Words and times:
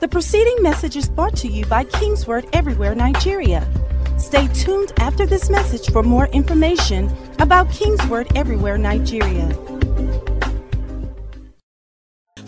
The 0.00 0.08
preceding 0.08 0.62
message 0.62 0.96
is 0.96 1.10
brought 1.10 1.36
to 1.36 1.46
you 1.46 1.66
by 1.66 1.84
Kingsword 1.84 2.48
Everywhere 2.54 2.94
Nigeria. 2.94 3.68
Stay 4.16 4.48
tuned 4.48 4.94
after 4.98 5.26
this 5.26 5.50
message 5.50 5.90
for 5.90 6.02
more 6.02 6.26
information 6.28 7.14
about 7.38 7.68
Kingsword 7.68 8.34
Everywhere 8.34 8.78
Nigeria. 8.78 9.54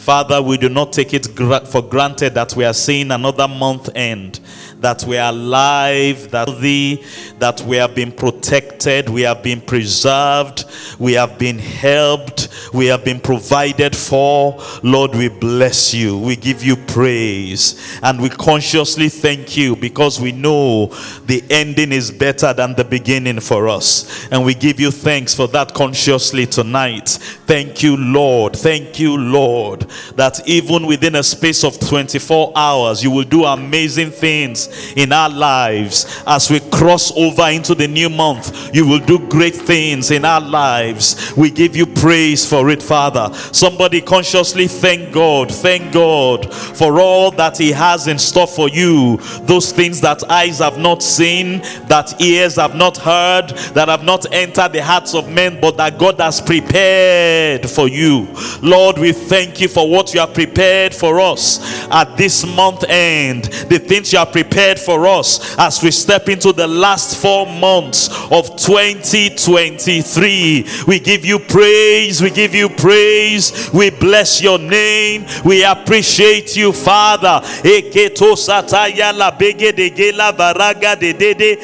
Father, 0.02 0.42
we 0.42 0.56
do 0.56 0.68
not 0.68 0.92
take 0.92 1.14
it 1.14 1.26
for 1.68 1.80
granted 1.80 2.34
that 2.34 2.56
we 2.56 2.64
are 2.64 2.74
seeing 2.74 3.12
another 3.12 3.46
month 3.46 3.88
end 3.94 4.40
that 4.82 5.04
we 5.04 5.16
are 5.16 5.30
alive, 5.30 6.30
that 6.32 6.48
thee, 6.60 7.02
that 7.38 7.60
we 7.62 7.76
have 7.76 7.94
been 7.94 8.12
protected, 8.12 9.08
we 9.08 9.22
have 9.22 9.42
been 9.42 9.60
preserved, 9.60 10.64
we 10.98 11.12
have 11.12 11.38
been 11.38 11.58
helped, 11.58 12.48
we 12.74 12.86
have 12.86 13.04
been 13.04 13.20
provided 13.20 13.96
for. 13.96 14.60
Lord, 14.82 15.14
we 15.14 15.28
bless 15.28 15.94
you. 15.94 16.18
We 16.18 16.36
give 16.36 16.62
you 16.62 16.76
praise. 16.76 17.98
And 18.02 18.20
we 18.20 18.28
consciously 18.28 19.08
thank 19.08 19.56
you 19.56 19.76
because 19.76 20.20
we 20.20 20.32
know 20.32 20.86
the 21.26 21.42
ending 21.48 21.92
is 21.92 22.10
better 22.10 22.52
than 22.52 22.74
the 22.74 22.84
beginning 22.84 23.40
for 23.40 23.68
us. 23.68 24.28
And 24.32 24.44
we 24.44 24.54
give 24.54 24.80
you 24.80 24.90
thanks 24.90 25.32
for 25.32 25.46
that 25.48 25.74
consciously 25.74 26.46
tonight. 26.46 27.08
Thank 27.46 27.82
you, 27.82 27.96
Lord. 27.96 28.56
Thank 28.56 28.98
you, 28.98 29.16
Lord, 29.16 29.88
that 30.16 30.46
even 30.46 30.86
within 30.86 31.16
a 31.16 31.22
space 31.22 31.64
of 31.64 31.78
24 31.80 32.52
hours, 32.54 33.02
you 33.02 33.10
will 33.10 33.24
do 33.24 33.44
amazing 33.44 34.10
things 34.10 34.92
in 34.94 35.12
our 35.12 35.30
lives. 35.30 36.22
As 36.26 36.50
we 36.50 36.60
cross 36.70 37.12
over 37.16 37.48
into 37.48 37.74
the 37.74 37.88
new 37.88 38.08
month, 38.08 38.74
you 38.74 38.86
will 38.86 39.00
do 39.00 39.18
great 39.28 39.54
things 39.54 40.10
in 40.10 40.24
our 40.24 40.40
lives. 40.40 41.32
We 41.36 41.50
give 41.50 41.76
you 41.76 41.86
praise 41.86 42.48
for 42.48 42.70
it, 42.70 42.82
Father. 42.82 43.32
Somebody 43.52 44.00
consciously 44.00 44.66
thank 44.66 45.12
God. 45.12 45.52
Thank 45.52 45.92
God 45.92 46.52
for 46.52 47.00
all 47.00 47.30
that 47.32 47.58
He 47.58 47.70
has 47.72 48.06
in 48.06 48.18
store 48.18 48.46
for 48.46 48.68
you. 48.68 49.18
Those 49.42 49.72
things 49.72 50.00
that 50.00 50.28
eyes 50.30 50.58
have 50.58 50.78
not 50.78 51.02
seen, 51.02 51.58
that 51.88 52.20
ears 52.20 52.56
have 52.56 52.74
not 52.74 52.96
heard, 52.96 53.50
that 53.74 53.88
have 53.88 54.04
not 54.04 54.32
entered 54.32 54.72
the 54.72 54.82
hearts 54.82 55.14
of 55.14 55.28
men, 55.28 55.60
but 55.60 55.76
that 55.76 55.98
God 55.98 56.20
has 56.20 56.40
prepared 56.40 57.68
for 57.68 57.88
you. 57.88 58.28
Lord, 58.62 58.98
we 58.98 59.12
thank 59.12 59.60
you 59.60 59.68
for 59.68 59.81
what 59.88 60.12
you 60.14 60.20
have 60.20 60.34
prepared 60.34 60.94
for 60.94 61.20
us 61.20 61.58
at 61.90 62.16
this 62.16 62.46
month 62.46 62.84
end. 62.88 63.44
The 63.44 63.78
things 63.78 64.12
you 64.12 64.18
have 64.18 64.32
prepared 64.32 64.78
for 64.78 65.06
us 65.06 65.56
as 65.58 65.82
we 65.82 65.90
step 65.90 66.28
into 66.28 66.52
the 66.52 66.66
last 66.66 67.20
four 67.20 67.46
months 67.46 68.08
of 68.30 68.56
2023. 68.56 70.66
We 70.86 71.00
give 71.00 71.24
you 71.24 71.38
praise. 71.38 72.20
We 72.22 72.30
give 72.30 72.54
you 72.54 72.68
praise. 72.68 73.70
We 73.72 73.90
bless 73.90 74.42
your 74.42 74.58
name. 74.58 75.26
We 75.44 75.64
appreciate 75.64 76.56
you, 76.56 76.72
Father. 76.72 77.40
Eketo 77.62 78.36
sataya 78.36 79.12
la 79.16 79.30
bege 79.30 79.72
de 79.74 79.90
de 79.90 81.12
dede. 81.12 81.58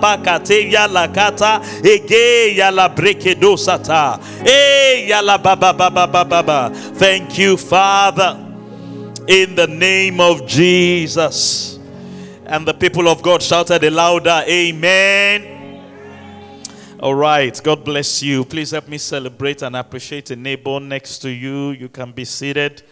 Pakate 0.00 0.70
kata. 1.14 1.60
Ege. 1.82 2.56
E 4.46 5.06
baba 5.38 5.72
baba. 5.72 6.05
Thank 6.94 7.38
you, 7.38 7.56
Father 7.56 8.46
in 9.26 9.56
the 9.56 9.66
name 9.66 10.20
of 10.20 10.46
Jesus. 10.46 11.78
And 12.46 12.66
the 12.66 12.74
people 12.74 13.08
of 13.08 13.22
God 13.22 13.42
shouted 13.42 13.82
a 13.82 13.90
louder, 13.90 14.44
Amen. 14.46 15.52
All 17.00 17.14
right, 17.14 17.60
God 17.62 17.84
bless 17.84 18.22
you. 18.22 18.44
Please 18.44 18.70
help 18.70 18.88
me 18.88 18.98
celebrate 18.98 19.62
and 19.62 19.76
appreciate 19.76 20.30
a 20.30 20.36
neighbor 20.36 20.80
next 20.80 21.18
to 21.18 21.30
you. 21.30 21.70
You 21.70 21.88
can 21.88 22.12
be 22.12 22.24
seated 22.24 22.82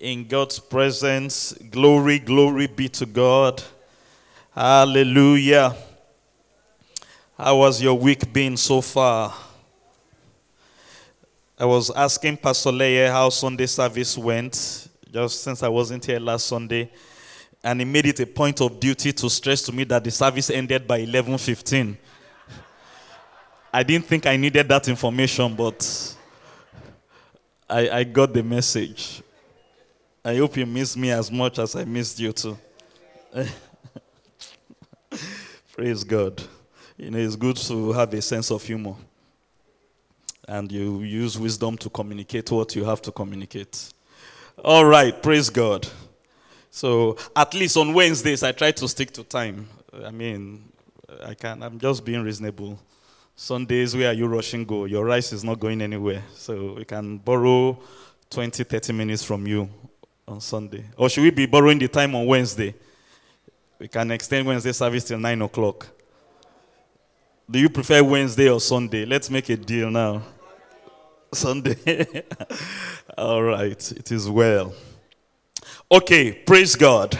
in 0.00 0.26
God's 0.26 0.58
presence. 0.58 1.52
Glory, 1.52 2.18
glory 2.18 2.66
be 2.68 2.88
to 2.90 3.06
God. 3.06 3.62
Hallelujah. 4.54 5.74
How 7.36 7.58
was 7.58 7.82
your 7.82 7.94
week 7.94 8.32
been 8.32 8.56
so 8.56 8.80
far? 8.80 9.34
I 11.62 11.64
was 11.64 11.90
asking 11.90 12.38
Pastor 12.38 12.72
Leye 12.72 13.06
how 13.08 13.28
Sunday 13.28 13.66
service 13.66 14.18
went 14.18 14.88
just 15.12 15.44
since 15.44 15.62
I 15.62 15.68
wasn't 15.68 16.04
here 16.04 16.18
last 16.18 16.46
Sunday. 16.46 16.90
And 17.62 17.80
he 17.80 17.84
made 17.84 18.06
it 18.06 18.18
a 18.18 18.26
point 18.26 18.60
of 18.60 18.80
duty 18.80 19.12
to 19.12 19.30
stress 19.30 19.62
to 19.62 19.72
me 19.72 19.84
that 19.84 20.02
the 20.02 20.10
service 20.10 20.50
ended 20.50 20.88
by 20.88 21.02
11:15. 21.02 21.96
I 23.72 23.84
didn't 23.84 24.06
think 24.06 24.26
I 24.26 24.36
needed 24.36 24.68
that 24.70 24.88
information, 24.88 25.54
but 25.54 26.16
I, 27.70 27.90
I 27.90 28.02
got 28.02 28.34
the 28.34 28.42
message. 28.42 29.22
I 30.24 30.34
hope 30.34 30.56
you 30.56 30.66
miss 30.66 30.96
me 30.96 31.12
as 31.12 31.30
much 31.30 31.60
as 31.60 31.76
I 31.76 31.84
missed 31.84 32.18
you 32.18 32.32
too. 32.32 32.58
Praise 35.76 36.02
God. 36.02 36.42
You 36.96 37.12
know, 37.12 37.18
it's 37.18 37.36
good 37.36 37.56
to 37.58 37.92
have 37.92 38.12
a 38.12 38.20
sense 38.20 38.50
of 38.50 38.64
humor. 38.64 38.96
And 40.48 40.70
you 40.72 41.00
use 41.00 41.38
wisdom 41.38 41.76
to 41.78 41.90
communicate 41.90 42.50
what 42.50 42.74
you 42.74 42.84
have 42.84 43.00
to 43.02 43.12
communicate. 43.12 43.92
All 44.64 44.84
right, 44.84 45.22
praise 45.22 45.48
God. 45.50 45.86
So 46.70 47.16
at 47.36 47.54
least 47.54 47.76
on 47.76 47.92
Wednesdays, 47.92 48.42
I 48.42 48.52
try 48.52 48.72
to 48.72 48.88
stick 48.88 49.12
to 49.12 49.24
time. 49.24 49.68
I 50.04 50.10
mean, 50.10 50.64
I 51.24 51.34
can. 51.34 51.62
I'm 51.62 51.78
just 51.78 52.04
being 52.04 52.22
reasonable. 52.22 52.78
Sundays, 53.36 53.96
where 53.96 54.10
are 54.10 54.14
you 54.14 54.26
rushing 54.26 54.64
go? 54.64 54.84
Your 54.84 55.04
rice 55.04 55.32
is 55.32 55.44
not 55.44 55.60
going 55.60 55.80
anywhere. 55.80 56.22
So 56.34 56.74
we 56.74 56.84
can 56.84 57.18
borrow 57.18 57.78
20, 58.30 58.64
30 58.64 58.92
minutes 58.92 59.22
from 59.22 59.46
you 59.46 59.68
on 60.26 60.40
Sunday. 60.40 60.84
Or 60.96 61.08
should 61.08 61.22
we 61.22 61.30
be 61.30 61.46
borrowing 61.46 61.78
the 61.78 61.88
time 61.88 62.14
on 62.14 62.26
Wednesday? 62.26 62.74
We 63.78 63.88
can 63.88 64.10
extend 64.10 64.46
Wednesday 64.46 64.72
service 64.72 65.04
till 65.04 65.18
9 65.18 65.42
o'clock. 65.42 65.88
Do 67.50 67.58
you 67.58 67.68
prefer 67.68 68.02
Wednesday 68.02 68.48
or 68.48 68.60
Sunday? 68.60 69.04
Let's 69.04 69.28
make 69.28 69.48
a 69.48 69.56
deal 69.56 69.90
now. 69.90 70.22
Sunday. 71.34 71.76
All 73.18 73.42
right, 73.42 73.92
it 73.92 74.12
is 74.12 74.28
well. 74.28 74.72
Okay, 75.90 76.32
praise 76.32 76.76
God. 76.76 77.18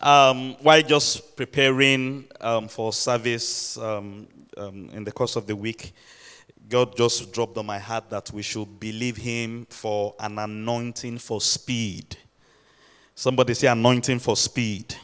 Um, 0.00 0.54
while 0.62 0.82
just 0.82 1.36
preparing 1.36 2.26
um, 2.40 2.68
for 2.68 2.92
service 2.92 3.76
um, 3.78 4.28
um, 4.56 4.88
in 4.92 5.02
the 5.02 5.12
course 5.12 5.34
of 5.34 5.46
the 5.46 5.56
week, 5.56 5.92
God 6.68 6.96
just 6.96 7.32
dropped 7.32 7.58
on 7.58 7.66
my 7.66 7.78
heart 7.78 8.08
that 8.10 8.30
we 8.30 8.42
should 8.42 8.78
believe 8.78 9.16
Him 9.16 9.66
for 9.68 10.14
an 10.20 10.38
anointing 10.38 11.18
for 11.18 11.40
speed. 11.40 12.16
Somebody 13.16 13.54
say 13.54 13.66
anointing 13.66 14.20
for 14.20 14.36
speed. 14.36 14.94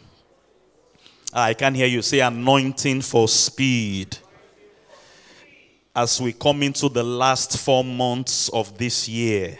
I 1.36 1.52
can 1.52 1.74
hear 1.74 1.88
you 1.88 2.00
say 2.00 2.20
anointing 2.20 3.00
for 3.00 3.26
speed 3.26 4.18
as 5.96 6.22
we 6.22 6.32
come 6.32 6.62
into 6.62 6.88
the 6.88 7.02
last 7.02 7.58
four 7.58 7.82
months 7.82 8.48
of 8.50 8.78
this 8.78 9.08
year. 9.08 9.58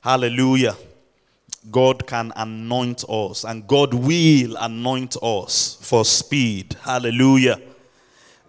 Hallelujah. 0.00 0.74
God 1.70 2.06
can 2.06 2.32
anoint 2.34 3.04
us, 3.10 3.44
and 3.44 3.66
God 3.66 3.92
will 3.92 4.56
anoint 4.56 5.18
us 5.22 5.76
for 5.82 6.02
speed. 6.02 6.74
Hallelujah. 6.80 7.60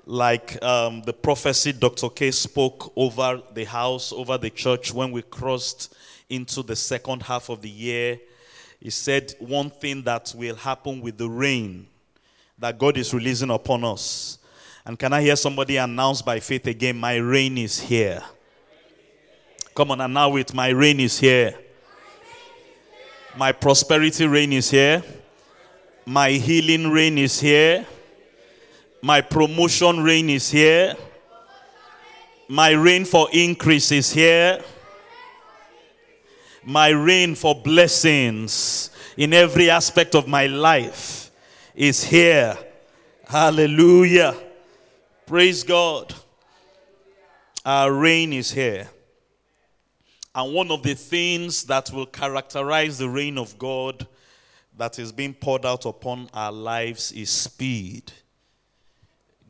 Like 0.05 0.63
um, 0.63 1.01
the 1.01 1.11
prophecy 1.11 1.73
Dr. 1.73 2.07
K 2.07 2.31
spoke 2.31 2.93
over 2.95 3.41
the 3.53 3.65
house, 3.65 4.13
over 4.13 4.37
the 4.37 4.51
church 4.51 4.93
when 4.93 5.11
we 5.11 5.21
crossed 5.21 5.93
into 6.29 6.63
the 6.63 6.77
second 6.77 7.23
half 7.23 7.49
of 7.49 7.61
the 7.61 7.69
year. 7.69 8.17
He 8.79 8.89
said 8.89 9.33
one 9.39 9.69
thing 9.69 10.03
that 10.03 10.33
will 10.33 10.55
happen 10.55 11.01
with 11.01 11.17
the 11.17 11.27
rain 11.29 11.87
that 12.57 12.77
God 12.77 12.97
is 12.97 13.13
releasing 13.13 13.49
upon 13.49 13.83
us 13.83 14.37
and 14.87 14.97
can 14.97 15.11
I 15.11 15.21
hear 15.21 15.35
somebody 15.35 15.75
announce 15.75 16.21
by 16.21 16.39
faith 16.39 16.65
again, 16.65 16.95
My 16.97 17.15
rain 17.15 17.57
is 17.57 17.77
here? 17.77 18.23
Come 19.75 19.91
on, 19.91 19.99
and 19.99 20.13
now 20.13 20.29
with 20.29 20.53
my 20.53 20.69
rain 20.69 21.01
is 21.01 21.19
here. 21.19 21.59
My 23.35 23.51
prosperity 23.51 24.25
rain 24.25 24.53
is 24.53 24.71
here. 24.71 25.03
My 26.05 26.29
healing 26.29 26.89
rain 26.89 27.17
is 27.17 27.37
here. 27.37 27.85
My 29.01 29.19
promotion 29.19 30.01
rain 30.01 30.29
is 30.29 30.49
here. 30.49 30.95
My 32.47 32.71
rain 32.71 33.03
for 33.03 33.27
increase 33.33 33.91
is 33.91 34.13
here. 34.13 34.63
My 36.63 36.89
rain 36.89 37.35
for 37.35 37.53
blessings 37.53 38.89
in 39.17 39.33
every 39.33 39.69
aspect 39.69 40.15
of 40.15 40.29
my 40.29 40.45
life 40.45 41.26
is 41.77 42.03
here. 42.03 42.57
Hallelujah. 43.27 44.35
Praise 45.27 45.63
God. 45.63 46.11
Our 47.63 47.93
reign 47.93 48.33
is 48.33 48.51
here. 48.51 48.89
And 50.33 50.53
one 50.53 50.71
of 50.71 50.81
the 50.81 50.95
things 50.95 51.63
that 51.65 51.91
will 51.93 52.07
characterize 52.07 52.97
the 52.97 53.07
reign 53.07 53.37
of 53.37 53.59
God 53.59 54.07
that 54.75 54.97
is 54.97 55.11
being 55.11 55.35
poured 55.35 55.65
out 55.65 55.85
upon 55.85 56.29
our 56.33 56.51
lives 56.51 57.11
is 57.11 57.29
speed. 57.29 58.11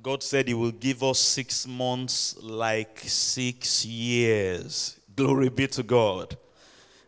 God 0.03 0.21
said 0.21 0.49
He 0.49 0.53
will 0.53 0.71
give 0.71 1.03
us 1.03 1.19
six 1.19 1.65
months 1.65 2.35
like 2.41 2.99
six 3.05 3.85
years. 3.85 4.99
Glory 5.15 5.49
be 5.49 5.67
to 5.67 5.83
God. 5.83 6.37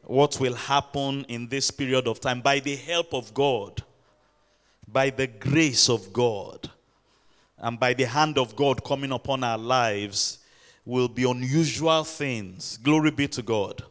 what 0.03 0.39
will 0.39 0.55
happen 0.55 1.23
in 1.27 1.47
this 1.49 1.69
period 1.69 2.07
of 2.07 2.19
time 2.19 2.41
by 2.41 2.59
the 2.59 2.75
help 2.75 3.13
of 3.13 3.31
God, 3.33 3.83
by 4.91 5.09
the 5.09 5.27
grace 5.27 5.89
of 5.89 6.11
God, 6.13 6.69
and 7.57 7.79
by 7.79 7.93
the 7.93 8.05
hand 8.05 8.37
of 8.37 8.55
God 8.55 8.83
coming 8.83 9.11
upon 9.11 9.43
our 9.43 9.57
lives 9.57 10.39
will 10.85 11.07
be 11.07 11.29
unusual 11.29 12.03
things. 12.03 12.77
Glory 12.77 13.11
be 13.11 13.27
to 13.27 13.41
God. 13.41 13.83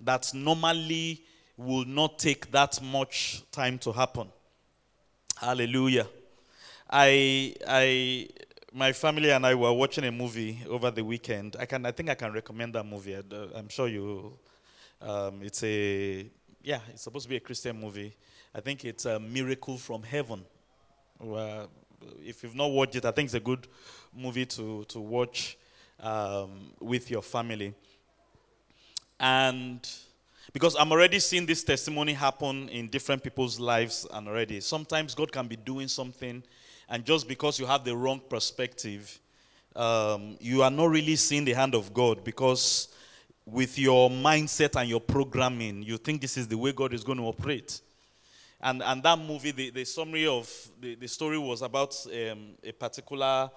That 0.00 0.32
normally 0.32 1.24
will 1.56 1.84
not 1.84 2.18
take 2.18 2.50
that 2.52 2.80
much 2.80 3.42
time 3.50 3.78
to 3.80 3.92
happen. 3.92 4.28
Hallelujah. 5.36 6.06
I, 6.88 7.54
I, 7.66 8.28
my 8.72 8.92
family 8.92 9.30
and 9.30 9.44
I 9.44 9.54
were 9.54 9.72
watching 9.72 10.04
a 10.04 10.12
movie 10.12 10.60
over 10.68 10.90
the 10.90 11.04
weekend. 11.04 11.56
I 11.58 11.66
can, 11.66 11.84
I 11.84 11.90
think 11.90 12.08
I 12.10 12.14
can 12.14 12.32
recommend 12.32 12.74
that 12.74 12.84
movie. 12.84 13.16
I'm 13.54 13.68
sure 13.68 13.88
you. 13.88 14.38
Um, 15.02 15.42
it's 15.42 15.62
a, 15.62 16.26
yeah, 16.62 16.80
it's 16.90 17.02
supposed 17.02 17.24
to 17.24 17.28
be 17.28 17.36
a 17.36 17.40
Christian 17.40 17.78
movie. 17.80 18.14
I 18.58 18.60
think 18.60 18.84
it's 18.84 19.04
a 19.04 19.20
miracle 19.20 19.78
from 19.78 20.02
heaven. 20.02 20.44
if 22.24 22.42
you've 22.42 22.56
not 22.56 22.72
watched 22.72 22.96
it, 22.96 23.04
I 23.04 23.12
think 23.12 23.26
it's 23.26 23.34
a 23.34 23.40
good 23.40 23.68
movie 24.12 24.46
to 24.46 24.84
to 24.88 24.98
watch 24.98 25.56
um, 26.00 26.72
with 26.80 27.08
your 27.08 27.22
family. 27.22 27.72
And 29.20 29.88
because 30.52 30.74
I'm 30.74 30.90
already 30.90 31.20
seeing 31.20 31.46
this 31.46 31.62
testimony 31.62 32.14
happen 32.14 32.68
in 32.70 32.88
different 32.88 33.22
people's 33.22 33.60
lives 33.60 34.08
and 34.12 34.26
already. 34.26 34.60
Sometimes 34.60 35.14
God 35.14 35.30
can 35.30 35.46
be 35.46 35.54
doing 35.54 35.86
something, 35.86 36.42
and 36.88 37.04
just 37.04 37.28
because 37.28 37.60
you 37.60 37.66
have 37.66 37.84
the 37.84 37.96
wrong 37.96 38.20
perspective, 38.28 39.20
um, 39.76 40.36
you 40.40 40.64
are 40.64 40.70
not 40.72 40.90
really 40.90 41.14
seeing 41.14 41.44
the 41.44 41.52
hand 41.52 41.76
of 41.76 41.94
God 41.94 42.24
because 42.24 42.88
with 43.46 43.78
your 43.78 44.10
mindset 44.10 44.74
and 44.74 44.90
your 44.90 45.00
programming, 45.00 45.84
you 45.84 45.96
think 45.96 46.20
this 46.20 46.36
is 46.36 46.48
the 46.48 46.58
way 46.58 46.72
God 46.72 46.92
is 46.92 47.04
going 47.04 47.18
to 47.18 47.24
operate. 47.24 47.82
And, 48.60 48.82
and 48.82 49.02
that 49.04 49.18
movie, 49.18 49.52
the, 49.52 49.70
the 49.70 49.84
summary 49.84 50.26
of 50.26 50.50
the, 50.80 50.96
the 50.96 51.06
story 51.06 51.38
was 51.38 51.62
about 51.62 51.94
um, 52.06 52.54
a 52.64 52.72
particular 52.72 53.50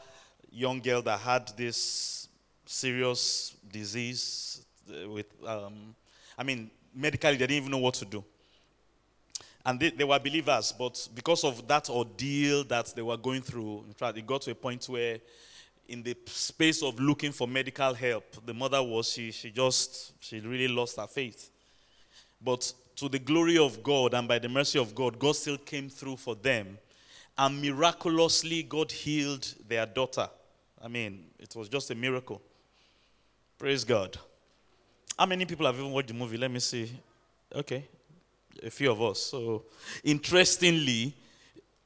young 0.52 0.80
girl 0.80 1.02
that 1.02 1.20
had 1.20 1.48
this 1.58 2.28
serious 2.66 3.56
disease 3.72 4.64
uh, 4.90 5.10
with, 5.10 5.26
um, 5.46 5.96
I 6.38 6.44
mean, 6.44 6.70
medically, 6.94 7.32
they 7.32 7.48
didn't 7.48 7.58
even 7.58 7.72
know 7.72 7.80
what 7.80 7.96
to 7.96 8.06
do. 8.06 8.24
And 9.66 9.80
they, 9.80 9.90
they 9.90 10.04
were 10.04 10.20
believers, 10.20 10.74
but 10.78 11.08
because 11.16 11.44
of 11.44 11.68
that 11.68 11.90
ordeal 11.90 12.64
that 12.66 12.94
they 12.96 13.02
were 13.02 13.18
going 13.18 13.42
through, 13.42 13.86
in 13.88 13.94
fact, 13.94 14.18
it 14.18 14.26
got 14.26 14.42
to 14.44 14.52
a 14.52 14.56
point 14.56 14.88
where, 14.88 15.20
in 15.88 16.04
the 16.04 16.16
space 16.26 16.82
of 16.84 17.00
looking 17.00 17.32
for 17.32 17.48
medical 17.48 17.94
help, 17.94 18.46
the 18.46 18.54
mother 18.54 18.82
was, 18.82 19.12
she, 19.12 19.32
she 19.32 19.52
just, 19.52 20.14
she 20.24 20.40
really 20.40 20.68
lost 20.68 20.98
her 20.98 21.08
faith. 21.08 21.50
But 22.42 22.72
to 22.96 23.10
the 23.10 23.20
glory 23.20 23.58
of 23.58 23.82
God 23.84 24.14
and 24.14 24.28
by 24.28 24.40
the 24.40 24.50
mercy 24.50 24.80
of 24.80 24.94
God, 24.94 25.18
God 25.18 25.36
still 25.36 25.58
came 25.58 25.90
through 25.90 26.18
for 26.18 26.36
them. 26.36 26.78
And 27.38 27.62
miraculously, 27.62 28.64
God 28.64 28.92
healed 28.92 29.54
their 29.68 29.86
daughter. 29.86 30.30
I 30.84 30.88
mean, 30.88 31.26
it 31.40 31.56
was 31.56 31.70
just 31.70 31.90
a 31.92 31.96
miracle. 31.96 32.42
Praise 33.58 33.84
God. 33.84 34.18
How 35.18 35.26
many 35.26 35.46
people 35.46 35.66
have 35.66 35.76
even 35.76 35.92
watched 35.92 36.08
the 36.10 36.14
movie? 36.14 36.38
Let 36.38 36.52
me 36.52 36.60
see. 36.60 36.92
Okay, 37.54 37.86
a 38.64 38.70
few 38.70 38.92
of 38.92 39.02
us. 39.02 39.20
So, 39.20 39.66
interestingly, 40.04 41.14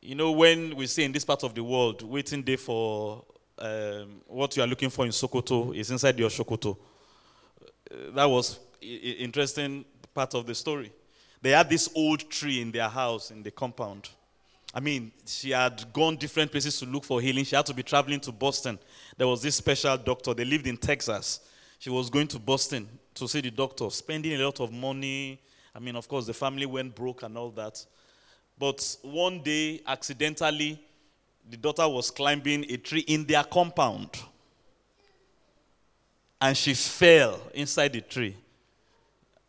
you 0.01 0.15
know, 0.15 0.31
when 0.31 0.75
we 0.75 0.87
say 0.87 1.03
in 1.03 1.11
this 1.11 1.25
part 1.25 1.43
of 1.43 1.53
the 1.55 1.63
world, 1.63 2.03
waiting 2.03 2.43
day 2.43 2.55
for 2.55 3.23
um, 3.57 4.21
what 4.27 4.55
you 4.55 4.63
are 4.63 4.67
looking 4.67 4.89
for 4.89 5.05
in 5.05 5.11
Sokoto 5.11 5.75
is 5.75 5.89
inside 5.91 6.17
your 6.19 6.29
Sokoto. 6.29 6.77
Uh, 7.91 8.11
that 8.13 8.25
was 8.25 8.59
interesting 8.81 9.85
part 10.15 10.33
of 10.33 10.47
the 10.47 10.55
story. 10.55 10.91
They 11.41 11.51
had 11.51 11.69
this 11.69 11.89
old 11.93 12.27
tree 12.31 12.61
in 12.61 12.71
their 12.71 12.89
house 12.89 13.29
in 13.29 13.43
the 13.43 13.51
compound. 13.51 14.09
I 14.73 14.79
mean, 14.79 15.11
she 15.25 15.51
had 15.51 15.85
gone 15.93 16.15
different 16.15 16.51
places 16.51 16.79
to 16.79 16.85
look 16.85 17.03
for 17.03 17.21
healing. 17.21 17.45
She 17.45 17.55
had 17.55 17.65
to 17.67 17.73
be 17.73 17.83
traveling 17.83 18.19
to 18.21 18.31
Boston. 18.31 18.79
There 19.17 19.27
was 19.27 19.41
this 19.41 19.55
special 19.55 19.95
doctor. 19.97 20.33
They 20.33 20.45
lived 20.45 20.67
in 20.67 20.77
Texas. 20.77 21.41
She 21.79 21.89
was 21.89 22.09
going 22.09 22.27
to 22.29 22.39
Boston 22.39 22.87
to 23.13 23.27
see 23.27 23.41
the 23.41 23.51
doctor, 23.51 23.89
spending 23.89 24.33
a 24.33 24.43
lot 24.43 24.59
of 24.59 24.71
money. 24.71 25.39
I 25.73 25.79
mean, 25.79 25.95
of 25.95 26.07
course, 26.07 26.25
the 26.25 26.33
family 26.33 26.65
went 26.65 26.95
broke 26.95 27.23
and 27.23 27.37
all 27.37 27.51
that. 27.51 27.85
But 28.57 28.97
one 29.03 29.41
day, 29.43 29.81
accidentally, 29.85 30.81
the 31.49 31.57
daughter 31.57 31.87
was 31.87 32.09
climbing 32.09 32.65
a 32.69 32.77
tree 32.77 33.01
in 33.01 33.25
their 33.25 33.43
compound. 33.43 34.09
And 36.41 36.55
she 36.55 36.73
fell 36.73 37.39
inside 37.53 37.93
the 37.93 38.01
tree. 38.01 38.35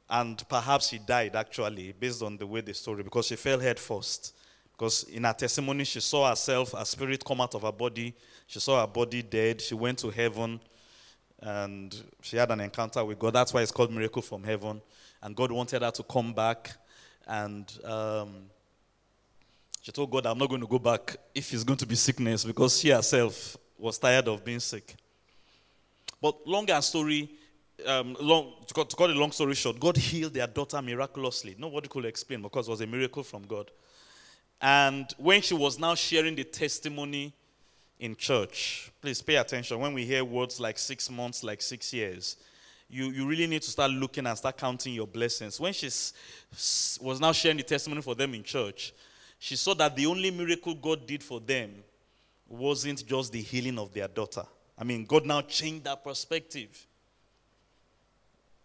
And 0.09 0.43
perhaps 0.49 0.89
she 0.89 0.99
died, 0.99 1.35
actually, 1.35 1.93
based 1.99 2.23
on 2.23 2.37
the 2.37 2.47
way 2.47 2.61
the 2.61 2.75
story, 2.75 3.03
because 3.03 3.27
she 3.27 3.37
fell 3.37 3.59
head 3.59 3.79
first. 3.79 4.35
Because 4.73 5.05
in 5.05 5.25
her 5.25 5.33
testimony, 5.33 5.85
she 5.85 6.01
saw 6.01 6.29
herself, 6.29 6.75
a 6.75 6.85
spirit 6.85 7.25
come 7.25 7.41
out 7.41 7.55
of 7.55 7.63
her 7.63 7.73
body. 7.73 8.15
She 8.47 8.61
saw 8.61 8.81
her 8.81 8.87
body 8.87 9.23
dead. 9.23 9.61
She 9.61 9.75
went 9.75 9.99
to 10.01 10.11
heaven 10.11 10.61
and 11.41 11.95
she 12.23 12.37
had 12.37 12.51
an 12.51 12.61
encounter 12.61 13.05
with 13.05 13.19
God. 13.19 13.35
That's 13.35 13.53
why 13.53 13.63
it's 13.63 13.73
called 13.73 13.93
Miracle 13.93 14.23
from 14.23 14.43
Heaven. 14.43 14.81
And 15.23 15.35
God 15.35 15.51
wanted 15.51 15.83
her 15.83 15.91
to 15.91 16.03
come 16.03 16.33
back. 16.33 16.73
And 17.27 17.71
um, 17.85 18.35
she 19.81 19.93
told 19.93 20.11
God, 20.11 20.27
I'm 20.27 20.39
not 20.39 20.49
going 20.49 20.61
to 20.61 20.67
go 20.67 20.79
back 20.79 21.17
if 21.35 21.53
it's 21.53 21.65
going 21.65 21.79
to 21.79 21.87
be 21.87 21.95
sickness 21.95 22.45
because 22.45 22.79
she 22.79 22.91
herself 22.91 23.57
was 23.79 23.99
tired 23.99 24.29
of 24.29 24.45
being 24.45 24.61
sick. 24.61 24.95
But 26.21 26.47
longer 26.47 26.81
story, 26.81 27.31
um, 27.85 28.17
long, 28.21 28.55
to 28.67 28.75
cut, 28.75 28.91
to 28.91 28.97
cut 28.97 29.11
a 29.11 29.15
long 29.15 29.33
story 29.33 29.55
short, 29.55 29.79
God 29.79 29.97
healed 29.97 30.35
their 30.35 30.47
daughter 30.47 30.81
miraculously. 30.81 31.57
Nobody 31.59 31.89
could 31.89 32.05
explain 32.05 32.43
because 32.43 32.69
it 32.69 32.71
was 32.71 32.81
a 32.81 32.87
miracle 32.87 33.23
from 33.23 33.43
God. 33.47 33.71
And 34.61 35.07
when 35.19 35.43
she 35.43 35.55
was 35.55 35.79
now 35.79 35.95
sharing 35.95 36.35
the 36.35 36.45
testimony 36.45 37.35
in 37.99 38.17
church, 38.17 38.91
please 39.01 39.21
pay 39.21 39.37
attention. 39.37 39.79
When 39.79 39.93
we 39.93 40.05
hear 40.05 40.25
words 40.25 40.59
like 40.59 40.79
six 40.79 41.11
months, 41.11 41.45
like 41.45 41.61
six 41.61 41.93
years, 41.93 42.37
you, 42.89 43.07
you 43.07 43.27
really 43.27 43.47
need 43.47 43.63
to 43.63 43.71
start 43.71 43.91
looking 43.91 44.27
and 44.27 44.39
start 44.39 44.57
counting 44.57 44.95
your 44.95 45.07
blessings. 45.07 45.61
When 45.61 45.73
she 45.73 45.87
was 45.87 47.21
now 47.21 47.33
sharing 47.33 47.57
the 47.57 47.63
testimony 47.65 48.01
for 48.01 48.15
them 48.15 48.33
in 48.33 48.43
church, 48.43 48.95
she 49.39 49.57
saw 49.57 49.75
that 49.75 49.97
the 49.97 50.07
only 50.07 50.31
miracle 50.31 50.75
God 50.75 51.07
did 51.07 51.23
for 51.23 51.41
them 51.41 51.71
wasn't 52.49 53.05
just 53.07 53.33
the 53.33 53.43
healing 53.43 53.79
of 53.79 53.93
their 53.93 54.09
daughter. 54.09 54.45
I 54.79 54.85
mean, 54.85 55.05
God 55.05 55.27
now 55.27 55.43
changed 55.43 55.85
that 55.85 56.05
perspective. 56.05 56.87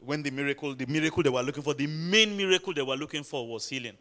When 0.04 0.24
the 0.24 0.32
miracle, 0.32 0.74
the 0.74 0.88
miracle 0.88 1.22
they 1.22 1.30
were 1.30 1.44
looking 1.44 1.62
for, 1.62 1.74
the 1.76 1.88
main 1.88 2.36
miracle 2.36 2.74
they 2.74 2.82
were 2.82 2.96
looking 2.96 3.24
for 3.24 3.48
was 3.48 3.70
healing. 3.70 3.98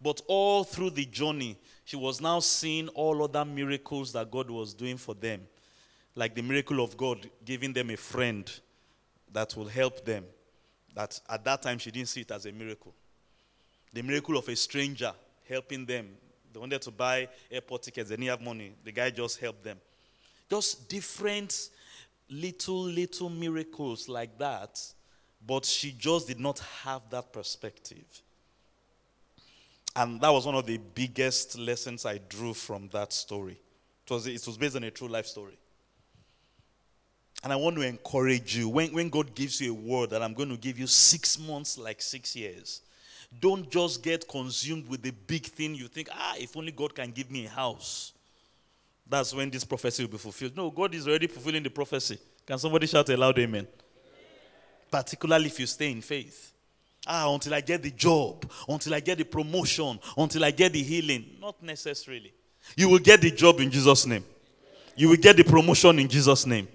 But 0.00 0.22
all 0.28 0.62
through 0.62 0.90
the 0.90 1.04
journey, 1.04 1.58
she 1.84 1.96
was 1.96 2.20
now 2.20 2.38
seeing 2.38 2.88
all 2.88 3.22
other 3.24 3.44
miracles 3.44 4.12
that 4.12 4.30
God 4.30 4.48
was 4.48 4.74
doing 4.74 4.96
for 4.96 5.14
them. 5.14 5.40
Like 6.14 6.34
the 6.34 6.42
miracle 6.42 6.82
of 6.82 6.96
God 6.96 7.28
giving 7.44 7.72
them 7.72 7.90
a 7.90 7.96
friend 7.96 8.48
that 9.32 9.56
will 9.56 9.66
help 9.66 10.04
them. 10.04 10.24
That 10.94 11.20
at 11.28 11.44
that 11.44 11.62
time 11.62 11.78
she 11.78 11.90
didn't 11.90 12.08
see 12.08 12.20
it 12.20 12.30
as 12.30 12.46
a 12.46 12.52
miracle. 12.52 12.94
The 13.92 14.02
miracle 14.02 14.36
of 14.36 14.48
a 14.48 14.54
stranger 14.54 15.12
helping 15.48 15.84
them. 15.84 16.08
They 16.52 16.60
wanted 16.60 16.82
to 16.82 16.90
buy 16.90 17.28
airport 17.50 17.82
tickets, 17.82 18.08
they 18.08 18.16
didn't 18.16 18.28
have 18.28 18.40
money. 18.40 18.72
The 18.84 18.92
guy 18.92 19.10
just 19.10 19.40
helped 19.40 19.64
them. 19.64 19.78
Just 20.48 20.88
different 20.88 21.70
little, 22.30 22.82
little 22.82 23.30
miracles 23.30 24.08
like 24.08 24.38
that. 24.38 24.80
But 25.46 25.64
she 25.64 25.92
just 25.92 26.28
did 26.28 26.40
not 26.40 26.58
have 26.84 27.02
that 27.10 27.32
perspective. 27.32 28.22
And 29.96 30.20
that 30.20 30.30
was 30.30 30.46
one 30.46 30.54
of 30.54 30.66
the 30.66 30.78
biggest 30.78 31.58
lessons 31.58 32.06
I 32.06 32.18
drew 32.18 32.54
from 32.54 32.88
that 32.92 33.12
story. 33.12 33.58
It 34.06 34.12
was, 34.12 34.26
it 34.26 34.46
was 34.46 34.56
based 34.56 34.76
on 34.76 34.84
a 34.84 34.90
true 34.90 35.08
life 35.08 35.26
story. 35.26 35.58
And 37.44 37.52
I 37.52 37.56
want 37.56 37.76
to 37.76 37.82
encourage 37.82 38.56
you 38.56 38.68
when, 38.68 38.92
when 38.92 39.08
God 39.08 39.34
gives 39.34 39.60
you 39.60 39.72
a 39.72 39.74
word 39.74 40.10
that 40.10 40.22
I'm 40.22 40.34
going 40.34 40.48
to 40.50 40.56
give 40.56 40.78
you 40.78 40.86
six 40.86 41.38
months, 41.38 41.78
like 41.78 42.02
six 42.02 42.34
years, 42.34 42.82
don't 43.40 43.70
just 43.70 44.02
get 44.02 44.26
consumed 44.26 44.88
with 44.88 45.02
the 45.02 45.10
big 45.10 45.44
thing 45.44 45.74
you 45.74 45.86
think, 45.86 46.08
ah, 46.12 46.34
if 46.38 46.56
only 46.56 46.72
God 46.72 46.94
can 46.94 47.10
give 47.10 47.30
me 47.30 47.46
a 47.46 47.50
house. 47.50 48.12
That's 49.08 49.34
when 49.34 49.50
this 49.50 49.64
prophecy 49.64 50.04
will 50.04 50.10
be 50.10 50.18
fulfilled. 50.18 50.56
No, 50.56 50.70
God 50.70 50.94
is 50.94 51.06
already 51.06 51.26
fulfilling 51.26 51.62
the 51.62 51.70
prophecy. 51.70 52.18
Can 52.46 52.58
somebody 52.58 52.86
shout 52.86 53.08
a 53.08 53.16
loud 53.16 53.38
amen? 53.38 53.66
Particularly 54.90 55.46
if 55.46 55.60
you 55.60 55.66
stay 55.66 55.90
in 55.90 56.00
faith. 56.00 56.52
Ah, 57.06 57.32
until 57.32 57.54
I 57.54 57.60
get 57.60 57.82
the 57.82 57.90
job, 57.90 58.50
until 58.68 58.94
I 58.94 59.00
get 59.00 59.18
the 59.18 59.24
promotion, 59.24 59.98
until 60.16 60.44
I 60.44 60.50
get 60.50 60.72
the 60.72 60.82
healing. 60.82 61.24
Not 61.40 61.62
necessarily. 61.62 62.32
You 62.76 62.88
will 62.88 62.98
get 62.98 63.20
the 63.20 63.30
job 63.30 63.60
in 63.60 63.70
Jesus' 63.70 64.06
name. 64.06 64.24
You 64.94 65.08
will 65.08 65.16
get 65.16 65.36
the 65.36 65.44
promotion 65.44 65.98
in 65.98 66.08
Jesus' 66.08 66.44
name. 66.44 66.68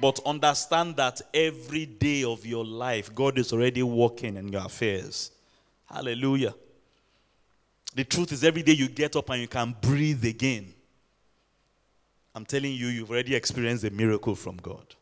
But 0.00 0.18
understand 0.26 0.96
that 0.96 1.22
every 1.32 1.86
day 1.86 2.24
of 2.24 2.44
your 2.44 2.64
life, 2.64 3.14
God 3.14 3.38
is 3.38 3.52
already 3.52 3.82
working 3.82 4.36
in 4.36 4.48
your 4.48 4.64
affairs. 4.64 5.30
Hallelujah. 5.86 6.54
The 7.94 8.04
truth 8.04 8.32
is, 8.32 8.42
every 8.42 8.62
day 8.62 8.72
you 8.72 8.88
get 8.88 9.14
up 9.14 9.30
and 9.30 9.40
you 9.40 9.46
can 9.46 9.76
breathe 9.80 10.24
again. 10.24 10.74
I'm 12.34 12.44
telling 12.44 12.72
you, 12.72 12.88
you've 12.88 13.10
already 13.10 13.36
experienced 13.36 13.84
a 13.84 13.90
miracle 13.90 14.34
from 14.34 14.56
God. 14.56 14.96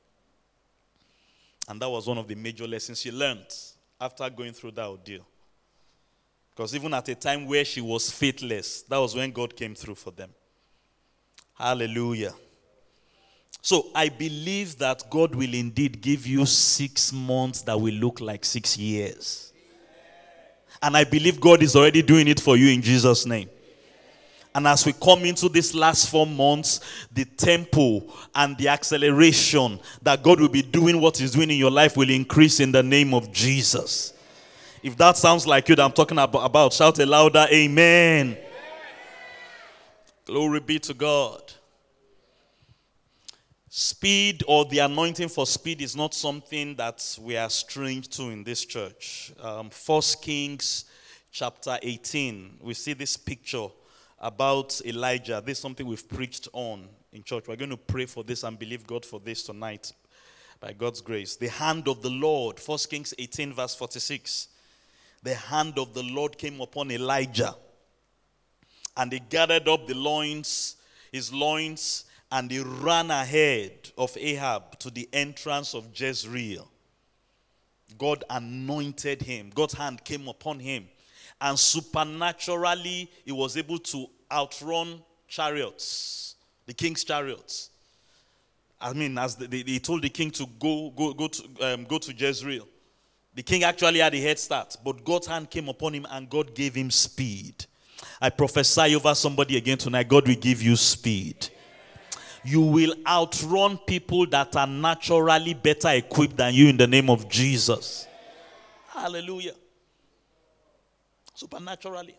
And 1.68 1.80
that 1.80 1.88
was 1.88 2.06
one 2.06 2.18
of 2.18 2.26
the 2.26 2.34
major 2.34 2.66
lessons 2.66 3.00
she 3.00 3.10
learned 3.10 3.46
after 4.00 4.28
going 4.28 4.52
through 4.52 4.72
that 4.72 4.86
ordeal. 4.86 5.26
Because 6.50 6.74
even 6.74 6.92
at 6.92 7.08
a 7.08 7.14
time 7.14 7.46
where 7.46 7.64
she 7.64 7.80
was 7.80 8.10
faithless, 8.10 8.82
that 8.82 8.98
was 8.98 9.14
when 9.14 9.30
God 9.30 9.56
came 9.56 9.74
through 9.74 9.94
for 9.94 10.10
them. 10.10 10.30
Hallelujah. 11.54 12.34
So 13.62 13.86
I 13.94 14.08
believe 14.08 14.76
that 14.78 15.04
God 15.08 15.34
will 15.34 15.54
indeed 15.54 16.00
give 16.00 16.26
you 16.26 16.44
six 16.44 17.12
months 17.12 17.62
that 17.62 17.80
will 17.80 17.94
look 17.94 18.20
like 18.20 18.44
six 18.44 18.76
years. 18.76 19.52
And 20.82 20.96
I 20.96 21.04
believe 21.04 21.40
God 21.40 21.62
is 21.62 21.76
already 21.76 22.02
doing 22.02 22.26
it 22.26 22.40
for 22.40 22.56
you 22.56 22.68
in 22.68 22.82
Jesus' 22.82 23.24
name. 23.24 23.48
And 24.54 24.66
as 24.66 24.84
we 24.84 24.92
come 24.92 25.24
into 25.24 25.48
this 25.48 25.74
last 25.74 26.10
four 26.10 26.26
months, 26.26 26.80
the 27.12 27.24
tempo 27.24 28.02
and 28.34 28.56
the 28.58 28.68
acceleration 28.68 29.80
that 30.02 30.22
God 30.22 30.40
will 30.40 30.48
be 30.48 30.62
doing 30.62 31.00
what 31.00 31.16
He's 31.16 31.32
doing 31.32 31.50
in 31.50 31.56
your 31.56 31.70
life 31.70 31.96
will 31.96 32.10
increase 32.10 32.60
in 32.60 32.70
the 32.70 32.82
name 32.82 33.14
of 33.14 33.32
Jesus. 33.32 34.12
If 34.82 34.96
that 34.98 35.16
sounds 35.16 35.46
like 35.46 35.68
you 35.68 35.76
that 35.76 35.82
I'm 35.82 35.92
talking 35.92 36.18
about, 36.18 36.72
shout 36.72 36.98
a 36.98 37.06
louder 37.06 37.46
amen. 37.50 38.26
amen. 38.26 38.38
Glory 40.26 40.60
be 40.60 40.78
to 40.80 40.94
God. 40.94 41.40
Speed 43.74 44.44
or 44.46 44.66
the 44.66 44.80
anointing 44.80 45.28
for 45.28 45.46
speed 45.46 45.80
is 45.80 45.96
not 45.96 46.12
something 46.12 46.74
that 46.74 47.18
we 47.18 47.38
are 47.38 47.48
strange 47.48 48.08
to 48.10 48.24
in 48.24 48.44
this 48.44 48.66
church. 48.66 49.32
Um, 49.40 49.70
First 49.70 50.20
Kings 50.20 50.84
chapter 51.30 51.78
18, 51.80 52.58
we 52.60 52.74
see 52.74 52.92
this 52.92 53.16
picture 53.16 53.68
about 54.22 54.80
Elijah. 54.86 55.42
This 55.44 55.58
is 55.58 55.62
something 55.62 55.84
we've 55.84 56.08
preached 56.08 56.48
on 56.52 56.88
in 57.12 57.24
church. 57.24 57.48
We're 57.48 57.56
going 57.56 57.70
to 57.70 57.76
pray 57.76 58.06
for 58.06 58.22
this 58.22 58.44
and 58.44 58.58
believe 58.58 58.86
God 58.86 59.04
for 59.04 59.18
this 59.18 59.42
tonight 59.42 59.92
by 60.60 60.72
God's 60.72 61.00
grace. 61.00 61.36
The 61.36 61.48
hand 61.48 61.88
of 61.88 62.02
the 62.02 62.10
Lord, 62.10 62.60
1 62.64 62.78
Kings 62.88 63.12
18, 63.18 63.52
verse 63.52 63.74
46. 63.74 64.48
The 65.24 65.34
hand 65.34 65.78
of 65.78 65.92
the 65.92 66.04
Lord 66.04 66.38
came 66.38 66.60
upon 66.60 66.90
Elijah, 66.92 67.54
and 68.96 69.12
he 69.12 69.20
gathered 69.20 69.68
up 69.68 69.86
the 69.86 69.94
loins, 69.94 70.76
his 71.10 71.32
loins, 71.32 72.04
and 72.30 72.50
he 72.50 72.60
ran 72.60 73.10
ahead 73.10 73.90
of 73.98 74.16
Ahab 74.16 74.78
to 74.78 74.90
the 74.90 75.08
entrance 75.12 75.74
of 75.74 75.88
Jezreel. 75.94 76.68
God 77.98 78.24
anointed 78.30 79.22
him, 79.22 79.50
God's 79.54 79.74
hand 79.74 80.04
came 80.04 80.28
upon 80.28 80.60
him 80.60 80.88
and 81.42 81.58
supernaturally 81.58 83.10
he 83.24 83.32
was 83.32 83.56
able 83.56 83.78
to 83.78 84.06
outrun 84.30 85.02
chariots, 85.26 86.36
the 86.66 86.72
king's 86.72 87.02
chariots. 87.04 87.70
I 88.80 88.92
mean, 88.92 89.18
as 89.18 89.36
he 89.36 89.78
told 89.80 90.02
the 90.02 90.08
king 90.08 90.30
to 90.32 90.46
go, 90.58 90.90
go, 90.90 91.12
go 91.12 91.28
to 91.28 91.44
um, 91.60 91.84
go 91.84 91.98
to 91.98 92.12
Jezreel. 92.12 92.66
The 93.34 93.42
king 93.42 93.64
actually 93.64 94.00
had 94.00 94.14
a 94.14 94.20
head 94.20 94.38
start, 94.38 94.76
but 94.84 95.04
God's 95.04 95.26
hand 95.26 95.50
came 95.50 95.68
upon 95.68 95.94
him 95.94 96.06
and 96.10 96.28
God 96.28 96.54
gave 96.54 96.74
him 96.74 96.90
speed. 96.90 97.64
I 98.20 98.30
prophesy 98.30 98.94
over 98.94 99.14
somebody 99.14 99.56
again 99.56 99.78
tonight 99.78 100.08
God 100.08 100.26
will 100.28 100.34
give 100.34 100.62
you 100.62 100.76
speed. 100.76 101.48
You 102.44 102.60
will 102.60 102.94
outrun 103.06 103.78
people 103.78 104.26
that 104.26 104.54
are 104.56 104.66
naturally 104.66 105.54
better 105.54 105.90
equipped 105.90 106.36
than 106.36 106.54
you 106.54 106.68
in 106.68 106.76
the 106.76 106.88
name 106.88 107.08
of 107.08 107.28
Jesus. 107.28 108.06
Hallelujah 108.88 109.54
supernaturally. 111.42 112.14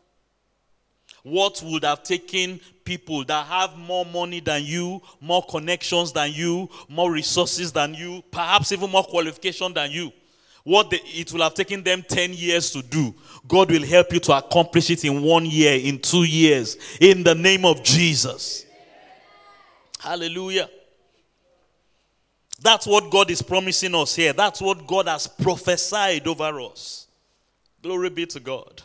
What 1.24 1.62
would 1.66 1.86
have 1.86 2.04
taken 2.04 2.60
people 2.84 3.24
that 3.26 3.46
have 3.48 3.78
more 3.78 4.06
money 4.06 4.42
than 4.42 4.64
you, 4.64 5.02
more 5.22 5.46
connections 5.46 6.12
than 6.12 6.34
you, 6.34 6.70
more 6.90 7.10
resources 7.12 7.72
than 7.72 7.94
you, 7.94 8.22
perhaps 8.32 8.74
even 8.74 8.90
more 8.92 9.06
qualification 9.06 9.74
than 9.74 9.92
you? 9.92 10.12
What 10.66 10.88
it 10.92 11.32
will 11.32 11.42
have 11.42 11.54
taken 11.54 11.84
them 11.84 12.04
10 12.08 12.34
years 12.34 12.72
to 12.72 12.82
do, 12.82 13.16
God 13.48 13.72
will 13.72 13.86
help 13.86 14.12
you 14.12 14.20
to 14.20 14.38
accomplish 14.38 14.90
it 14.90 15.06
in 15.06 15.22
one 15.22 15.46
year, 15.46 15.78
in 15.78 16.00
two 16.00 16.24
years, 16.24 16.78
in 17.00 17.24
the 17.24 17.36
name 17.36 17.64
of 17.66 17.82
Jesus. 17.84 18.66
Hallelujah. 20.00 20.70
That's 22.62 22.88
what 22.88 23.10
God 23.10 23.30
is 23.32 23.42
promising 23.42 23.96
us 23.96 24.16
here. 24.16 24.34
That's 24.34 24.62
what 24.62 24.86
God 24.88 25.08
has 25.08 25.28
prophesied 25.28 26.28
over 26.28 26.62
us. 26.62 27.08
Glory 27.82 28.10
be 28.10 28.26
to 28.28 28.40
God. 28.40 28.82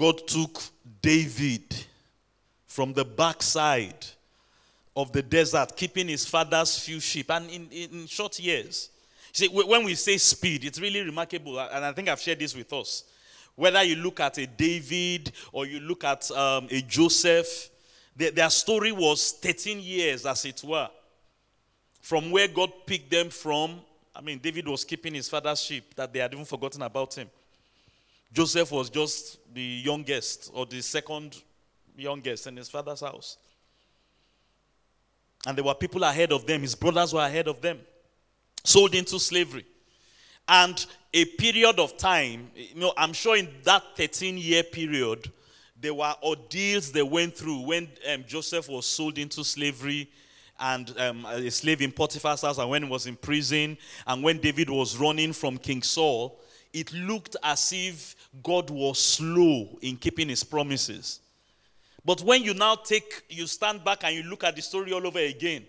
God 0.00 0.26
took 0.26 0.62
David 1.02 1.76
from 2.66 2.94
the 2.94 3.04
backside 3.04 4.06
of 4.96 5.12
the 5.12 5.20
desert, 5.20 5.76
keeping 5.76 6.08
his 6.08 6.24
father's 6.24 6.78
few 6.78 7.00
sheep, 7.00 7.30
and 7.30 7.50
in, 7.50 7.68
in 7.68 8.06
short 8.06 8.38
years. 8.38 8.88
See, 9.30 9.48
when 9.48 9.84
we 9.84 9.94
say 9.94 10.16
speed, 10.16 10.64
it's 10.64 10.80
really 10.80 11.02
remarkable, 11.02 11.60
and 11.60 11.84
I 11.84 11.92
think 11.92 12.08
I've 12.08 12.18
shared 12.18 12.38
this 12.38 12.56
with 12.56 12.72
us. 12.72 13.04
Whether 13.54 13.82
you 13.82 13.96
look 13.96 14.20
at 14.20 14.38
a 14.38 14.46
David 14.46 15.32
or 15.52 15.66
you 15.66 15.80
look 15.80 16.02
at 16.02 16.30
um, 16.30 16.66
a 16.70 16.80
Joseph, 16.80 17.68
their, 18.16 18.30
their 18.30 18.48
story 18.48 18.92
was 18.92 19.32
13 19.32 19.80
years, 19.80 20.24
as 20.24 20.46
it 20.46 20.64
were, 20.64 20.88
from 22.00 22.30
where 22.30 22.48
God 22.48 22.72
picked 22.86 23.10
them 23.10 23.28
from. 23.28 23.82
I 24.16 24.22
mean, 24.22 24.38
David 24.38 24.66
was 24.66 24.82
keeping 24.82 25.12
his 25.12 25.28
father's 25.28 25.60
sheep, 25.60 25.94
that 25.96 26.10
they 26.10 26.20
had 26.20 26.32
even 26.32 26.46
forgotten 26.46 26.80
about 26.80 27.12
him. 27.12 27.28
Joseph 28.32 28.70
was 28.70 28.90
just 28.90 29.38
the 29.52 29.62
youngest 29.62 30.50
or 30.54 30.66
the 30.66 30.80
second 30.80 31.42
youngest 31.96 32.46
in 32.46 32.56
his 32.56 32.68
father's 32.68 33.00
house. 33.00 33.36
And 35.46 35.56
there 35.56 35.64
were 35.64 35.74
people 35.74 36.04
ahead 36.04 36.32
of 36.32 36.46
them, 36.46 36.60
his 36.60 36.74
brothers 36.74 37.12
were 37.12 37.20
ahead 37.24 37.48
of 37.48 37.60
them, 37.60 37.80
sold 38.62 38.94
into 38.94 39.18
slavery. 39.18 39.64
And 40.48 40.84
a 41.12 41.24
period 41.24 41.78
of 41.78 41.96
time, 41.96 42.50
you 42.54 42.80
know, 42.80 42.92
I'm 42.96 43.12
sure 43.12 43.36
in 43.36 43.48
that 43.64 43.82
13 43.96 44.36
year 44.38 44.62
period, 44.62 45.30
there 45.80 45.94
were 45.94 46.14
ordeals 46.22 46.92
they 46.92 47.02
went 47.02 47.36
through 47.36 47.60
when 47.66 47.88
um, 48.12 48.24
Joseph 48.26 48.68
was 48.68 48.86
sold 48.86 49.16
into 49.16 49.42
slavery 49.44 50.10
and 50.58 50.94
um, 50.98 51.24
a 51.24 51.50
slave 51.50 51.80
in 51.80 51.90
Potiphar's 51.90 52.42
house, 52.42 52.58
and 52.58 52.68
when 52.68 52.82
he 52.82 52.88
was 52.88 53.06
in 53.06 53.16
prison, 53.16 53.78
and 54.06 54.22
when 54.22 54.38
David 54.38 54.68
was 54.68 54.98
running 54.98 55.32
from 55.32 55.56
King 55.56 55.82
Saul 55.82 56.38
it 56.72 56.92
looked 56.92 57.36
as 57.42 57.72
if 57.74 58.16
God 58.42 58.70
was 58.70 58.98
slow 58.98 59.78
in 59.82 59.96
keeping 59.96 60.28
his 60.28 60.44
promises. 60.44 61.20
But 62.04 62.22
when 62.22 62.42
you 62.42 62.54
now 62.54 62.76
take, 62.76 63.24
you 63.28 63.46
stand 63.46 63.84
back 63.84 64.04
and 64.04 64.14
you 64.14 64.22
look 64.22 64.44
at 64.44 64.56
the 64.56 64.62
story 64.62 64.92
all 64.92 65.06
over 65.06 65.18
again, 65.18 65.64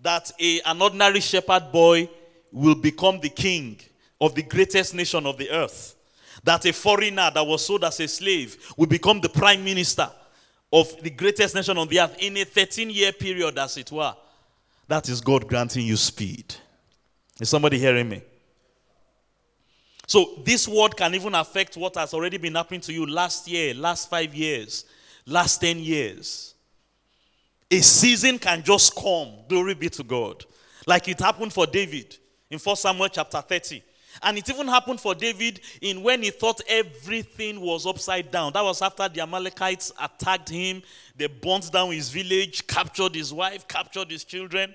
that 0.00 0.30
a, 0.40 0.60
an 0.62 0.82
ordinary 0.82 1.20
shepherd 1.20 1.70
boy 1.72 2.08
will 2.50 2.74
become 2.74 3.20
the 3.20 3.28
king 3.28 3.80
of 4.20 4.34
the 4.34 4.42
greatest 4.42 4.94
nation 4.94 5.26
of 5.26 5.38
the 5.38 5.50
earth. 5.50 5.94
That 6.44 6.66
a 6.66 6.72
foreigner 6.72 7.30
that 7.32 7.46
was 7.46 7.64
sold 7.64 7.84
as 7.84 8.00
a 8.00 8.08
slave 8.08 8.56
will 8.76 8.86
become 8.86 9.20
the 9.20 9.28
prime 9.28 9.64
minister 9.64 10.10
of 10.72 11.00
the 11.02 11.10
greatest 11.10 11.54
nation 11.54 11.78
on 11.78 11.88
the 11.88 12.00
earth 12.00 12.16
in 12.18 12.36
a 12.36 12.44
13 12.44 12.90
year 12.90 13.12
period, 13.12 13.58
as 13.58 13.76
it 13.76 13.92
were. 13.92 14.14
That 14.88 15.08
is 15.08 15.20
God 15.20 15.46
granting 15.46 15.86
you 15.86 15.96
speed. 15.96 16.54
Is 17.40 17.48
somebody 17.48 17.78
hearing 17.78 18.08
me? 18.08 18.22
So, 20.12 20.42
this 20.44 20.68
word 20.68 20.94
can 20.94 21.14
even 21.14 21.34
affect 21.34 21.74
what 21.74 21.94
has 21.96 22.12
already 22.12 22.36
been 22.36 22.54
happening 22.54 22.82
to 22.82 22.92
you 22.92 23.06
last 23.06 23.48
year, 23.48 23.72
last 23.72 24.10
five 24.10 24.34
years, 24.34 24.84
last 25.24 25.56
10 25.62 25.78
years. 25.78 26.52
A 27.70 27.80
season 27.80 28.38
can 28.38 28.62
just 28.62 28.94
come. 28.94 29.30
Glory 29.48 29.72
be 29.72 29.88
to 29.88 30.04
God. 30.04 30.44
Like 30.86 31.08
it 31.08 31.18
happened 31.18 31.54
for 31.54 31.66
David 31.66 32.14
in 32.50 32.58
1 32.58 32.76
Samuel 32.76 33.08
chapter 33.08 33.40
30. 33.40 33.82
And 34.22 34.36
it 34.36 34.50
even 34.50 34.68
happened 34.68 35.00
for 35.00 35.14
David 35.14 35.60
in 35.80 36.02
when 36.02 36.22
he 36.22 36.28
thought 36.28 36.60
everything 36.68 37.58
was 37.58 37.86
upside 37.86 38.30
down. 38.30 38.52
That 38.52 38.64
was 38.64 38.82
after 38.82 39.08
the 39.08 39.22
Amalekites 39.22 39.92
attacked 39.98 40.50
him. 40.50 40.82
They 41.16 41.26
burnt 41.26 41.72
down 41.72 41.90
his 41.90 42.10
village, 42.10 42.66
captured 42.66 43.14
his 43.14 43.32
wife, 43.32 43.66
captured 43.66 44.10
his 44.10 44.24
children. 44.24 44.74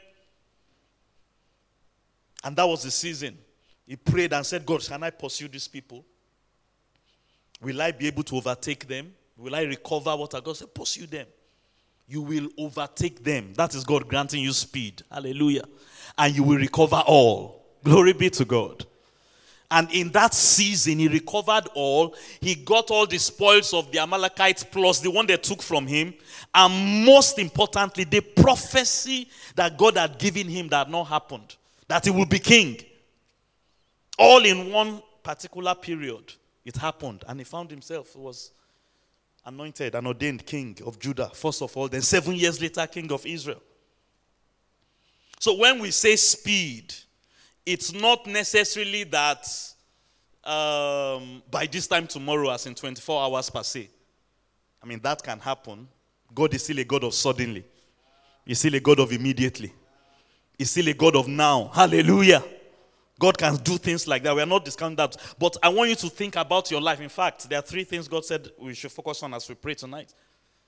And 2.44 2.56
that 2.56 2.67
was 2.67 2.82
the 2.82 2.89
season 2.89 3.38
he 3.88 3.96
prayed 3.96 4.34
and 4.34 4.46
said, 4.46 4.65
God, 4.65 4.84
can 4.86 5.01
I 5.01 5.10
pursue 5.10 5.48
these 5.48 5.67
people? 5.67 6.03
Will 7.62 7.82
I 7.82 7.91
be 7.91 8.08
able 8.08 8.24
to 8.24 8.36
overtake 8.36 8.88
them? 8.88 9.13
Will 9.38 9.56
I 9.56 9.62
recover 9.62 10.15
what 10.15 10.36
I 10.36 10.41
got? 10.41 10.58
Said, 10.58 10.74
pursue 10.74 11.08
them. 11.08 11.25
You 12.08 12.22
will 12.22 12.50
overtake 12.58 13.24
them. 13.24 13.53
That 13.56 13.74
is 13.75 13.84
God 13.84 14.08
granting 14.08 14.44
you 14.44 14.51
speed. 14.51 15.03
Hallelujah. 15.12 15.65
And 16.17 16.36
you 16.36 16.44
will 16.44 16.58
recover 16.58 17.01
all. 17.06 17.65
Glory 17.84 18.13
be 18.13 18.29
to 18.32 18.46
God. 18.46 18.86
And 19.70 19.91
in 19.91 20.12
that 20.12 20.34
season, 20.34 21.00
he 21.00 21.08
recovered 21.08 21.67
all. 21.75 22.15
He 22.39 22.56
got 22.56 22.89
all 22.89 23.06
the 23.06 23.17
spoils 23.17 23.74
of 23.74 23.91
the 23.91 24.00
Amalekites 24.00 24.63
plus 24.63 25.00
the 25.00 25.12
one 25.12 25.27
they 25.27 25.36
took 25.38 25.62
from 25.62 25.88
him. 25.88 26.13
And 26.53 27.06
most 27.06 27.38
importantly, 27.39 28.06
the 28.06 28.22
prophecy 28.22 29.27
that 29.56 29.77
God 29.77 29.98
had 29.98 30.17
given 30.17 30.48
him 30.48 30.70
that 30.70 30.88
had 30.88 30.89
not 30.89 31.06
happened 31.06 31.56
that 31.88 32.06
he 32.06 32.12
would 32.12 32.29
be 32.29 32.39
king. 32.39 32.77
All 34.17 34.43
in 34.45 34.71
one 34.71 35.01
particular 35.24 35.75
period, 35.75 36.33
it 36.65 36.75
happened. 36.75 37.24
And 37.27 37.39
he 37.39 37.43
found 37.43 37.69
himself 37.69 38.15
was 38.15 38.51
anointed 39.45 39.95
and 39.95 40.07
ordained 40.07 40.45
king 40.45 40.77
of 40.86 41.00
Judah, 41.00 41.31
first 41.33 41.62
of 41.62 41.75
all, 41.77 41.88
then 41.88 42.01
seven 42.01 42.36
years 42.36 42.62
later, 42.62 42.86
king 42.88 43.12
of 43.12 43.25
Israel. 43.25 43.62
So 45.39 45.55
when 45.55 45.79
we 45.79 45.91
say 45.91 46.15
speed, 46.15 46.93
it's 47.65 47.93
not 47.93 48.25
necessarily 48.27 49.03
that 49.05 49.47
um, 50.43 51.43
by 51.51 51.65
this 51.65 51.88
time 51.88 52.07
tomorrow, 52.07 52.50
as 52.50 52.65
in 52.65 52.74
24 52.74 53.24
hours 53.24 53.50
per 53.50 53.63
se. 53.63 53.89
I 54.81 54.86
mean, 54.86 55.00
that 55.03 55.21
can 55.21 55.39
happen. 55.39 55.88
God 56.33 56.53
is 56.53 56.63
still 56.63 56.79
a 56.79 56.83
God 56.83 57.03
of 57.03 57.13
suddenly, 57.13 57.65
He's 58.45 58.59
still 58.59 58.75
a 58.75 58.79
God 58.79 59.00
of 59.00 59.12
immediately, 59.12 59.74
He's 60.57 60.71
still 60.71 60.88
a 60.88 60.93
God 60.93 61.15
of 61.15 61.27
now. 61.27 61.69
Hallelujah. 61.74 62.43
God 63.19 63.38
can 63.38 63.55
do 63.57 63.77
things 63.77 64.07
like 64.07 64.24
that. 64.24 64.36
We 64.36 64.41
are 64.41 64.47
not 64.47 64.63
discounting 64.63 64.97
that. 64.97 65.17
But 65.39 65.57
I 65.63 65.69
want 65.69 65.89
you 65.89 65.95
to 65.95 66.09
think 66.09 66.36
about 66.36 66.69
your 66.69 66.81
life. 66.81 67.01
In 67.01 67.09
fact, 67.09 67.50
there 67.50 67.57
are 67.57 67.63
three 67.63 67.83
things 67.83 68.07
God 68.07 68.25
said 68.25 68.50
we 68.59 68.74
should 68.74 68.91
focus 68.91 69.24
on 69.24 69.33
as 69.33 69.50
we 69.50 69.55
pray 69.55 69.74
tonight. 69.74 70.13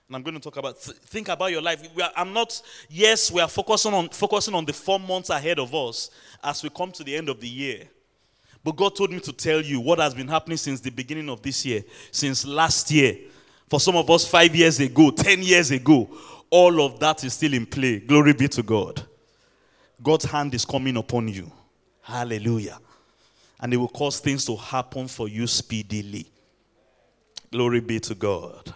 And 0.08 0.16
I'm 0.16 0.24
going 0.24 0.34
to 0.34 0.40
talk 0.40 0.58
about 0.58 0.82
th- 0.82 0.98
think 0.98 1.30
about 1.30 1.52
your 1.52 1.62
life. 1.62 1.88
Are, 2.02 2.12
I'm 2.16 2.34
not 2.34 2.60
yes, 2.90 3.32
we 3.32 3.42
are 3.42 3.48
focusing 3.48 3.94
on 3.94 4.10
focusing 4.10 4.56
on 4.56 4.66
the 4.66 4.74
4 4.74 5.00
months 5.00 5.30
ahead 5.30 5.60
of 5.60 5.74
us 5.76 6.10
as 6.44 6.64
we 6.64 6.72
come 6.72 6.92
to 6.94 7.04
the 7.04 7.16
end 7.16 7.30
of 7.30 7.40
the 7.40 7.48
year. 7.48 7.84
But 8.64 8.76
God 8.76 8.96
told 8.96 9.12
me 9.12 9.20
to 9.20 9.32
tell 9.32 9.62
you 9.62 9.80
what 9.80 10.00
has 10.00 10.16
been 10.16 10.28
happening 10.28 10.58
since 10.58 10.82
the 10.82 10.90
beginning 10.90 11.30
of 11.30 11.44
this 11.44 11.64
year, 11.64 11.84
since 12.12 12.46
last 12.46 12.90
year. 12.90 13.18
For 13.70 13.80
some 13.80 13.96
of 13.96 14.10
us 14.10 14.28
5 14.28 14.56
years 14.56 14.80
ago, 14.80 15.12
10 15.12 15.44
years 15.44 15.70
ago, 15.70 16.10
all 16.50 16.84
of 16.84 17.00
that 17.00 17.24
is 17.24 17.36
still 17.36 17.54
in 17.54 17.68
play. 17.68 18.00
Glory 18.00 18.34
be 18.34 18.48
to 18.48 18.64
God. 18.64 19.04
God's 20.02 20.26
hand 20.26 20.56
is 20.56 20.66
coming 20.66 20.98
upon 20.98 21.28
you. 21.28 21.52
Hallelujah. 22.10 22.80
And 23.60 23.72
it 23.72 23.78
will 23.78 23.88
cause 23.88 24.20
things 24.20 24.44
to 24.46 24.56
happen 24.56 25.08
for 25.08 25.28
you 25.28 25.46
speedily. 25.46 26.26
Glory 27.52 27.82
be 27.82 28.00
to 28.00 28.16
God. 28.16 28.74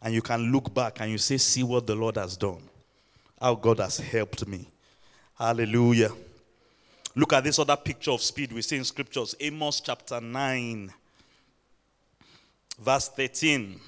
And 0.00 0.14
you 0.14 0.22
can 0.22 0.50
look 0.50 0.72
back 0.72 1.00
and 1.00 1.10
you 1.10 1.18
say, 1.18 1.36
See 1.36 1.62
what 1.62 1.86
the 1.86 1.94
Lord 1.94 2.16
has 2.16 2.36
done. 2.36 2.62
How 3.38 3.54
God 3.54 3.80
has 3.80 3.98
helped 3.98 4.46
me. 4.46 4.66
Hallelujah. 5.38 6.12
Look 7.14 7.34
at 7.34 7.44
this 7.44 7.58
other 7.58 7.76
picture 7.76 8.12
of 8.12 8.22
speed 8.22 8.52
we 8.52 8.62
see 8.62 8.76
in 8.76 8.84
scriptures. 8.84 9.34
Amos 9.38 9.80
chapter 9.80 10.18
9, 10.18 10.92
verse 12.78 13.08
13. 13.08 13.78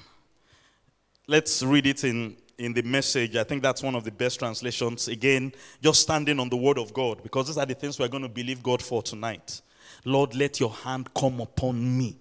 Let's 1.25 1.63
read 1.63 1.87
it 1.87 2.03
in 2.03 2.35
in 2.59 2.73
the 2.73 2.83
message. 2.83 3.35
I 3.35 3.43
think 3.43 3.63
that's 3.63 3.81
one 3.81 3.95
of 3.95 4.03
the 4.03 4.11
best 4.11 4.39
translations. 4.39 5.07
Again, 5.07 5.53
just 5.81 6.01
standing 6.01 6.39
on 6.39 6.49
the 6.49 6.57
word 6.57 6.77
of 6.77 6.93
God, 6.93 7.23
because 7.23 7.47
these 7.47 7.57
are 7.57 7.65
the 7.65 7.73
things 7.73 7.97
we're 7.97 8.07
going 8.07 8.23
to 8.23 8.29
believe 8.29 8.61
God 8.61 8.81
for 8.81 9.01
tonight. 9.01 9.61
Lord, 10.05 10.35
let 10.35 10.59
your 10.59 10.71
hand 10.71 11.13
come 11.13 11.41
upon 11.41 11.97
me 11.97 12.17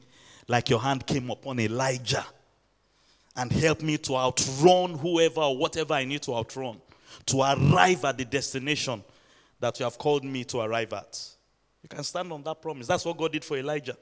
like 0.48 0.70
your 0.70 0.80
hand 0.80 1.06
came 1.06 1.30
upon 1.30 1.60
Elijah 1.60 2.24
and 3.36 3.52
help 3.52 3.82
me 3.82 3.98
to 3.98 4.16
outrun 4.16 4.94
whoever 4.94 5.42
or 5.42 5.56
whatever 5.56 5.94
I 5.94 6.04
need 6.04 6.22
to 6.22 6.34
outrun 6.34 6.80
to 7.26 7.40
arrive 7.42 8.04
at 8.04 8.18
the 8.18 8.24
destination 8.24 9.04
that 9.60 9.78
you 9.78 9.84
have 9.84 9.98
called 9.98 10.24
me 10.24 10.44
to 10.44 10.60
arrive 10.60 10.92
at. 10.92 11.28
You 11.82 11.88
can 11.88 12.02
stand 12.02 12.32
on 12.32 12.42
that 12.44 12.60
promise. 12.60 12.86
That's 12.86 13.04
what 13.04 13.16
God 13.16 13.32
did 13.32 13.44
for 13.44 13.56
Elijah. 13.56 13.96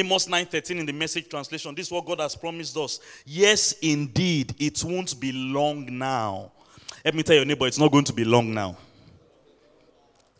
Amos 0.00 0.26
9:13 0.26 0.80
in 0.80 0.86
the 0.86 0.92
message 0.92 1.28
translation. 1.28 1.74
This 1.74 1.86
is 1.86 1.92
what 1.92 2.06
God 2.06 2.20
has 2.20 2.34
promised 2.34 2.76
us. 2.76 3.00
Yes, 3.24 3.72
indeed, 3.82 4.54
it 4.58 4.82
won't 4.82 5.18
be 5.20 5.30
long 5.30 5.86
now. 5.98 6.52
Let 7.04 7.14
me 7.14 7.22
tell 7.22 7.36
your 7.36 7.44
neighbor, 7.44 7.66
it's 7.66 7.78
not 7.78 7.92
going 7.92 8.04
to 8.04 8.12
be 8.12 8.24
long 8.24 8.52
now. 8.52 8.76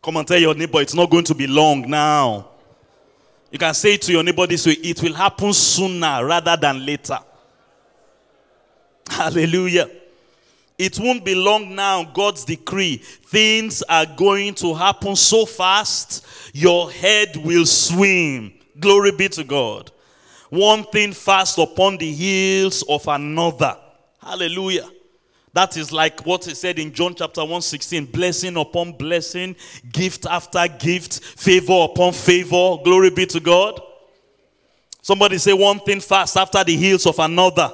Come 0.03 0.17
and 0.17 0.27
tell 0.27 0.39
your 0.39 0.55
neighbor, 0.55 0.81
it's 0.81 0.95
not 0.95 1.11
going 1.11 1.25
to 1.25 1.35
be 1.35 1.47
long 1.47 1.89
now. 1.89 2.49
You 3.51 3.59
can 3.59 3.75
say 3.75 3.97
to 3.99 4.13
your 4.13 4.23
neighbor 4.23 4.47
this 4.47 4.67
way 4.67 4.73
it 4.73 5.03
will 5.03 5.15
happen 5.15 5.53
sooner 5.53 6.25
rather 6.25 6.57
than 6.57 6.87
later. 6.87 7.19
Hallelujah. 9.09 9.91
It 10.79 10.99
won't 10.99 11.23
be 11.23 11.35
long 11.35 11.75
now, 11.75 12.05
God's 12.05 12.47
decree. 12.47 12.97
Things 12.97 13.83
are 13.83 14.07
going 14.07 14.55
to 14.55 14.73
happen 14.73 15.15
so 15.15 15.45
fast, 15.45 16.25
your 16.55 16.91
head 16.91 17.37
will 17.37 17.67
swim. 17.67 18.55
Glory 18.81 19.13
be 19.13 19.29
to 19.29 19.45
God. 19.45 19.91
One 20.49 20.85
thing 20.85 21.13
fast 21.13 21.59
upon 21.59 21.99
the 21.99 22.11
heels 22.11 22.83
of 22.89 23.07
another. 23.07 23.77
Hallelujah. 24.21 24.89
That 25.53 25.77
is 25.77 25.93
like 25.93 26.25
what 26.25 26.45
he 26.45 26.55
said 26.55 26.79
in 26.79 26.93
John 26.93 27.15
chapter 27.15 27.41
116 27.41 28.07
blessing 28.07 28.57
upon 28.57 28.93
blessing, 28.93 29.57
gift 29.93 30.27
after 30.27 30.67
gift, 30.69 31.21
favor 31.23 31.87
upon 31.91 32.13
favor. 32.13 32.77
Glory 32.85 33.11
be 33.11 33.27
to 33.27 33.41
God. 33.41 33.81
Somebody 35.03 35.39
say 35.39 35.53
one 35.53 35.81
thing 35.81 36.01
fast 36.01 36.37
after 36.37 36.63
the 36.63 36.77
heels 36.77 37.07
of 37.07 37.19
another. 37.19 37.71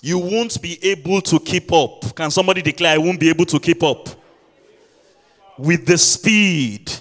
You 0.00 0.18
won't 0.18 0.60
be 0.60 0.78
able 0.84 1.20
to 1.22 1.38
keep 1.38 1.72
up. 1.72 2.14
Can 2.14 2.30
somebody 2.30 2.60
declare, 2.60 2.94
I 2.94 2.98
won't 2.98 3.20
be 3.20 3.28
able 3.28 3.46
to 3.46 3.58
keep 3.58 3.82
up 3.82 4.08
with 5.58 5.86
the 5.86 5.96
speed 5.96 6.92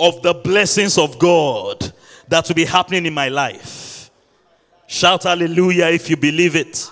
of 0.00 0.22
the 0.22 0.32
blessings 0.32 0.96
of 0.98 1.18
God 1.18 1.92
that 2.28 2.48
will 2.48 2.54
be 2.54 2.64
happening 2.64 3.06
in 3.06 3.14
my 3.14 3.28
life. 3.28 4.10
Shout 4.86 5.24
hallelujah 5.24 5.86
if 5.86 6.10
you 6.10 6.16
believe 6.16 6.56
it. 6.56 6.90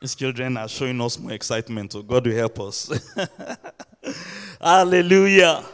These 0.00 0.14
children 0.14 0.56
are 0.56 0.68
showing 0.68 1.00
us 1.00 1.18
more 1.18 1.32
excitement. 1.32 1.92
So 1.92 2.02
God 2.02 2.26
will 2.26 2.34
help 2.34 2.58
us. 2.60 2.90
hallelujah. 4.60 5.64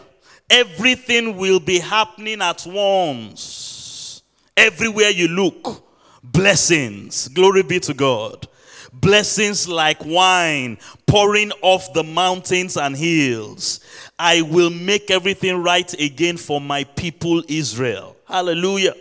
Everything 0.51 1.37
will 1.37 1.61
be 1.61 1.79
happening 1.79 2.43
at 2.43 2.65
once. 2.67 4.23
Everywhere 4.57 5.11
you 5.11 5.29
look, 5.29 5.87
blessings. 6.23 7.29
Glory 7.29 7.63
be 7.63 7.81
to 7.81 7.95
God. 7.95 8.49
Blessings 8.93 9.69
like 9.69 10.05
wine 10.05 10.79
pouring 11.07 11.53
off 11.63 11.93
the 11.93 12.03
mountains 12.03 12.77
and 12.77 12.97
hills. 12.97 13.81
I 14.19 14.43
will 14.43 14.71
make 14.71 15.11
everything 15.11 15.63
right 15.63 15.93
again 16.01 16.37
for 16.37 16.61
my 16.61 16.85
people 16.85 17.43
Israel. 17.49 18.17
Hallelujah. 18.27 18.95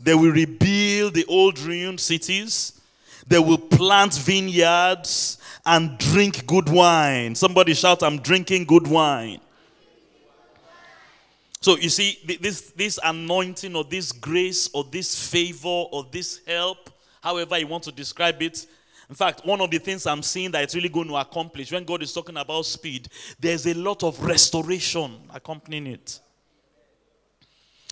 They 0.00 0.14
will 0.14 0.32
rebuild 0.32 1.14
the 1.14 1.24
old 1.26 1.58
ruined 1.58 2.00
cities. 2.00 2.80
They 3.26 3.38
will 3.38 3.58
plant 3.58 4.14
vineyards 4.14 5.38
and 5.64 5.98
drink 5.98 6.46
good 6.46 6.68
wine. 6.68 7.34
Somebody 7.34 7.74
shout, 7.74 8.02
I'm 8.02 8.18
drinking 8.20 8.64
good 8.64 8.86
wine. 8.86 9.40
So 11.60 11.76
you 11.76 11.88
see, 11.88 12.18
this, 12.40 12.72
this 12.76 13.00
anointing 13.02 13.74
or 13.74 13.82
this 13.82 14.12
grace 14.12 14.70
or 14.72 14.84
this 14.84 15.28
favor 15.28 15.66
or 15.66 16.06
this 16.10 16.40
help, 16.46 16.90
however 17.20 17.58
you 17.58 17.66
want 17.66 17.82
to 17.84 17.92
describe 17.92 18.40
it, 18.42 18.66
in 19.08 19.14
fact, 19.14 19.44
one 19.44 19.60
of 19.60 19.70
the 19.70 19.78
things 19.78 20.06
I'm 20.06 20.22
seeing 20.22 20.50
that 20.50 20.64
it's 20.64 20.74
really 20.74 20.88
going 20.88 21.08
to 21.08 21.16
accomplish 21.16 21.70
when 21.70 21.84
God 21.84 22.02
is 22.02 22.12
talking 22.12 22.36
about 22.36 22.66
speed, 22.66 23.08
there's 23.38 23.66
a 23.66 23.74
lot 23.74 24.02
of 24.02 24.20
restoration 24.22 25.16
accompanying 25.32 25.86
it. 25.86 26.18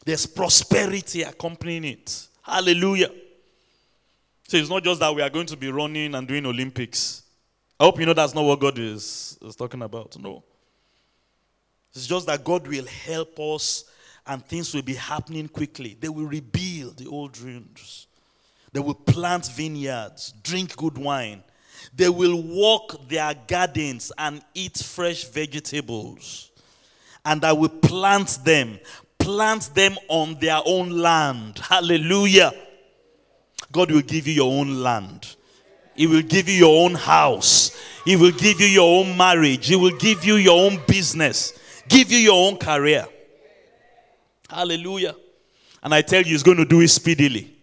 There's 0.05 0.27
prosperity 0.27 1.23
accompanying 1.23 1.85
it. 1.85 2.29
Hallelujah. 2.43 3.11
So 4.49 4.57
it's 4.57 4.69
not 4.69 4.83
just 4.83 5.01
that 5.01 5.15
we 5.15 5.23
are 5.23 5.31
going 5.31 5.47
to 5.47 5.57
be 5.57 5.71
running 5.71 6.15
and 6.15 6.27
doing 6.27 6.45
Olympics. 6.45 7.23
I 7.79 7.85
hope 7.85 7.99
you 7.99 8.07
know 8.07 8.13
that's 8.13 8.35
not 8.35 8.45
what 8.45 8.61
God 8.61 8.79
is, 8.79 9.39
is 9.41 9.57
talking 9.57 9.83
about. 9.83 10.19
No. 10.19 10.43
It's 11.95 12.07
just 12.07 12.27
that 12.27 12.45
God 12.45 12.67
will 12.67 12.87
help 12.87 13.39
us 13.39 13.85
and 14.27 14.45
things 14.45 14.75
will 14.75 14.83
be 14.83 14.95
happening 14.95 15.49
quickly. 15.49 15.97
They 15.99 16.09
will 16.09 16.27
rebuild 16.27 16.99
the 16.99 17.07
old 17.07 17.39
ruins. 17.39 18.09
They 18.75 18.81
will 18.81 18.95
plant 18.95 19.47
vineyards, 19.47 20.35
drink 20.43 20.77
good 20.77 20.99
wine. 20.99 21.45
They 21.95 22.09
will 22.09 22.43
walk 22.43 23.09
their 23.09 23.33
gardens 23.47 24.11
and 24.19 24.43
eat 24.53 24.79
fresh 24.79 25.23
vegetables. 25.27 26.51
And 27.25 27.45
I 27.45 27.53
will 27.53 27.69
plant 27.69 28.41
them, 28.45 28.81
plant 29.17 29.73
them 29.77 29.97
on 30.09 30.41
their 30.41 30.61
own 30.67 30.91
land. 30.91 31.61
Hallelujah. 31.61 32.53
God 33.71 33.93
will 33.93 34.03
give 34.03 34.27
you 34.27 34.35
your 34.35 34.53
own 34.53 34.83
land. 34.83 35.37
He 35.95 36.09
will 36.09 36.23
give 36.23 36.49
you 36.49 36.57
your 36.57 36.85
own 36.85 36.95
house. 36.95 37.81
He 38.05 38.17
will 38.17 38.33
give 38.33 38.61
you 38.61 38.67
your 38.67 39.05
own 39.05 39.17
marriage. 39.17 39.69
He 39.69 39.77
will 39.77 39.97
give 39.97 40.25
you 40.25 40.35
your 40.35 40.59
own 40.67 40.81
business. 40.89 41.57
Give 41.87 42.11
you 42.11 42.19
your 42.19 42.49
own 42.49 42.57
career. 42.57 43.07
Hallelujah. 44.51 45.15
And 45.81 45.95
I 45.95 46.03
tell 46.03 46.23
you, 46.23 46.33
He's 46.33 46.43
going 46.43 46.57
to 46.57 46.65
do 46.65 46.81
it 46.81 46.89
speedily. 46.89 47.54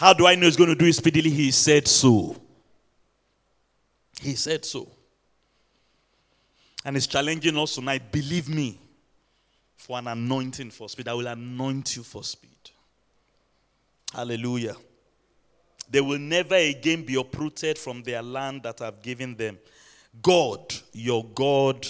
How 0.00 0.14
do 0.14 0.26
I 0.26 0.34
know 0.34 0.46
he's 0.46 0.56
going 0.56 0.70
to 0.70 0.74
do 0.74 0.86
it 0.86 0.94
speedily? 0.94 1.28
He 1.28 1.50
said 1.50 1.86
so. 1.86 2.34
He 4.18 4.34
said 4.34 4.64
so. 4.64 4.88
And 6.86 6.96
he's 6.96 7.06
challenging 7.06 7.58
us 7.58 7.74
tonight. 7.74 8.10
Believe 8.10 8.48
me 8.48 8.78
for 9.76 9.98
an 9.98 10.08
anointing 10.08 10.70
for 10.70 10.88
speed. 10.88 11.06
I 11.06 11.12
will 11.12 11.26
anoint 11.26 11.96
you 11.96 12.02
for 12.02 12.24
speed. 12.24 12.70
Hallelujah. 14.14 14.74
They 15.90 16.00
will 16.00 16.18
never 16.18 16.54
again 16.54 17.04
be 17.04 17.16
uprooted 17.16 17.76
from 17.76 18.02
their 18.02 18.22
land 18.22 18.62
that 18.62 18.80
I've 18.80 19.02
given 19.02 19.36
them. 19.36 19.58
God, 20.22 20.72
your 20.94 21.26
God, 21.26 21.86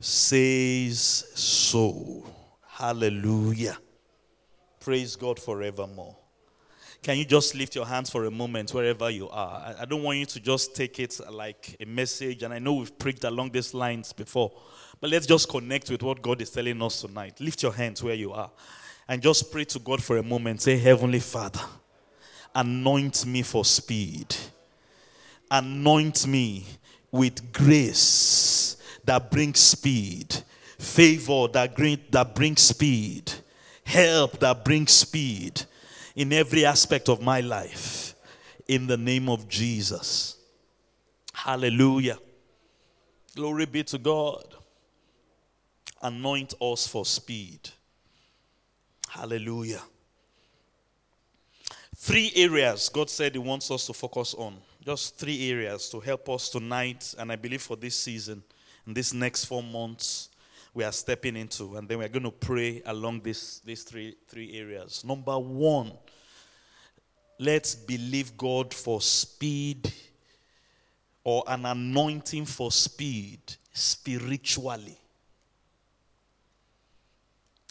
says 0.00 0.98
so. 1.36 2.24
Hallelujah. 2.66 3.78
Praise 4.80 5.14
God 5.14 5.38
forevermore. 5.38 6.16
Can 7.06 7.18
you 7.18 7.24
just 7.24 7.54
lift 7.54 7.76
your 7.76 7.86
hands 7.86 8.10
for 8.10 8.24
a 8.24 8.32
moment 8.32 8.74
wherever 8.74 9.08
you 9.08 9.28
are? 9.28 9.76
I, 9.78 9.84
don't 9.84 10.02
want 10.02 10.18
you 10.18 10.26
to 10.26 10.40
just 10.40 10.74
take 10.74 10.98
it 10.98 11.20
like 11.30 11.76
a 11.78 11.84
message, 11.84 12.42
and 12.42 12.52
I 12.52 12.58
know 12.58 12.72
we've 12.72 12.98
preached 12.98 13.22
along 13.22 13.52
these 13.52 13.72
lines 13.74 14.12
before, 14.12 14.50
but 15.00 15.10
let's 15.10 15.24
just 15.24 15.48
connect 15.48 15.88
with 15.88 16.02
what 16.02 16.20
God 16.20 16.42
is 16.42 16.50
telling 16.50 16.82
us 16.82 17.02
tonight. 17.02 17.38
Lift 17.38 17.62
your 17.62 17.72
hands 17.72 18.02
where 18.02 18.16
you 18.16 18.32
are 18.32 18.50
and 19.06 19.22
just 19.22 19.52
pray 19.52 19.62
to 19.66 19.78
God 19.78 20.02
for 20.02 20.16
a 20.16 20.22
moment. 20.24 20.62
Say, 20.62 20.78
Heavenly 20.78 21.20
Father, 21.20 21.60
anoint 22.52 23.24
me 23.24 23.42
for 23.42 23.64
speed, 23.64 24.34
anoint 25.48 26.26
me 26.26 26.66
with 27.12 27.52
grace 27.52 28.78
that 29.04 29.30
brings 29.30 29.60
speed, 29.60 30.34
favor 30.76 31.46
that, 31.52 31.76
that 32.10 32.34
brings 32.34 32.62
speed, 32.62 33.32
help 33.84 34.40
that 34.40 34.64
brings 34.64 34.90
speed 34.90 35.66
in 36.16 36.32
every 36.32 36.64
aspect 36.64 37.08
of 37.08 37.22
my 37.22 37.40
life. 37.40 38.14
In 38.66 38.88
the 38.88 38.96
name 38.96 39.28
of 39.28 39.46
Jesus. 39.48 40.38
Hallelujah. 41.32 42.18
Glory 43.36 43.66
be 43.66 43.84
to 43.84 43.98
God. 43.98 44.42
Anoint 46.02 46.54
us 46.60 46.88
for 46.88 47.04
speed. 47.04 47.68
Hallelujah. 49.08 49.82
Three 51.94 52.32
areas 52.34 52.88
God 52.88 53.08
said 53.08 53.34
He 53.34 53.38
wants 53.38 53.70
us 53.70 53.86
to 53.86 53.92
focus 53.92 54.34
on. 54.34 54.56
Just 54.84 55.18
three 55.18 55.50
areas 55.50 55.88
to 55.90 56.00
help 56.00 56.28
us 56.28 56.48
tonight, 56.48 57.14
and 57.18 57.30
I 57.30 57.36
believe 57.36 57.62
for 57.62 57.76
this 57.76 57.98
season, 57.98 58.42
in 58.86 58.94
these 58.94 59.12
next 59.12 59.44
four 59.44 59.62
months, 59.62 60.30
we 60.76 60.84
are 60.84 60.92
stepping 60.92 61.36
into, 61.36 61.76
and 61.76 61.88
then 61.88 61.96
we're 61.96 62.08
going 62.08 62.22
to 62.22 62.30
pray 62.30 62.82
along 62.84 63.20
this, 63.20 63.60
these 63.60 63.82
three, 63.82 64.14
three 64.28 64.58
areas. 64.58 65.02
Number 65.06 65.38
one, 65.38 65.90
let's 67.38 67.74
believe 67.74 68.36
God 68.36 68.74
for 68.74 69.00
speed 69.00 69.90
or 71.24 71.42
an 71.46 71.64
anointing 71.64 72.44
for 72.44 72.70
speed 72.70 73.40
spiritually. 73.72 74.98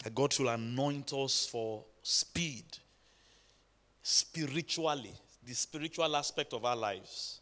That 0.02 0.12
God 0.12 0.32
should 0.32 0.48
anoint 0.48 1.12
us 1.12 1.46
for 1.46 1.84
speed 2.02 2.64
spiritually, 4.02 5.14
the 5.46 5.54
spiritual 5.54 6.16
aspect 6.16 6.52
of 6.54 6.64
our 6.64 6.76
lives. 6.76 7.38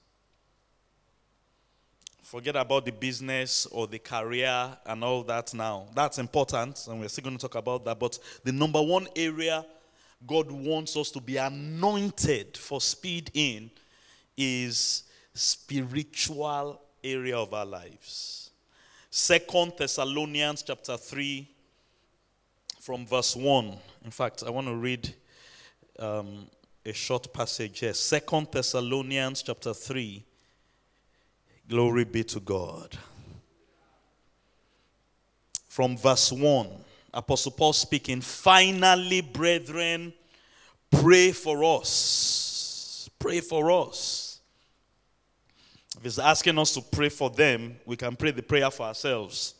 Forget 2.35 2.57
about 2.57 2.85
the 2.85 2.90
business 2.90 3.64
or 3.66 3.87
the 3.87 4.01
career 4.01 4.77
and 4.87 5.05
all 5.05 5.23
that 5.23 5.55
now. 5.55 5.87
That's 5.94 6.18
important, 6.18 6.85
and 6.88 6.99
we're 6.99 7.07
still 7.07 7.23
going 7.23 7.37
to 7.37 7.40
talk 7.40 7.55
about 7.55 7.85
that. 7.85 8.01
But 8.01 8.18
the 8.42 8.51
number 8.51 8.83
one 8.83 9.07
area 9.14 9.64
God 10.27 10.51
wants 10.51 10.97
us 10.97 11.12
to 11.12 11.20
be 11.20 11.37
anointed 11.37 12.57
for 12.57 12.81
speed 12.81 13.31
in 13.35 13.70
is 14.37 15.05
spiritual 15.33 16.83
area 17.05 17.37
of 17.37 17.55
our 17.55 17.64
lives. 17.64 18.51
Second 19.11 19.75
Thessalonians 19.79 20.64
chapter 20.64 20.97
3 20.97 21.49
from 22.81 23.07
verse 23.07 23.37
1. 23.37 23.77
In 24.05 24.11
fact, 24.11 24.42
I 24.44 24.51
want 24.51 24.66
to 24.66 24.75
read 24.75 25.14
um, 26.01 26.49
a 26.85 26.92
short 26.92 27.33
passage 27.33 27.79
here. 27.79 27.94
Second 27.94 28.49
Thessalonians 28.51 29.40
chapter 29.40 29.73
3 29.73 30.25
Glory 31.68 32.05
be 32.05 32.22
to 32.24 32.40
God. 32.40 32.96
From 35.68 35.96
verse 35.96 36.31
1, 36.31 36.68
Apostle 37.12 37.53
Paul 37.53 37.72
speaking, 37.72 38.20
finally, 38.20 39.22
brethren, 39.22 40.12
pray 40.90 41.33
for 41.33 41.64
us. 41.64 43.09
Pray 43.18 43.40
for 43.40 43.70
us. 43.70 44.40
If 45.96 46.03
he's 46.03 46.18
asking 46.18 46.59
us 46.59 46.74
to 46.74 46.83
pray 46.83 47.09
for 47.09 47.31
them, 47.31 47.77
we 47.87 47.96
can 47.96 48.14
pray 48.14 48.31
the 48.31 48.42
prayer 48.42 48.70
for 48.70 48.87
ourselves. 48.87 49.55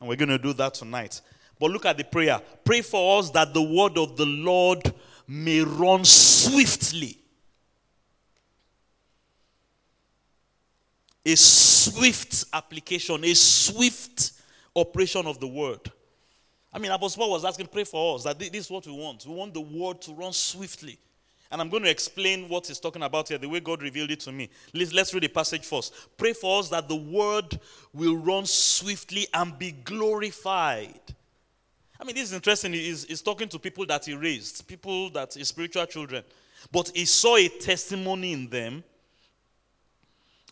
And 0.00 0.08
we're 0.08 0.16
going 0.16 0.30
to 0.30 0.38
do 0.38 0.54
that 0.54 0.74
tonight. 0.74 1.20
But 1.58 1.70
look 1.70 1.84
at 1.84 1.98
the 1.98 2.04
prayer. 2.04 2.40
Pray 2.64 2.80
for 2.80 3.18
us 3.18 3.30
that 3.30 3.52
the 3.52 3.62
word 3.62 3.98
of 3.98 4.16
the 4.16 4.26
Lord 4.26 4.92
may 5.28 5.60
run 5.60 6.04
swiftly 6.04 7.18
a 11.24 11.36
swift 11.36 12.44
application, 12.52 13.24
a 13.24 13.34
swift 13.34 14.32
operation 14.76 15.26
of 15.26 15.40
the 15.40 15.46
word. 15.46 15.80
I 16.72 16.78
mean, 16.78 16.90
Apostle 16.90 17.22
Paul 17.22 17.30
was 17.30 17.44
asking, 17.44 17.68
pray 17.68 17.84
for 17.84 18.16
us 18.16 18.24
that 18.24 18.38
this 18.38 18.50
is 18.52 18.70
what 18.70 18.86
we 18.86 18.92
want. 18.92 19.24
We 19.26 19.34
want 19.34 19.54
the 19.54 19.60
word 19.60 20.02
to 20.02 20.12
run 20.12 20.32
swiftly. 20.32 20.98
And 21.50 21.60
I'm 21.60 21.68
going 21.68 21.84
to 21.84 21.90
explain 21.90 22.48
what 22.48 22.66
he's 22.66 22.80
talking 22.80 23.02
about 23.02 23.28
here, 23.28 23.38
the 23.38 23.48
way 23.48 23.60
God 23.60 23.80
revealed 23.80 24.10
it 24.10 24.20
to 24.20 24.32
me. 24.32 24.50
Let's, 24.72 24.92
let's 24.92 25.14
read 25.14 25.22
the 25.22 25.28
passage 25.28 25.64
first. 25.64 25.94
Pray 26.16 26.32
for 26.32 26.58
us 26.58 26.68
that 26.70 26.88
the 26.88 26.96
word 26.96 27.60
will 27.92 28.16
run 28.16 28.44
swiftly 28.44 29.28
and 29.32 29.56
be 29.56 29.70
glorified. 29.70 30.98
I 32.00 32.02
mean, 32.02 32.16
this 32.16 32.24
is 32.24 32.32
interesting. 32.32 32.72
He's, 32.72 33.04
he's 33.04 33.22
talking 33.22 33.48
to 33.50 33.58
people 33.60 33.86
that 33.86 34.04
he 34.04 34.14
raised, 34.14 34.66
people 34.66 35.10
that 35.10 35.34
his 35.34 35.46
spiritual 35.46 35.86
children. 35.86 36.24
But 36.72 36.90
he 36.92 37.04
saw 37.04 37.36
a 37.36 37.46
testimony 37.46 38.32
in 38.32 38.48
them 38.48 38.82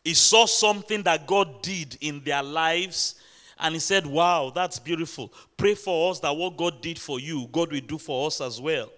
he 0.05 0.15
saw 0.15 0.47
something 0.47 1.03
that 1.05 1.27
God 1.27 1.63
did 1.63 1.97
in 2.01 2.23
their 2.25 2.43
lives 2.43 3.15
and 3.59 3.75
he 3.75 3.81
said, 3.81 4.05
Wow, 4.07 4.51
that's 4.55 4.79
beautiful. 4.79 5.33
Pray 5.57 5.75
for 5.75 6.11
us 6.11 6.19
that 6.21 6.37
what 6.37 6.57
God 6.57 6.83
did 6.83 6.99
for 6.99 7.21
you, 7.21 7.49
God 7.53 7.71
will 7.71 7.81
do 7.81 7.99
for 7.99 8.27
us 8.27 8.41
as 8.41 8.61
well. 8.61 8.91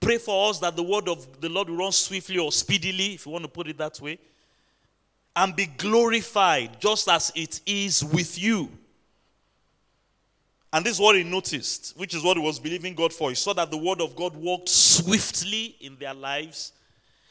Pray 0.00 0.18
for 0.18 0.50
us 0.50 0.58
that 0.58 0.74
the 0.74 0.82
word 0.82 1.08
of 1.08 1.40
the 1.40 1.48
Lord 1.48 1.68
will 1.68 1.76
run 1.76 1.92
swiftly 1.92 2.38
or 2.38 2.50
speedily, 2.50 3.14
if 3.14 3.26
you 3.26 3.32
want 3.32 3.44
to 3.44 3.50
put 3.50 3.68
it 3.68 3.78
that 3.78 4.00
way, 4.00 4.18
and 5.36 5.54
be 5.54 5.66
glorified 5.66 6.80
just 6.80 7.08
as 7.08 7.30
it 7.34 7.60
is 7.66 8.02
with 8.04 8.42
you. 8.42 8.68
And 10.72 10.84
this 10.84 10.94
is 10.94 11.00
what 11.00 11.16
he 11.16 11.22
noticed, 11.22 11.94
which 11.96 12.14
is 12.14 12.24
what 12.24 12.38
he 12.38 12.42
was 12.42 12.58
believing 12.58 12.94
God 12.94 13.12
for. 13.12 13.28
He 13.28 13.34
saw 13.34 13.52
that 13.52 13.70
the 13.70 13.76
word 13.76 14.00
of 14.00 14.16
God 14.16 14.34
worked 14.34 14.70
swiftly 14.70 15.76
in 15.80 15.96
their 15.98 16.14
lives. 16.14 16.72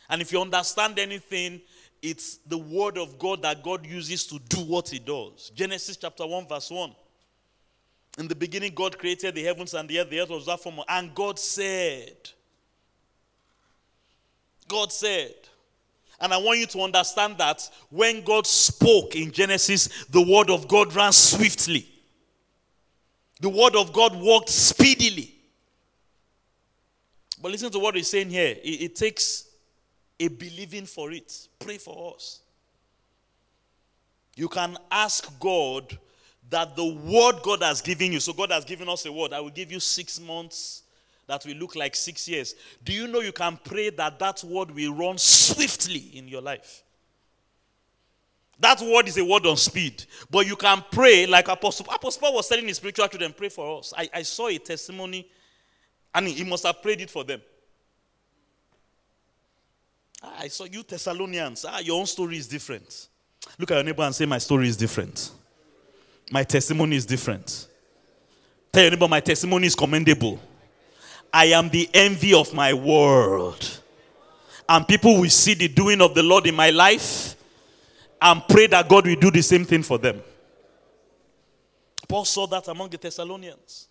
And 0.08 0.22
if 0.22 0.32
you 0.32 0.40
understand 0.40 1.00
anything, 1.00 1.62
it's 2.02 2.38
the 2.48 2.58
word 2.58 2.98
of 2.98 3.20
God 3.20 3.44
that 3.44 3.62
God 3.62 3.86
uses 3.86 4.26
to 4.28 4.40
do 4.50 4.62
what 4.62 4.90
he 4.90 5.00
does. 5.00 5.52
Genesis 5.54 5.98
chapter 5.98 6.26
1, 6.26 6.48
verse 6.48 6.72
1. 6.72 6.96
In 8.18 8.28
the 8.28 8.36
beginning, 8.36 8.74
God 8.74 8.98
created 8.98 9.36
the 9.36 9.44
heavens 9.44 9.74
and 9.74 9.88
the 9.88 10.00
earth. 10.00 10.10
The 10.10 10.20
earth 10.20 10.30
was 10.30 10.46
that 10.48 10.60
form. 10.60 10.80
And 10.90 11.14
God 11.14 11.38
said, 11.38 12.30
God 14.68 14.92
said, 14.92 15.34
and 16.20 16.34
I 16.34 16.38
want 16.38 16.60
you 16.60 16.68
to 16.68 16.82
understand 16.82 17.38
that 17.38 17.68
when 17.90 18.24
God 18.24 18.46
spoke 18.46 19.16
in 19.16 19.32
Genesis, 19.32 20.06
the 20.06 20.22
word 20.22 20.50
of 20.50 20.68
God 20.68 20.94
ran 20.94 21.12
swiftly. 21.12 21.88
The 23.40 23.50
word 23.50 23.76
of 23.76 23.92
God 23.92 24.16
walked 24.16 24.50
speedily. 24.50 25.34
But 27.42 27.52
listen 27.52 27.72
to 27.72 27.80
what 27.80 27.96
he's 27.96 28.10
saying 28.10 28.30
here. 28.30 28.56
It, 28.64 28.82
it 28.82 28.96
takes 28.96 29.48
a 30.22 30.28
believing 30.28 30.86
for 30.86 31.12
it. 31.12 31.48
Pray 31.60 31.78
for 31.78 32.14
us. 32.16 32.42
You 34.36 34.48
can 34.48 34.78
ask 34.90 35.28
God 35.40 35.98
that 36.50 36.76
the 36.76 36.86
word 36.86 37.42
God 37.44 37.64
has 37.64 37.82
given 37.82 38.14
you, 38.14 38.20
so 38.20 38.34
God 38.34 38.52
has 38.52 38.66
given 38.66 38.88
us 38.88 39.06
a 39.06 39.12
word, 39.12 39.34
I 39.34 39.40
will 39.40 39.50
give 39.50 39.72
you 39.72 39.80
six 39.80 40.20
months 40.20 40.84
that 41.28 41.46
will 41.46 41.56
look 41.56 41.76
like 41.76 41.96
six 41.96 42.28
years. 42.28 42.56
Do 42.84 42.94
you 42.94 43.08
know 43.08 43.22
you 43.22 43.32
can 43.32 43.58
pray 43.64 43.90
that 43.92 44.20
that 44.20 44.44
word 44.44 44.72
will 44.72 44.94
run 44.94 45.18
swiftly 45.18 46.12
in 46.14 46.28
your 46.28 46.42
life? 46.42 46.84
That 48.60 48.80
word 48.82 49.08
is 49.08 49.18
a 49.18 49.26
word 49.26 49.46
on 49.48 49.58
speed. 49.58 50.04
But 50.30 50.46
you 50.46 50.56
can 50.56 50.84
pray 50.92 51.26
like 51.26 51.48
Apostle, 51.48 51.88
Apostle 51.92 52.22
Paul 52.22 52.36
was 52.36 52.48
telling 52.48 52.68
his 52.68 52.78
spiritual 52.78 53.08
children, 53.08 53.34
pray 53.36 53.50
for 53.50 53.80
us. 53.80 53.92
I, 53.98 54.10
I 54.14 54.22
saw 54.22 54.48
a 54.48 54.58
testimony, 54.60 55.28
and 56.14 56.28
he 56.28 56.44
must 56.44 56.66
have 56.66 56.82
prayed 56.82 57.02
it 57.02 57.10
for 57.10 57.24
them. 57.24 57.42
I 60.22 60.48
saw 60.48 60.66
you 60.66 60.84
Thessalonians. 60.84 61.66
Ah, 61.68 61.80
your 61.80 62.00
own 62.00 62.06
story 62.06 62.38
is 62.38 62.48
different. 62.48 63.08
Look 63.58 63.72
at 63.72 63.76
your 63.76 63.84
neighbor 63.84 64.04
and 64.04 64.14
say, 64.14 64.26
My 64.26 64.38
story 64.38 64.68
is 64.68 64.78
different. 64.78 65.32
My 66.32 66.44
testimony 66.44 66.96
is 66.96 67.06
different. 67.06 67.68
Tell 68.72 68.84
your 68.84 68.92
neighbor, 68.92 69.08
My 69.08 69.20
testimony 69.20 69.68
is 69.68 69.76
commendable. 69.76 70.40
I 71.34 71.46
am 71.46 71.70
the 71.70 71.90
envy 71.94 72.34
of 72.34 72.54
my 72.54 72.74
world. 72.74 73.80
And 74.70 74.88
people 74.88 75.20
will 75.20 75.30
see 75.30 75.54
the 75.54 75.68
doing 75.68 76.02
of 76.02 76.14
the 76.14 76.24
Lord 76.24 76.46
in 76.48 76.56
my 76.56 76.70
life 76.70 77.36
and 78.22 78.42
pray 78.48 78.68
that 78.68 78.88
God 78.88 79.08
will 79.08 79.16
do 79.16 79.32
the 79.32 79.42
same 79.42 79.66
thing 79.66 79.84
for 79.84 79.98
them. 79.98 80.22
Paul 82.08 82.26
saw 82.26 82.46
that 82.48 82.68
among 82.68 82.90
the 82.90 82.98
Thessalonians 82.98 83.88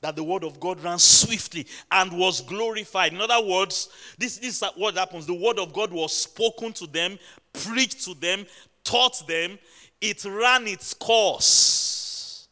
that 0.00 0.16
the 0.16 0.22
word 0.22 0.44
of 0.44 0.60
God 0.60 0.82
ran 0.82 0.98
swiftly 0.98 1.66
and 1.90 2.12
was 2.12 2.40
glorified. 2.40 3.12
In 3.12 3.20
other 3.20 3.40
words, 3.44 3.88
this, 4.18 4.38
this 4.38 4.62
is 4.62 4.68
what 4.76 4.96
happens. 4.96 5.26
The 5.26 5.34
word 5.34 5.58
of 5.58 5.72
God 5.72 5.92
was 5.92 6.14
spoken 6.14 6.72
to 6.74 6.86
them, 6.86 7.18
preached 7.52 8.04
to 8.04 8.14
them, 8.14 8.46
taught 8.84 9.26
them. 9.26 9.58
It 10.00 10.24
ran 10.24 10.66
its 10.66 10.92
course. 10.94 12.48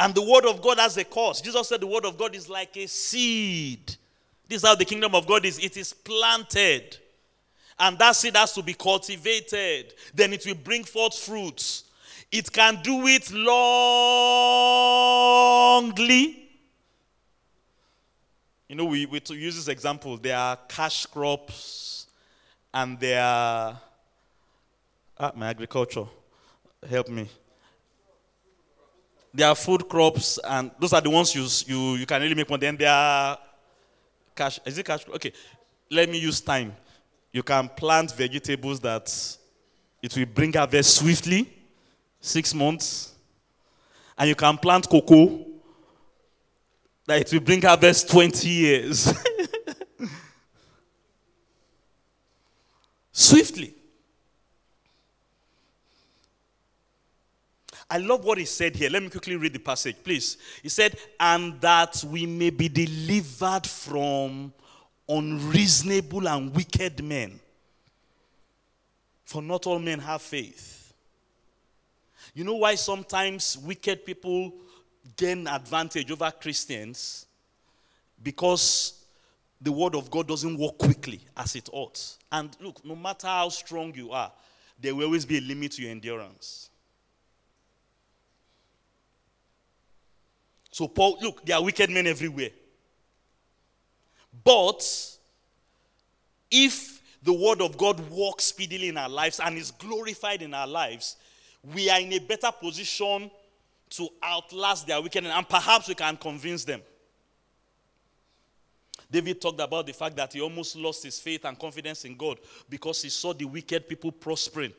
And 0.00 0.14
the 0.14 0.22
word 0.22 0.46
of 0.46 0.62
God 0.62 0.78
has 0.78 0.96
a 0.96 1.04
course. 1.04 1.40
Jesus 1.40 1.68
said 1.68 1.80
the 1.80 1.86
word 1.86 2.04
of 2.04 2.16
God 2.16 2.34
is 2.34 2.48
like 2.48 2.76
a 2.76 2.86
seed 2.86 3.96
This 4.46 4.62
is 4.62 4.68
how 4.68 4.74
the 4.74 4.84
kingdom 4.84 5.14
of 5.14 5.26
God 5.26 5.44
is 5.44 5.58
it 5.58 5.76
is 5.76 5.92
planted. 5.92 6.96
And 7.78 7.98
that 7.98 8.16
seed 8.16 8.36
has 8.36 8.52
to 8.54 8.62
be 8.62 8.74
cultivated. 8.74 9.94
Then 10.14 10.32
it 10.32 10.44
will 10.46 10.54
bring 10.54 10.84
forth 10.84 11.16
fruits. 11.16 11.84
It 12.30 12.52
can 12.52 12.82
do 12.82 13.06
it 13.06 13.22
longly. 13.24 13.54
You 18.68 18.76
know, 18.76 18.84
we, 18.84 19.06
we 19.06 19.20
use 19.30 19.56
this 19.56 19.68
example, 19.68 20.18
there 20.18 20.36
are 20.36 20.58
cash 20.68 21.06
crops 21.06 22.06
and 22.74 23.00
there 23.00 23.22
are 23.22 23.80
ah, 25.18 25.32
my 25.34 25.48
agriculture. 25.48 26.04
Help 26.88 27.08
me. 27.08 27.28
There 29.32 29.48
are 29.48 29.54
food 29.54 29.88
crops, 29.88 30.38
and 30.42 30.70
those 30.78 30.92
are 30.92 31.00
the 31.00 31.10
ones 31.10 31.34
you, 31.34 31.46
you, 31.66 31.96
you 31.96 32.06
can 32.06 32.20
really 32.22 32.34
make 32.34 32.48
money. 32.48 32.60
Then 32.60 32.76
there 32.76 32.90
are 32.90 33.38
cash. 34.34 34.60
Is 34.64 34.78
it 34.78 34.86
cash? 34.86 35.04
Okay. 35.08 35.32
Let 35.90 36.08
me 36.08 36.18
use 36.18 36.40
time. 36.40 36.74
You 37.32 37.42
can 37.42 37.68
plant 37.68 38.12
vegetables 38.12 38.80
that 38.80 39.36
it 40.02 40.16
will 40.16 40.26
bring 40.26 40.52
harvest 40.52 40.96
swiftly, 40.96 41.57
six 42.20 42.54
months. 42.54 43.14
And 44.16 44.28
you 44.28 44.34
can 44.34 44.58
plant 44.58 44.88
cocoa 44.88 45.46
that 47.06 47.20
it 47.20 47.32
will 47.32 47.40
bring 47.40 47.62
harvest 47.62 48.10
20 48.10 48.48
years. 48.48 49.12
swiftly. 53.18 53.74
I 57.90 57.98
love 57.98 58.24
what 58.24 58.38
he 58.38 58.44
said 58.44 58.76
here. 58.76 58.90
Let 58.90 59.02
me 59.02 59.08
quickly 59.08 59.34
read 59.34 59.54
the 59.54 59.58
passage, 59.58 59.96
please. 60.04 60.36
He 60.62 60.68
said, 60.68 60.96
And 61.18 61.60
that 61.60 62.04
we 62.06 62.26
may 62.26 62.50
be 62.50 62.68
delivered 62.68 63.66
from 63.66 64.52
unreasonable 65.08 66.28
and 66.28 66.54
wicked 66.54 67.02
men. 67.02 67.40
For 69.24 69.42
not 69.42 69.66
all 69.66 69.78
men 69.78 69.98
have 69.98 70.22
faith. 70.22 70.77
You 72.38 72.44
know 72.44 72.54
why 72.54 72.76
sometimes 72.76 73.58
wicked 73.58 74.04
people 74.04 74.52
gain 75.16 75.48
advantage 75.48 76.08
over 76.12 76.30
Christians? 76.30 77.26
Because 78.22 79.04
the 79.60 79.72
word 79.72 79.96
of 79.96 80.08
God 80.08 80.28
doesn't 80.28 80.56
work 80.56 80.78
quickly 80.78 81.20
as 81.36 81.56
it 81.56 81.68
ought. 81.72 82.00
And 82.30 82.56
look, 82.60 82.84
no 82.84 82.94
matter 82.94 83.26
how 83.26 83.48
strong 83.48 83.92
you 83.92 84.12
are, 84.12 84.30
there 84.80 84.94
will 84.94 85.06
always 85.06 85.26
be 85.26 85.38
a 85.38 85.40
limit 85.40 85.72
to 85.72 85.82
your 85.82 85.90
endurance. 85.90 86.70
So, 90.70 90.86
Paul, 90.86 91.18
look, 91.20 91.44
there 91.44 91.56
are 91.56 91.64
wicked 91.64 91.90
men 91.90 92.06
everywhere. 92.06 92.50
But 94.44 94.88
if 96.52 97.02
the 97.20 97.32
word 97.32 97.60
of 97.60 97.76
God 97.76 97.98
works 98.10 98.44
speedily 98.44 98.90
in 98.90 98.96
our 98.96 99.08
lives 99.08 99.40
and 99.40 99.58
is 99.58 99.72
glorified 99.72 100.40
in 100.40 100.54
our 100.54 100.68
lives, 100.68 101.16
we 101.74 101.90
are 101.90 102.00
in 102.00 102.12
a 102.12 102.18
better 102.18 102.50
position 102.52 103.30
to 103.90 104.08
outlast 104.22 104.86
their 104.86 105.00
wickedness 105.00 105.32
and 105.34 105.48
perhaps 105.48 105.88
we 105.88 105.94
can 105.94 106.16
convince 106.16 106.64
them. 106.64 106.80
David 109.10 109.40
talked 109.40 109.60
about 109.60 109.86
the 109.86 109.92
fact 109.92 110.16
that 110.16 110.32
he 110.32 110.40
almost 110.40 110.76
lost 110.76 111.02
his 111.02 111.18
faith 111.18 111.44
and 111.44 111.58
confidence 111.58 112.04
in 112.04 112.16
God 112.16 112.38
because 112.68 113.02
he 113.02 113.08
saw 113.08 113.32
the 113.32 113.46
wicked 113.46 113.88
people 113.88 114.12
prospering 114.12 114.72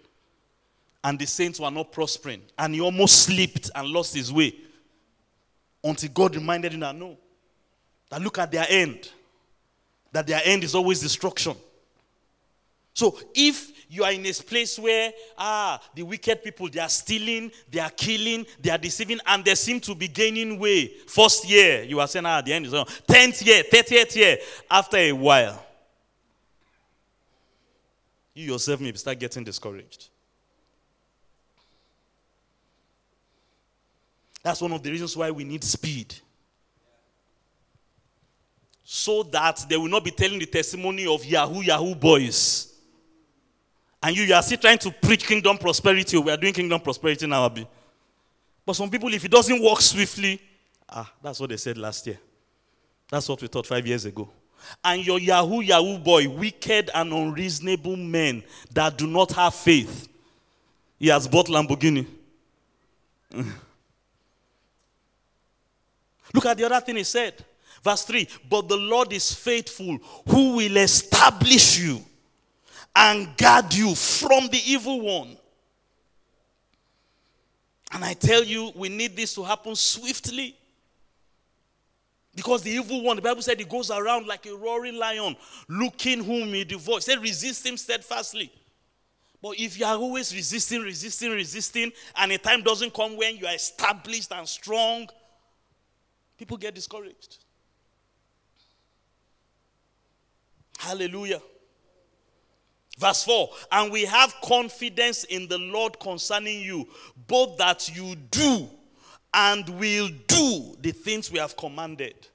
and 1.04 1.18
the 1.18 1.26
saints 1.26 1.60
were 1.60 1.72
not 1.72 1.92
prospering. 1.92 2.42
And 2.58 2.76
he 2.76 2.82
almost 2.82 3.24
slipped 3.24 3.72
and 3.74 3.88
lost 3.88 4.14
his 4.14 4.32
way 4.32 4.54
until 5.84 6.10
God 6.10 6.36
reminded 6.36 6.74
him 6.74 6.82
that 6.82 6.96
no, 6.96 7.18
that 8.10 8.22
look 8.22 8.38
at 8.38 8.52
their 8.52 8.66
end, 8.68 9.10
that 10.12 10.28
their 10.28 10.42
end 10.44 10.64
is 10.64 10.76
always 10.76 11.00
destruction. 11.00 11.56
So 12.94 13.18
if 13.34 13.79
you 13.92 14.04
are 14.04 14.12
in 14.12 14.24
a 14.26 14.32
place 14.34 14.78
where 14.78 15.12
ah 15.36 15.82
the 15.96 16.04
wicked 16.04 16.44
people 16.44 16.70
they 16.70 16.80
are 16.80 16.88
stealing, 16.90 17.52
they 17.70 17.80
are 17.80 17.90
killing, 17.90 18.46
they 18.62 18.70
are 18.70 18.78
deceiving, 18.78 19.20
and 19.26 19.44
they 19.44 19.56
seem 19.56 19.80
to 19.80 19.96
be 19.96 20.08
gaining 20.08 20.60
way. 20.60 20.88
First 21.08 21.50
year, 21.50 21.84
you 21.84 22.00
are 22.00 22.08
saying 22.08 22.26
ah 22.26 22.42
the 22.42 22.54
end 22.54 22.68
is 22.68 22.74
on. 22.74 22.86
Tenth 23.08 23.42
year, 23.42 23.64
thirtieth 23.64 24.16
year, 24.16 24.38
after 24.70 24.98
a 24.98 25.12
while, 25.12 25.66
you 28.36 28.54
yourself 28.54 28.80
may 28.80 28.94
start 28.94 29.20
getting 29.20 29.44
discouraged. 29.44 30.10
That's 34.44 34.62
one 34.62 34.72
of 34.72 34.84
the 34.84 34.92
reasons 34.92 35.18
why 35.18 35.32
we 35.32 35.44
need 35.44 35.64
speed. 35.64 36.14
So 38.84 39.24
that 39.24 39.66
they 39.68 39.78
will 39.78 39.90
not 39.90 40.04
be 40.04 40.12
telling 40.12 40.40
the 40.40 40.46
testimony 40.46 41.06
of 41.06 41.26
Yahoo 41.26 41.62
Yahoo 41.62 41.96
boys. 41.96 42.69
And 44.02 44.16
you, 44.16 44.24
you 44.24 44.34
are 44.34 44.42
still 44.42 44.58
trying 44.58 44.78
to 44.80 44.92
preach 44.92 45.28
kingdom 45.28 45.58
prosperity. 45.58 46.18
We 46.18 46.32
are 46.32 46.38
doing 46.38 46.54
kingdom 46.54 46.80
prosperity 46.80 47.28
now, 47.28 47.44
Abi. 47.44 47.68
But 48.66 48.74
some 48.74 48.90
people, 48.90 49.14
if 49.14 49.26
it 49.26 49.32
doesn't 49.32 49.62
work 49.62 49.82
swiftly, 49.82 50.40
ah, 50.88 51.12
that's 51.22 51.40
what 51.40 51.50
they 51.50 51.58
said 51.58 51.78
last 51.78 52.08
year. 52.08 52.18
That's 53.10 53.28
what 53.28 53.42
we 53.42 53.48
thought 53.48 53.66
five 53.66 53.86
years 53.86 54.06
ago. 54.06 54.30
And 54.84 55.06
your 55.06 55.20
Yahoo 55.20 55.62
Yahoo 55.62 55.98
boy, 55.98 56.30
wicked 56.30 56.92
and 56.94 57.12
unreasonable 57.12 57.96
men 57.96 58.44
that 58.72 58.98
do 58.98 59.08
not 59.08 59.32
have 59.34 59.56
faith, 59.56 60.08
he 60.98 61.08
has 61.08 61.28
bought 61.28 61.48
Lamborghini. 61.48 62.06
Look 66.34 66.46
at 66.46 66.58
the 66.58 66.66
other 66.66 66.80
thing 66.82 66.98
he 66.98 67.04
said. 67.04 67.34
Verse 67.84 68.04
3 68.04 68.28
But 68.50 68.68
the 68.68 68.78
Lord 68.78 69.14
is 69.14 69.34
faithful, 69.34 69.98
who 70.28 70.58
will 70.58 70.78
establish 70.78 71.80
you 71.80 72.04
and 73.00 73.38
guard 73.38 73.74
you 73.74 73.96
from 73.96 74.50
the 74.50 74.62
evil 74.66 75.00
one. 75.00 75.38
And 77.94 78.04
I 78.04 78.14
tell 78.14 78.44
you, 78.44 78.74
we 78.76 78.90
need 78.90 79.16
this 79.16 79.34
to 79.36 79.44
happen 79.44 79.74
swiftly. 79.76 80.56
Because 82.36 82.62
the 82.62 82.72
evil 82.72 83.02
one, 83.02 83.16
the 83.16 83.22
Bible 83.22 83.42
said 83.42 83.58
he 83.58 83.66
goes 83.66 83.90
around 83.90 84.28
like 84.28 84.46
a 84.46 84.54
roaring 84.54 84.98
lion, 84.98 85.38
looking 85.70 86.24
whom 86.24 86.50
he 86.50 86.66
devours. 86.66 87.06
Say, 87.06 87.16
resist 87.16 87.66
him 87.66 87.78
steadfastly. 87.78 88.52
But 89.42 89.58
if 89.58 89.80
you 89.80 89.86
are 89.86 89.96
always 89.96 90.36
resisting, 90.36 90.82
resisting, 90.82 91.32
resisting, 91.32 91.94
and 92.18 92.34
a 92.34 92.38
time 92.38 92.62
doesn't 92.62 92.94
come 92.94 93.16
when 93.16 93.38
you 93.38 93.48
are 93.48 93.56
established 93.56 94.34
and 94.34 94.48
strong, 94.48 95.08
people 96.38 96.58
get 96.58 96.76
discouraged. 96.76 97.38
Hallelujah. 100.78 101.42
Verse 103.00 103.24
4 103.24 103.50
And 103.72 103.92
we 103.92 104.06
have 104.06 104.36
confidence 104.44 105.24
in 105.24 105.48
the 105.48 105.58
Lord 105.58 106.00
concerning 106.00 106.62
you, 106.62 106.88
both 107.28 107.58
that 107.58 107.90
you 107.96 108.16
do 108.30 108.70
and 109.34 109.68
will 109.70 110.10
do 110.28 110.76
the 110.82 110.92
things 110.92 111.32
we 111.32 111.40
have 111.40 111.56
commanded. 111.56 112.28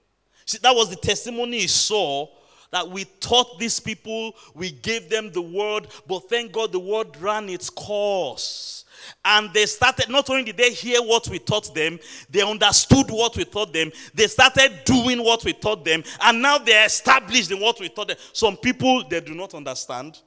See, 0.46 0.58
that 0.62 0.74
was 0.74 0.90
the 0.90 0.96
testimony 0.96 1.60
he 1.60 1.66
saw 1.66 2.28
that 2.70 2.88
we 2.88 3.04
taught 3.20 3.58
these 3.58 3.78
people, 3.78 4.34
we 4.54 4.72
gave 4.72 5.08
them 5.08 5.30
the 5.30 5.40
word, 5.40 5.86
but 6.08 6.28
thank 6.28 6.50
God 6.50 6.72
the 6.72 6.78
word 6.78 7.16
ran 7.18 7.48
its 7.48 7.70
course. 7.70 8.84
And 9.24 9.52
they 9.52 9.66
started, 9.66 10.08
not 10.08 10.28
only 10.28 10.44
did 10.44 10.56
they 10.56 10.72
hear 10.72 11.00
what 11.00 11.28
we 11.28 11.38
taught 11.38 11.72
them, 11.72 12.00
they 12.30 12.42
understood 12.42 13.10
what 13.10 13.36
we 13.36 13.44
taught 13.44 13.72
them, 13.72 13.92
they 14.12 14.26
started 14.26 14.80
doing 14.84 15.22
what 15.22 15.44
we 15.44 15.52
taught 15.52 15.84
them, 15.84 16.02
and 16.20 16.42
now 16.42 16.58
they're 16.58 16.86
established 16.86 17.52
in 17.52 17.60
what 17.60 17.78
we 17.78 17.88
taught 17.90 18.08
them. 18.08 18.16
Some 18.32 18.56
people, 18.56 19.04
they 19.08 19.20
do 19.20 19.34
not 19.34 19.54
understand, 19.54 20.18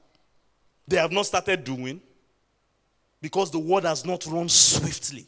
they 0.88 0.96
have 0.96 1.12
not 1.12 1.26
started 1.26 1.62
doing, 1.64 2.00
because 3.20 3.50
the 3.50 3.58
word 3.58 3.84
has 3.84 4.04
not 4.04 4.24
run 4.26 4.48
swiftly. 4.48 5.26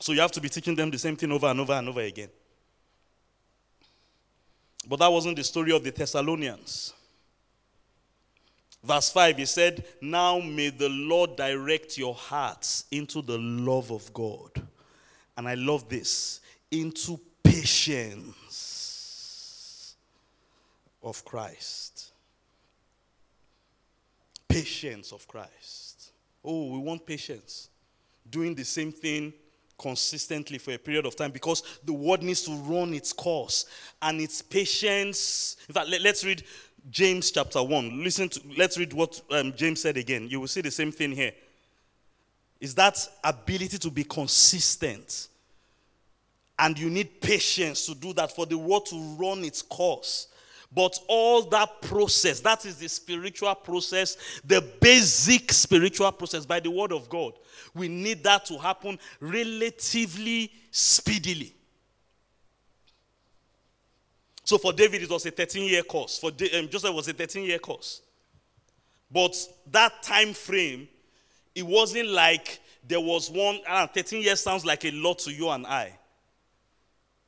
So 0.00 0.12
you 0.12 0.20
have 0.20 0.32
to 0.32 0.40
be 0.40 0.48
teaching 0.48 0.74
them 0.74 0.90
the 0.90 0.98
same 0.98 1.14
thing 1.16 1.30
over 1.30 1.46
and 1.46 1.60
over 1.60 1.74
and 1.74 1.88
over 1.88 2.00
again. 2.00 2.30
But 4.88 4.98
that 4.98 5.12
wasn't 5.12 5.36
the 5.36 5.44
story 5.44 5.70
of 5.70 5.84
the 5.84 5.92
Thessalonians. 5.92 6.92
Verse 8.82 9.10
5, 9.10 9.36
he 9.36 9.44
said, 9.44 9.84
Now 10.00 10.40
may 10.40 10.70
the 10.70 10.88
Lord 10.88 11.36
direct 11.36 11.96
your 11.96 12.16
hearts 12.16 12.86
into 12.90 13.22
the 13.22 13.38
love 13.38 13.92
of 13.92 14.12
God. 14.12 14.50
And 15.36 15.46
I 15.46 15.54
love 15.54 15.88
this 15.88 16.40
into 16.70 17.20
patience 17.44 18.34
of 21.02 21.24
Christ. 21.24 22.11
Patience 24.52 25.12
of 25.12 25.26
Christ. 25.26 26.12
Oh, 26.44 26.72
we 26.72 26.78
want 26.78 27.06
patience. 27.06 27.68
Doing 28.28 28.54
the 28.54 28.64
same 28.64 28.92
thing 28.92 29.32
consistently 29.78 30.58
for 30.58 30.72
a 30.72 30.78
period 30.78 31.06
of 31.06 31.16
time 31.16 31.30
because 31.30 31.62
the 31.84 31.92
word 31.92 32.22
needs 32.22 32.42
to 32.42 32.52
run 32.52 32.94
its 32.94 33.12
course 33.12 33.66
and 34.00 34.20
its 34.20 34.40
patience. 34.42 35.56
In 35.68 35.74
fact, 35.74 35.88
let, 35.88 36.04
us 36.06 36.24
read 36.24 36.44
James 36.90 37.30
chapter 37.30 37.62
1. 37.62 38.02
Listen 38.02 38.28
to, 38.28 38.40
let's 38.56 38.78
read 38.78 38.92
what 38.92 39.20
um, 39.30 39.52
James 39.54 39.80
said 39.82 39.96
again. 39.96 40.28
You 40.28 40.40
will 40.40 40.48
see 40.48 40.60
the 40.60 40.70
same 40.70 40.92
thing 40.92 41.12
here. 41.12 41.32
Is 42.60 42.74
that 42.76 43.08
ability 43.24 43.78
to 43.78 43.90
be 43.90 44.04
consistent 44.04 45.28
And 46.62 46.78
you 46.78 46.90
need 46.90 47.20
patience 47.20 47.86
to 47.86 47.94
do 47.94 48.12
that 48.14 48.30
for 48.30 48.46
the 48.46 48.56
word 48.56 48.86
to 48.86 49.16
run 49.18 49.44
its 49.44 49.62
course. 49.62 50.28
But 50.74 50.98
all 51.06 51.42
that 51.50 51.82
process, 51.82 52.40
that 52.40 52.64
is 52.64 52.76
the 52.76 52.88
spiritual 52.88 53.54
process, 53.54 54.16
the 54.44 54.66
basic 54.80 55.52
spiritual 55.52 56.10
process 56.12 56.46
by 56.46 56.60
the 56.60 56.70
word 56.70 56.92
of 56.92 57.10
God. 57.10 57.34
We 57.74 57.88
need 57.88 58.24
that 58.24 58.46
to 58.46 58.58
happen 58.58 58.98
relatively 59.20 60.50
speedily. 60.70 61.54
So 64.44 64.56
for 64.58 64.72
David, 64.72 65.02
it 65.02 65.10
was 65.10 65.26
a 65.26 65.30
13 65.30 65.68
year 65.68 65.82
course. 65.82 66.18
For 66.18 66.28
um, 66.28 66.68
Joseph, 66.68 66.94
was 66.94 67.08
a 67.08 67.12
13 67.12 67.44
year 67.44 67.58
course. 67.58 68.00
But 69.10 69.36
that 69.70 70.02
time 70.02 70.32
frame, 70.32 70.88
it 71.54 71.66
wasn't 71.66 72.08
like 72.08 72.60
there 72.86 73.00
was 73.00 73.30
one, 73.30 73.60
uh, 73.68 73.86
13 73.86 74.22
years 74.22 74.40
sounds 74.40 74.64
like 74.64 74.84
a 74.86 74.90
lot 74.90 75.18
to 75.20 75.32
you 75.32 75.50
and 75.50 75.66
I. 75.66 75.98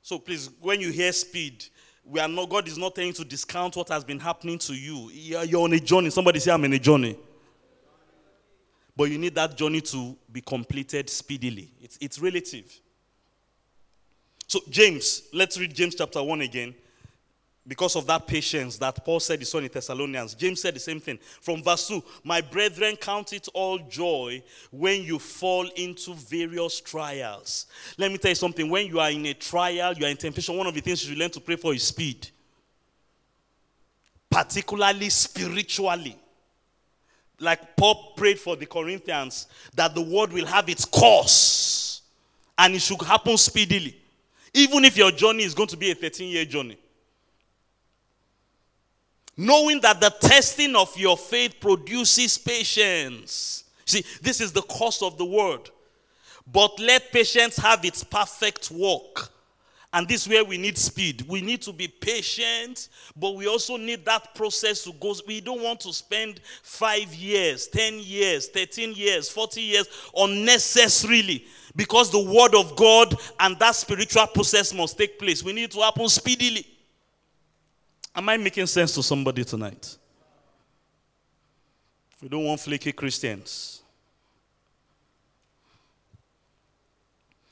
So 0.00 0.18
please, 0.18 0.50
when 0.60 0.80
you 0.80 0.90
hear 0.90 1.12
speed, 1.12 1.64
we 2.04 2.20
are 2.20 2.28
not, 2.28 2.50
God 2.50 2.68
is 2.68 2.76
not 2.76 2.94
telling 2.94 3.08
you 3.08 3.14
to 3.14 3.24
discount 3.24 3.76
what 3.76 3.88
has 3.88 4.04
been 4.04 4.18
happening 4.18 4.58
to 4.58 4.74
you. 4.74 5.10
You're 5.10 5.62
on 5.62 5.72
a 5.72 5.80
journey. 5.80 6.10
Somebody 6.10 6.38
say, 6.38 6.52
I'm 6.52 6.64
in 6.64 6.72
a 6.72 6.78
journey. 6.78 7.16
But 8.96 9.04
you 9.04 9.18
need 9.18 9.34
that 9.34 9.56
journey 9.56 9.80
to 9.80 10.16
be 10.30 10.40
completed 10.40 11.10
speedily. 11.10 11.72
It's, 11.80 11.98
it's 12.00 12.18
relative. 12.18 12.72
So, 14.46 14.60
James, 14.68 15.22
let's 15.32 15.58
read 15.58 15.74
James 15.74 15.94
chapter 15.94 16.22
1 16.22 16.42
again 16.42 16.74
because 17.66 17.96
of 17.96 18.06
that 18.06 18.26
patience 18.26 18.76
that 18.76 19.02
Paul 19.04 19.20
said 19.20 19.38
he 19.38 19.44
saw 19.46 19.58
in 19.58 19.70
Thessalonians. 19.72 20.34
James 20.34 20.60
said 20.60 20.74
the 20.74 20.80
same 20.80 21.00
thing. 21.00 21.18
From 21.40 21.62
verse 21.62 21.88
2 21.88 22.02
My 22.22 22.40
brethren, 22.42 22.96
count 22.96 23.32
it 23.32 23.48
all 23.54 23.78
joy 23.78 24.42
when 24.70 25.02
you 25.02 25.18
fall 25.18 25.66
into 25.76 26.14
various 26.14 26.80
trials. 26.80 27.66
Let 27.96 28.12
me 28.12 28.18
tell 28.18 28.30
you 28.30 28.34
something. 28.34 28.68
When 28.68 28.86
you 28.86 29.00
are 29.00 29.10
in 29.10 29.24
a 29.26 29.34
trial, 29.34 29.94
you 29.94 30.04
are 30.04 30.10
in 30.10 30.16
temptation, 30.16 30.56
one 30.56 30.66
of 30.66 30.74
the 30.74 30.80
things 30.80 31.02
you 31.04 31.10
should 31.10 31.18
learn 31.18 31.30
to 31.30 31.40
pray 31.40 31.56
for 31.56 31.72
is 31.72 31.84
speed, 31.84 32.28
particularly 34.28 35.08
spiritually. 35.08 36.18
Like 37.40 37.76
Paul 37.76 38.12
prayed 38.16 38.38
for 38.38 38.56
the 38.56 38.66
Corinthians 38.66 39.46
that 39.74 39.94
the 39.94 40.02
word 40.02 40.32
will 40.32 40.46
have 40.46 40.68
its 40.68 40.84
course 40.84 42.02
and 42.58 42.74
it 42.74 42.80
should 42.80 43.02
happen 43.02 43.36
speedily. 43.38 44.00
Even 44.52 44.84
if 44.84 44.96
your 44.96 45.10
journey 45.10 45.42
is 45.42 45.54
going 45.54 45.68
to 45.70 45.76
be 45.76 45.90
a 45.90 45.94
13 45.94 46.30
year 46.30 46.44
journey 46.44 46.78
knowing 49.36 49.80
that 49.80 50.00
the 50.00 50.10
testing 50.20 50.76
of 50.76 50.96
your 50.96 51.16
faith 51.16 51.56
produces 51.60 52.38
patience. 52.38 53.64
See, 53.84 54.04
this 54.22 54.40
is 54.40 54.52
the 54.52 54.62
cost 54.62 55.02
of 55.02 55.18
the 55.18 55.24
word. 55.24 55.70
But 56.50 56.78
let 56.78 57.10
patience 57.10 57.56
have 57.56 57.84
its 57.84 58.04
perfect 58.04 58.70
work. 58.70 59.30
And 59.92 60.08
this 60.08 60.22
is 60.22 60.28
where 60.28 60.44
we 60.44 60.58
need 60.58 60.76
speed. 60.76 61.24
We 61.28 61.40
need 61.40 61.62
to 61.62 61.72
be 61.72 61.86
patient, 61.86 62.88
but 63.14 63.36
we 63.36 63.46
also 63.46 63.76
need 63.76 64.04
that 64.06 64.34
process 64.34 64.82
to 64.84 64.92
go. 64.94 65.14
We 65.24 65.40
don't 65.40 65.62
want 65.62 65.78
to 65.80 65.92
spend 65.92 66.40
five 66.64 67.14
years, 67.14 67.68
10 67.68 68.00
years, 68.00 68.48
13 68.48 68.94
years, 68.94 69.30
40 69.30 69.60
years 69.60 69.86
unnecessarily 70.16 71.44
because 71.76 72.10
the 72.10 72.18
word 72.20 72.56
of 72.56 72.74
God 72.74 73.14
and 73.38 73.56
that 73.60 73.76
spiritual 73.76 74.26
process 74.26 74.74
must 74.74 74.98
take 74.98 75.16
place. 75.16 75.44
We 75.44 75.52
need 75.52 75.70
to 75.70 75.80
happen 75.80 76.08
speedily. 76.08 76.66
Am 78.14 78.28
I 78.28 78.36
making 78.36 78.66
sense 78.66 78.94
to 78.94 79.02
somebody 79.02 79.44
tonight? 79.44 79.96
We 82.22 82.28
don't 82.28 82.44
want 82.44 82.60
flaky 82.60 82.92
Christians. 82.92 83.82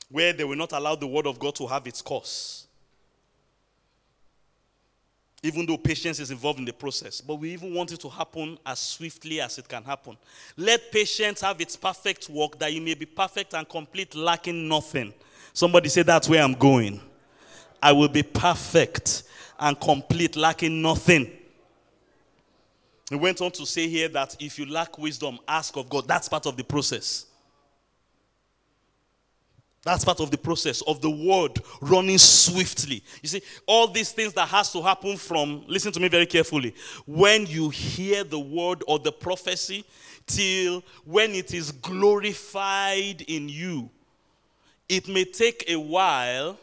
Where 0.09 0.31
they 0.31 0.43
will 0.43 0.55
not 0.55 0.71
allow 0.71 0.95
the 0.95 1.07
word 1.07 1.27
of 1.27 1.37
God 1.37 1.55
to 1.55 1.67
have 1.67 1.85
its 1.85 2.01
course. 2.01 2.67
Even 5.41 5.65
though 5.65 5.77
patience 5.77 6.19
is 6.19 6.31
involved 6.31 6.59
in 6.59 6.65
the 6.65 6.71
process. 6.71 7.19
But 7.19 7.35
we 7.35 7.51
even 7.51 7.73
want 7.73 7.91
it 7.91 7.99
to 7.99 8.09
happen 8.09 8.57
as 8.65 8.79
swiftly 8.79 9.41
as 9.41 9.57
it 9.57 9.67
can 9.67 9.83
happen. 9.83 10.15
Let 10.55 10.91
patience 10.91 11.41
have 11.41 11.59
its 11.59 11.75
perfect 11.75 12.29
work 12.29 12.57
that 12.59 12.71
you 12.71 12.79
may 12.79 12.93
be 12.93 13.05
perfect 13.05 13.53
and 13.53 13.67
complete, 13.67 14.15
lacking 14.15 14.67
nothing. 14.69 15.13
Somebody 15.51 15.89
say, 15.89 16.03
That's 16.03 16.29
where 16.29 16.41
I'm 16.41 16.53
going. 16.53 17.01
I 17.81 17.91
will 17.91 18.07
be 18.07 18.23
perfect 18.23 19.23
and 19.59 19.79
complete, 19.79 20.35
lacking 20.35 20.81
nothing. 20.81 21.31
He 23.09 23.15
went 23.15 23.41
on 23.41 23.51
to 23.51 23.65
say 23.65 23.87
here 23.87 24.07
that 24.09 24.35
if 24.39 24.57
you 24.57 24.65
lack 24.65 24.97
wisdom, 24.97 25.39
ask 25.47 25.75
of 25.77 25.89
God. 25.89 26.07
That's 26.07 26.29
part 26.29 26.45
of 26.45 26.57
the 26.57 26.63
process. 26.63 27.25
That's 29.83 30.05
part 30.05 30.21
of 30.21 30.31
the 30.31 30.37
process 30.37 30.81
of 30.83 31.01
the 31.01 31.09
word 31.09 31.61
running 31.81 32.17
swiftly. 32.17 33.03
You 33.21 33.27
see, 33.27 33.41
all 33.67 33.87
these 33.87 34.13
things 34.13 34.33
that 34.33 34.47
has 34.47 34.71
to 34.71 34.81
happen 34.81 35.17
from, 35.17 35.65
listen 35.67 35.91
to 35.91 35.99
me 35.99 36.07
very 36.07 36.25
carefully, 36.25 36.73
when 37.05 37.45
you 37.45 37.69
hear 37.69 38.23
the 38.23 38.39
word 38.39 38.81
or 38.87 38.97
the 38.97 39.11
prophecy 39.11 39.83
till 40.25 40.83
when 41.03 41.31
it 41.31 41.53
is 41.53 41.71
glorified 41.73 43.23
in 43.23 43.49
you. 43.49 43.89
It 44.87 45.09
may 45.09 45.25
take 45.25 45.65
a 45.67 45.75
while 45.77 46.57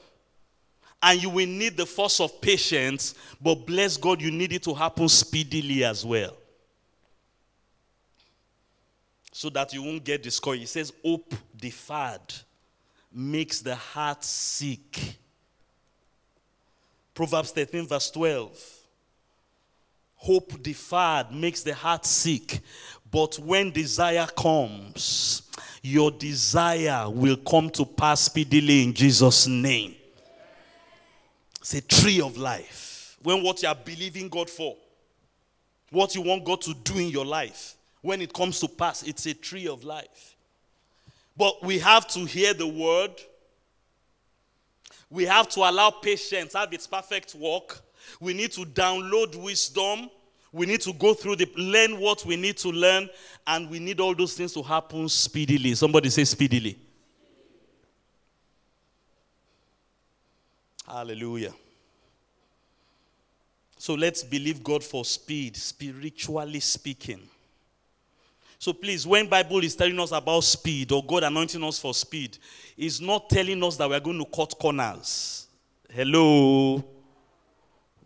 and 1.02 1.22
you 1.22 1.30
will 1.30 1.46
need 1.46 1.76
the 1.76 1.86
force 1.86 2.20
of 2.20 2.40
patience, 2.40 3.14
but 3.40 3.66
bless 3.66 3.96
God, 3.96 4.20
you 4.20 4.30
need 4.30 4.52
it 4.52 4.62
to 4.64 4.74
happen 4.74 5.08
speedily 5.08 5.82
as 5.84 6.04
well. 6.04 6.36
So 9.32 9.48
that 9.50 9.72
you 9.72 9.82
won't 9.82 10.04
get 10.04 10.22
discouraged. 10.22 10.60
He 10.60 10.66
says, 10.66 10.92
Hope 11.02 11.34
deferred 11.56 12.34
makes 13.12 13.60
the 13.60 13.74
heart 13.74 14.24
sick. 14.24 15.16
Proverbs 17.14 17.50
13, 17.52 17.86
verse 17.86 18.10
12. 18.10 18.76
Hope 20.16 20.62
deferred 20.62 21.32
makes 21.32 21.62
the 21.62 21.74
heart 21.74 22.04
sick, 22.04 22.60
but 23.10 23.38
when 23.38 23.70
desire 23.70 24.26
comes, 24.26 25.42
your 25.82 26.10
desire 26.10 27.08
will 27.08 27.36
come 27.36 27.70
to 27.70 27.86
pass 27.86 28.20
speedily 28.20 28.82
in 28.82 28.92
Jesus' 28.92 29.46
name. 29.46 29.94
It's 31.72 31.74
a 31.84 32.02
tree 32.02 32.20
of 32.20 32.36
life. 32.36 33.16
When 33.22 33.44
what 33.44 33.62
you 33.62 33.68
are 33.68 33.76
believing 33.76 34.28
God 34.28 34.50
for, 34.50 34.76
what 35.90 36.16
you 36.16 36.22
want 36.22 36.44
God 36.44 36.60
to 36.62 36.74
do 36.74 36.98
in 36.98 37.10
your 37.10 37.24
life, 37.24 37.76
when 38.00 38.20
it 38.20 38.32
comes 38.32 38.58
to 38.60 38.66
pass, 38.66 39.04
it's 39.04 39.26
a 39.26 39.34
tree 39.34 39.68
of 39.68 39.84
life. 39.84 40.34
But 41.36 41.62
we 41.62 41.78
have 41.78 42.08
to 42.08 42.24
hear 42.24 42.54
the 42.54 42.66
word. 42.66 43.12
We 45.10 45.26
have 45.26 45.48
to 45.50 45.60
allow 45.60 45.90
patience 45.90 46.54
have 46.54 46.72
its 46.72 46.88
perfect 46.88 47.36
work. 47.36 47.80
We 48.18 48.34
need 48.34 48.50
to 48.52 48.62
download 48.62 49.36
wisdom. 49.36 50.10
We 50.50 50.66
need 50.66 50.80
to 50.80 50.92
go 50.92 51.14
through 51.14 51.36
the 51.36 51.48
learn 51.56 52.00
what 52.00 52.24
we 52.26 52.34
need 52.34 52.56
to 52.58 52.70
learn, 52.70 53.08
and 53.46 53.70
we 53.70 53.78
need 53.78 54.00
all 54.00 54.16
those 54.16 54.34
things 54.34 54.52
to 54.54 54.62
happen 54.64 55.08
speedily. 55.08 55.76
Somebody 55.76 56.10
say 56.10 56.24
speedily. 56.24 56.76
Hallelujah. 60.84 61.52
So 63.80 63.94
let's 63.94 64.22
believe 64.22 64.62
God 64.62 64.84
for 64.84 65.06
speed, 65.06 65.56
spiritually 65.56 66.60
speaking. 66.60 67.22
So 68.58 68.74
please, 68.74 69.06
when 69.06 69.26
Bible 69.26 69.64
is 69.64 69.74
telling 69.74 69.98
us 69.98 70.12
about 70.12 70.44
speed 70.44 70.92
or 70.92 71.02
God 71.02 71.22
anointing 71.22 71.64
us 71.64 71.78
for 71.78 71.94
speed, 71.94 72.36
is 72.76 73.00
not 73.00 73.30
telling 73.30 73.64
us 73.64 73.78
that 73.78 73.88
we 73.88 73.96
are 73.96 74.00
going 74.00 74.18
to 74.18 74.26
cut 74.26 74.54
corners. 74.60 75.46
Hello. 75.90 76.84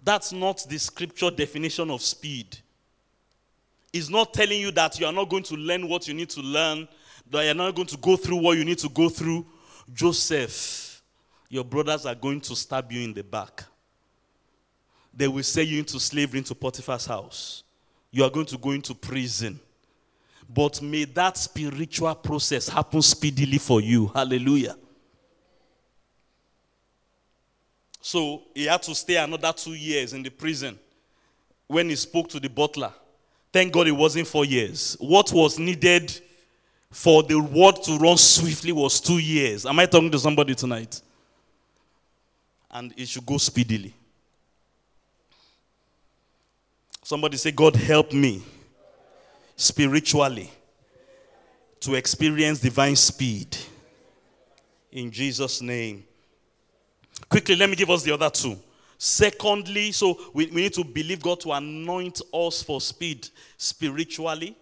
That's 0.00 0.32
not 0.32 0.64
the 0.68 0.78
scripture 0.78 1.32
definition 1.32 1.90
of 1.90 2.02
speed. 2.02 2.56
It's 3.92 4.08
not 4.08 4.32
telling 4.32 4.60
you 4.60 4.70
that 4.70 5.00
you 5.00 5.06
are 5.06 5.12
not 5.12 5.28
going 5.28 5.42
to 5.42 5.56
learn 5.56 5.88
what 5.88 6.06
you 6.06 6.14
need 6.14 6.30
to 6.30 6.40
learn, 6.40 6.86
that 7.28 7.46
you're 7.46 7.52
not 7.52 7.74
going 7.74 7.88
to 7.88 7.96
go 7.96 8.16
through 8.16 8.36
what 8.36 8.56
you 8.56 8.64
need 8.64 8.78
to 8.78 8.88
go 8.90 9.08
through. 9.08 9.44
Joseph 9.92 11.02
your 11.48 11.64
brothers 11.64 12.06
are 12.06 12.14
going 12.14 12.40
to 12.42 12.54
stab 12.54 12.92
you 12.92 13.02
in 13.02 13.12
the 13.12 13.24
back. 13.24 13.64
They 15.16 15.28
will 15.28 15.42
sell 15.42 15.64
you 15.64 15.78
into 15.78 16.00
slavery 16.00 16.38
into 16.38 16.54
Potiphar's 16.54 17.06
house. 17.06 17.62
You 18.10 18.24
are 18.24 18.30
going 18.30 18.46
to 18.46 18.58
go 18.58 18.70
into 18.70 18.94
prison. 18.94 19.60
But 20.48 20.82
may 20.82 21.04
that 21.04 21.36
spiritual 21.36 22.14
process 22.16 22.68
happen 22.68 23.00
speedily 23.02 23.58
for 23.58 23.80
you. 23.80 24.08
Hallelujah. 24.08 24.76
So 28.00 28.42
he 28.54 28.66
had 28.66 28.82
to 28.82 28.94
stay 28.94 29.16
another 29.16 29.52
two 29.52 29.72
years 29.72 30.12
in 30.12 30.22
the 30.22 30.30
prison 30.30 30.78
when 31.66 31.88
he 31.88 31.96
spoke 31.96 32.28
to 32.28 32.40
the 32.40 32.48
butler. 32.48 32.92
Thank 33.52 33.72
God 33.72 33.86
it 33.86 33.92
wasn't 33.92 34.26
four 34.26 34.44
years. 34.44 34.96
What 35.00 35.32
was 35.32 35.58
needed 35.58 36.12
for 36.90 37.22
the 37.22 37.40
word 37.40 37.76
to 37.84 37.96
run 37.96 38.18
swiftly 38.18 38.72
was 38.72 39.00
two 39.00 39.18
years. 39.18 39.64
Am 39.64 39.78
I 39.78 39.86
talking 39.86 40.10
to 40.10 40.18
somebody 40.18 40.54
tonight? 40.54 41.00
and 42.74 42.92
it 42.96 43.08
should 43.08 43.24
go 43.24 43.38
speedily. 43.38 43.94
Somebody 47.04 47.36
say, 47.36 47.50
God, 47.50 47.76
help 47.76 48.14
me 48.14 48.42
spiritually 49.56 50.50
to 51.80 51.94
experience 51.96 52.60
divine 52.60 52.96
speed. 52.96 53.54
In 54.90 55.10
Jesus' 55.10 55.60
name. 55.60 56.04
Quickly, 57.28 57.56
let 57.56 57.68
me 57.68 57.76
give 57.76 57.90
us 57.90 58.02
the 58.02 58.12
other 58.12 58.30
two. 58.30 58.56
Secondly, 58.96 59.92
so 59.92 60.18
we, 60.32 60.46
we 60.46 60.62
need 60.62 60.72
to 60.72 60.82
believe 60.82 61.20
God 61.20 61.40
to 61.40 61.52
anoint 61.52 62.22
us 62.32 62.62
for 62.62 62.80
speed 62.80 63.28
spiritually. 63.58 64.56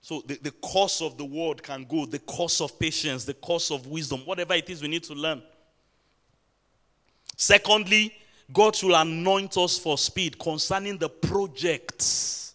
So 0.00 0.22
the, 0.26 0.38
the 0.40 0.52
course 0.52 1.02
of 1.02 1.18
the 1.18 1.24
word 1.26 1.62
can 1.62 1.84
go, 1.84 2.06
the 2.06 2.20
course 2.20 2.62
of 2.62 2.78
patience, 2.78 3.26
the 3.26 3.34
course 3.34 3.70
of 3.70 3.86
wisdom, 3.86 4.20
whatever 4.24 4.54
it 4.54 4.70
is 4.70 4.80
we 4.80 4.88
need 4.88 5.04
to 5.04 5.12
learn. 5.12 5.42
Secondly, 7.36 8.14
God 8.52 8.74
should 8.74 8.92
anoint 8.92 9.56
us 9.56 9.78
for 9.78 9.96
speed 9.98 10.38
concerning 10.38 10.98
the 10.98 11.08
projects 11.08 12.54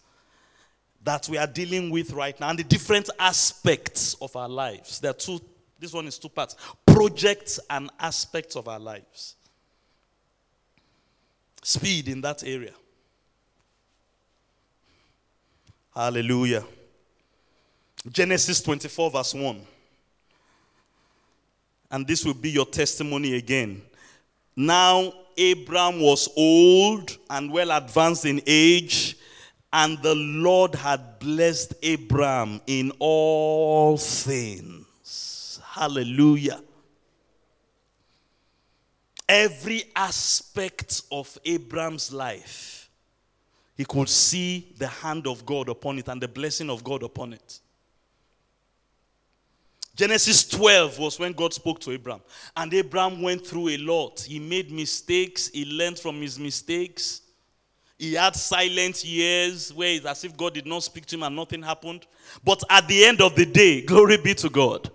that 1.04 1.30
we 1.30 1.38
are 1.38 1.48
dealing 1.48 1.90
with 1.90 2.12
right 2.12 2.38
now 2.40 2.50
and 2.50 2.60
the 2.60 2.64
different 2.64 3.10
aspects 3.20 4.16
of 4.22 4.36
our 4.36 4.50
lives. 4.50 5.00
There 5.00 5.12
are 5.12 5.16
two, 5.16 5.40
this 5.80 5.94
one 5.94 6.08
is 6.08 6.18
two 6.18 6.30
parts 6.30 6.56
projects 6.86 7.60
and 7.70 7.90
aspects 8.00 8.56
of 8.56 8.68
our 8.68 8.80
lives. 8.80 9.36
Speed 11.62 12.08
in 12.08 12.22
that 12.22 12.44
area. 12.44 12.74
Hallelujah. 15.94 16.64
Genesis 18.12 18.62
24, 18.62 19.12
verse 19.12 19.34
1. 19.34 19.62
And 21.92 22.06
this 22.06 22.26
will 22.26 22.34
be 22.34 22.52
your 22.52 22.66
testimony 22.66 23.36
again. 23.36 23.82
Now, 24.56 25.14
Abram 25.38 26.00
was 26.00 26.30
old 26.36 27.18
and 27.30 27.52
well 27.52 27.72
advanced 27.72 28.26
in 28.26 28.42
age, 28.46 29.18
and 29.72 30.02
the 30.02 30.16
Lord 30.16 30.76
had 30.76 31.20
blessed 31.20 31.74
Abram 31.84 32.62
in 32.68 32.92
all 33.00 33.98
things. 33.98 35.60
Hallelujah. 35.64 36.62
Every 39.28 39.84
aspect 39.96 41.02
of 41.12 41.38
Abram's 41.44 42.14
life, 42.14 42.90
he 43.76 43.84
could 43.84 44.08
see 44.08 44.74
the 44.78 44.88
hand 44.88 45.28
of 45.28 45.46
God 45.46 45.68
upon 45.68 46.00
it 46.00 46.08
and 46.08 46.22
the 46.22 46.28
blessing 46.28 46.70
of 46.70 46.84
God 46.84 47.04
upon 47.04 47.34
it. 47.34 47.60
Genesis 49.96 50.46
12 50.50 51.00
was 51.00 51.18
when 51.18 51.32
God 51.32 51.54
spoke 51.54 51.80
to 51.80 51.92
Abraham. 51.92 52.22
And 52.56 52.74
Abraham 52.74 53.22
went 53.22 53.48
through 53.48 53.70
a 53.70 53.78
lot. 53.78 54.20
He 54.20 54.40
made 54.40 54.72
mistakes, 54.72 55.50
he 55.50 55.66
learned 55.66 55.98
from 56.00 56.22
his 56.22 56.38
mistakes. 56.38 57.22
He 57.98 58.14
had 58.14 58.36
silent 58.36 59.06
years 59.06 59.74
where 59.74 59.96
it's 59.96 60.06
as 60.06 60.26
if 60.26 60.36
God 60.36 60.54
did 60.54 60.66
not 60.66 60.84
speak 60.84 61.06
to 61.06 61.16
him 61.16 61.24
and 61.24 61.34
nothing 61.34 61.64
happened. 61.64 62.06
But 62.44 62.62
at 62.70 62.88
the 62.90 63.06
end 63.06 63.22
of 63.22 63.36
the 63.36 63.46
day, 63.46 63.82
glory 63.82 64.18
be 64.18 64.34
to 64.36 64.50
God, 64.50 64.92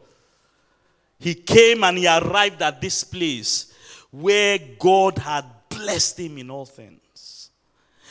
he 1.19 1.35
came 1.35 1.83
and 1.83 1.97
he 1.97 2.07
arrived 2.07 2.61
at 2.61 2.81
this 2.81 3.03
place 3.03 3.73
where 4.11 4.59
God 4.79 5.17
had 5.17 5.47
blessed 5.71 6.21
him 6.21 6.37
in 6.37 6.51
all 6.51 6.67
things. 6.67 7.51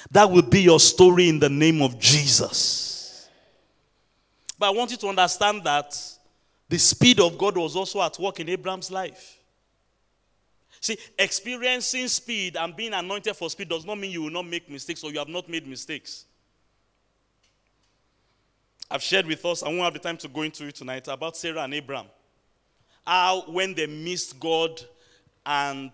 That 0.09 0.31
will 0.31 0.41
be 0.41 0.63
your 0.63 0.79
story 0.79 1.29
in 1.29 1.37
the 1.37 1.49
name 1.49 1.83
of 1.83 1.99
Jesus. 1.99 3.29
But 4.57 4.67
I 4.67 4.69
want 4.71 4.89
you 4.89 4.97
to 4.97 5.07
understand 5.07 5.63
that 5.65 5.95
the 6.69 6.77
speed 6.77 7.19
of 7.19 7.37
God 7.37 7.57
was 7.57 7.75
also 7.75 8.01
at 8.01 8.17
work 8.19 8.39
in 8.39 8.47
Abraham's 8.47 8.91
life. 8.91 9.39
See, 10.79 10.97
experiencing 11.17 12.07
speed 12.07 12.55
and 12.55 12.75
being 12.75 12.93
anointed 12.93 13.35
for 13.35 13.49
speed 13.49 13.69
does 13.69 13.85
not 13.85 13.97
mean 13.97 14.11
you 14.11 14.21
will 14.21 14.29
not 14.29 14.47
make 14.47 14.69
mistakes 14.69 15.03
or 15.03 15.11
you 15.11 15.19
have 15.19 15.27
not 15.27 15.49
made 15.49 15.67
mistakes. 15.67 16.25
I've 18.89 19.03
shared 19.03 19.25
with 19.25 19.43
us, 19.45 19.61
I 19.61 19.67
won't 19.67 19.81
have 19.81 19.93
the 19.93 19.99
time 19.99 20.17
to 20.17 20.27
go 20.27 20.43
into 20.43 20.65
it 20.65 20.75
tonight, 20.75 21.07
about 21.07 21.35
Sarah 21.35 21.63
and 21.63 21.73
Abraham. 21.73 22.07
How, 23.05 23.41
when 23.41 23.73
they 23.73 23.87
missed 23.87 24.39
God 24.39 24.81
and 25.45 25.91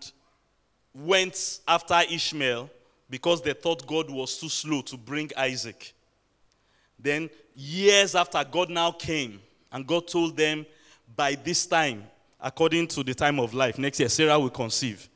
went 0.94 1.60
after 1.66 2.00
Ishmael 2.10 2.70
because 3.08 3.42
they 3.42 3.52
thought 3.52 3.86
God 3.86 4.10
was 4.10 4.38
too 4.38 4.48
slow 4.48 4.82
to 4.82 4.96
bring 4.96 5.30
Isaac. 5.36 5.94
Then, 6.98 7.28
years 7.54 8.14
after 8.14 8.42
God 8.44 8.70
now 8.70 8.92
came 8.92 9.40
and 9.72 9.86
God 9.86 10.08
told 10.08 10.36
them, 10.36 10.66
by 11.14 11.34
this 11.34 11.66
time, 11.66 12.04
according 12.40 12.88
to 12.88 13.02
the 13.02 13.14
time 13.14 13.38
of 13.38 13.54
life, 13.54 13.78
next 13.78 14.00
year, 14.00 14.08
Sarah 14.08 14.38
will 14.38 14.50
conceive. 14.50 15.08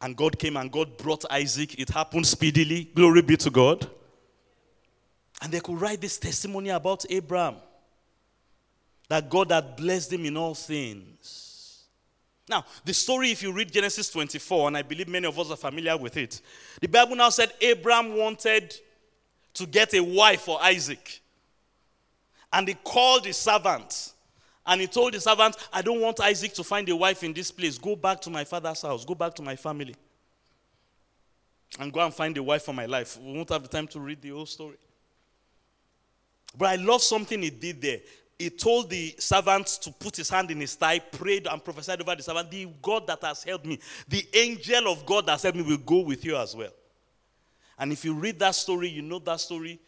And 0.00 0.16
God 0.16 0.38
came 0.38 0.56
and 0.56 0.70
God 0.70 0.96
brought 0.96 1.30
Isaac. 1.30 1.78
It 1.78 1.90
happened 1.90 2.26
speedily. 2.26 2.90
Glory 2.94 3.22
be 3.22 3.36
to 3.36 3.50
God. 3.50 3.88
And 5.42 5.52
they 5.52 5.60
could 5.60 5.80
write 5.80 6.00
this 6.00 6.18
testimony 6.18 6.70
about 6.70 7.04
Abraham 7.10 7.56
that 9.08 9.28
God 9.28 9.50
had 9.50 9.76
blessed 9.76 10.12
him 10.12 10.24
in 10.24 10.36
all 10.36 10.54
things. 10.54 11.84
Now, 12.48 12.64
the 12.84 12.94
story, 12.94 13.30
if 13.30 13.42
you 13.42 13.52
read 13.52 13.72
Genesis 13.72 14.10
24, 14.10 14.68
and 14.68 14.76
I 14.76 14.82
believe 14.82 15.08
many 15.08 15.26
of 15.26 15.38
us 15.38 15.50
are 15.50 15.56
familiar 15.56 15.96
with 15.96 16.16
it, 16.16 16.40
the 16.80 16.88
Bible 16.88 17.16
now 17.16 17.28
said 17.30 17.52
Abraham 17.60 18.16
wanted 18.16 18.74
to 19.54 19.66
get 19.66 19.94
a 19.94 20.00
wife 20.00 20.42
for 20.42 20.62
Isaac. 20.62 21.19
And 22.52 22.68
he 22.68 22.74
called 22.74 23.26
his 23.26 23.36
servant. 23.36 24.12
And 24.66 24.80
he 24.80 24.86
told 24.86 25.14
the 25.14 25.20
servant, 25.20 25.56
I 25.72 25.82
don't 25.82 26.00
want 26.00 26.20
Isaac 26.20 26.52
to 26.54 26.64
find 26.64 26.88
a 26.88 26.96
wife 26.96 27.24
in 27.24 27.32
this 27.32 27.50
place. 27.50 27.78
Go 27.78 27.96
back 27.96 28.20
to 28.22 28.30
my 28.30 28.44
father's 28.44 28.82
house. 28.82 29.04
Go 29.04 29.14
back 29.14 29.34
to 29.34 29.42
my 29.42 29.56
family. 29.56 29.94
And 31.78 31.92
go 31.92 32.00
and 32.00 32.12
find 32.12 32.36
a 32.36 32.42
wife 32.42 32.64
for 32.64 32.74
my 32.74 32.86
life. 32.86 33.18
We 33.20 33.32
won't 33.32 33.48
have 33.50 33.62
the 33.62 33.68
time 33.68 33.86
to 33.88 34.00
read 34.00 34.20
the 34.20 34.30
whole 34.30 34.46
story. 34.46 34.76
But 36.56 36.68
I 36.68 36.76
love 36.76 37.02
something 37.02 37.40
he 37.40 37.50
did 37.50 37.80
there. 37.80 38.00
He 38.38 38.50
told 38.50 38.90
the 38.90 39.14
servant 39.18 39.66
to 39.82 39.92
put 39.92 40.16
his 40.16 40.30
hand 40.30 40.50
in 40.50 40.60
his 40.60 40.74
thigh, 40.74 40.98
prayed 40.98 41.46
and 41.46 41.62
prophesied 41.62 42.00
over 42.00 42.16
the 42.16 42.22
servant. 42.22 42.50
The 42.50 42.68
God 42.82 43.06
that 43.06 43.22
has 43.22 43.44
helped 43.44 43.66
me, 43.66 43.78
the 44.08 44.26
angel 44.34 44.88
of 44.88 45.06
God 45.06 45.26
that 45.26 45.32
has 45.32 45.42
helped 45.42 45.58
me, 45.58 45.64
will 45.64 45.76
go 45.76 46.00
with 46.00 46.24
you 46.24 46.36
as 46.36 46.56
well. 46.56 46.72
And 47.78 47.92
if 47.92 48.04
you 48.04 48.14
read 48.14 48.38
that 48.40 48.54
story, 48.54 48.88
you 48.88 49.02
know 49.02 49.18
that 49.20 49.40
story 49.40 49.78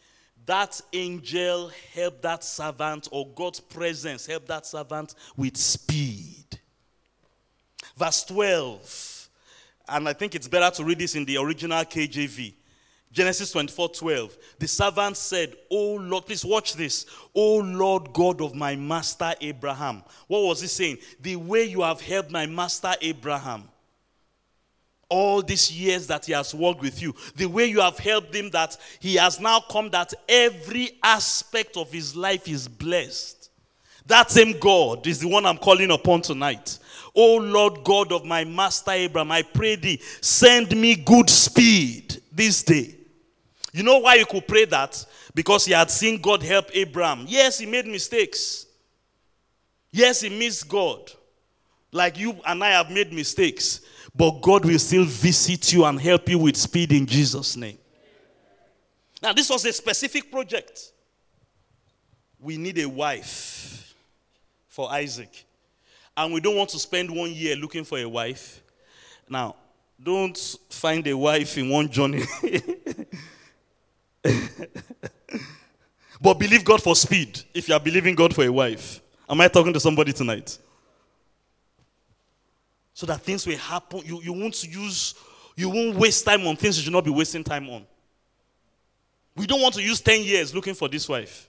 that 0.46 0.80
angel 0.92 1.70
helped 1.94 2.22
that 2.22 2.44
servant, 2.44 3.08
or 3.10 3.28
God's 3.28 3.60
presence 3.60 4.26
helped 4.26 4.48
that 4.48 4.66
servant 4.66 5.14
with 5.36 5.56
speed. 5.56 6.58
Verse 7.96 8.24
12, 8.24 9.28
and 9.88 10.08
I 10.08 10.12
think 10.12 10.34
it's 10.34 10.48
better 10.48 10.74
to 10.76 10.84
read 10.84 10.98
this 10.98 11.14
in 11.14 11.24
the 11.24 11.36
original 11.36 11.84
KJV. 11.84 12.54
Genesis 13.12 13.52
24 13.52 13.90
12. 13.90 14.36
The 14.58 14.68
servant 14.68 15.16
said, 15.18 15.54
Oh 15.70 15.96
Lord, 15.96 16.24
please 16.24 16.44
watch 16.44 16.74
this. 16.74 17.04
Oh 17.34 17.58
Lord 17.58 18.12
God 18.14 18.40
of 18.40 18.54
my 18.54 18.74
master 18.74 19.34
Abraham. 19.40 20.02
What 20.28 20.44
was 20.44 20.62
he 20.62 20.66
saying? 20.66 20.96
The 21.20 21.36
way 21.36 21.64
you 21.64 21.82
have 21.82 22.00
helped 22.00 22.30
my 22.30 22.46
master 22.46 22.94
Abraham 23.02 23.68
all 25.12 25.42
these 25.42 25.70
years 25.70 26.06
that 26.06 26.24
he 26.24 26.32
has 26.32 26.54
worked 26.54 26.80
with 26.80 27.02
you, 27.02 27.14
the 27.36 27.44
way 27.44 27.66
you 27.66 27.80
have 27.80 27.98
helped 27.98 28.34
him, 28.34 28.48
that 28.48 28.78
he 28.98 29.16
has 29.16 29.38
now 29.38 29.60
come 29.70 29.90
that 29.90 30.14
every 30.26 30.92
aspect 31.02 31.76
of 31.76 31.92
his 31.92 32.16
life 32.16 32.48
is 32.48 32.66
blessed. 32.66 33.50
That 34.06 34.30
same 34.30 34.58
God 34.58 35.06
is 35.06 35.20
the 35.20 35.28
one 35.28 35.44
I'm 35.44 35.58
calling 35.58 35.90
upon 35.90 36.22
tonight. 36.22 36.78
Oh 37.14 37.36
Lord 37.36 37.84
God 37.84 38.10
of 38.10 38.24
my 38.24 38.44
master 38.44 38.92
Abraham, 38.92 39.30
I 39.30 39.42
pray 39.42 39.76
thee, 39.76 40.00
send 40.22 40.74
me 40.74 40.96
good 40.96 41.28
speed 41.28 42.22
this 42.32 42.62
day. 42.62 42.96
You 43.74 43.82
know 43.82 43.98
why 43.98 44.14
you 44.14 44.24
could 44.24 44.48
pray 44.48 44.64
that? 44.64 45.04
Because 45.34 45.66
he 45.66 45.72
had 45.72 45.90
seen 45.90 46.22
God 46.22 46.42
help 46.42 46.70
Abraham. 46.72 47.26
Yes, 47.28 47.58
he 47.58 47.66
made 47.66 47.86
mistakes. 47.86 48.66
Yes, 49.90 50.22
he 50.22 50.30
missed 50.30 50.68
God. 50.68 51.12
Like 51.92 52.18
you 52.18 52.34
and 52.46 52.64
I 52.64 52.70
have 52.70 52.90
made 52.90 53.12
mistakes. 53.12 53.82
But 54.14 54.42
God 54.42 54.64
will 54.64 54.78
still 54.78 55.04
visit 55.04 55.72
you 55.72 55.84
and 55.84 56.00
help 56.00 56.28
you 56.28 56.38
with 56.38 56.56
speed 56.56 56.92
in 56.92 57.06
Jesus' 57.06 57.56
name. 57.56 57.78
Now, 59.22 59.32
this 59.32 59.48
was 59.48 59.64
a 59.64 59.72
specific 59.72 60.30
project. 60.30 60.92
We 62.38 62.56
need 62.58 62.78
a 62.78 62.88
wife 62.88 63.94
for 64.68 64.92
Isaac. 64.92 65.44
And 66.16 66.34
we 66.34 66.40
don't 66.40 66.56
want 66.56 66.70
to 66.70 66.78
spend 66.78 67.10
one 67.10 67.32
year 67.32 67.56
looking 67.56 67.84
for 67.84 67.98
a 67.98 68.08
wife. 68.08 68.60
Now, 69.28 69.56
don't 70.02 70.36
find 70.68 71.06
a 71.06 71.16
wife 71.16 71.56
in 71.56 71.70
one 71.70 71.88
journey. 71.88 72.24
but 76.20 76.34
believe 76.34 76.64
God 76.64 76.82
for 76.82 76.96
speed 76.96 77.40
if 77.54 77.68
you 77.68 77.74
are 77.74 77.80
believing 77.80 78.14
God 78.14 78.34
for 78.34 78.44
a 78.44 78.52
wife. 78.52 79.00
Am 79.28 79.40
I 79.40 79.48
talking 79.48 79.72
to 79.72 79.80
somebody 79.80 80.12
tonight? 80.12 80.58
So 82.94 83.06
that 83.06 83.20
things 83.22 83.46
will 83.46 83.56
happen. 83.56 84.02
You, 84.04 84.20
you 84.22 84.32
won't 84.32 84.62
use, 84.64 85.14
you 85.56 85.68
won't 85.68 85.96
waste 85.96 86.24
time 86.24 86.46
on 86.46 86.56
things 86.56 86.76
you 86.78 86.84
should 86.84 86.92
not 86.92 87.04
be 87.04 87.10
wasting 87.10 87.44
time 87.44 87.68
on. 87.68 87.86
We 89.34 89.46
don't 89.46 89.62
want 89.62 89.74
to 89.74 89.82
use 89.82 90.00
10 90.00 90.22
years 90.24 90.54
looking 90.54 90.74
for 90.74 90.88
this 90.88 91.08
wife. 91.08 91.48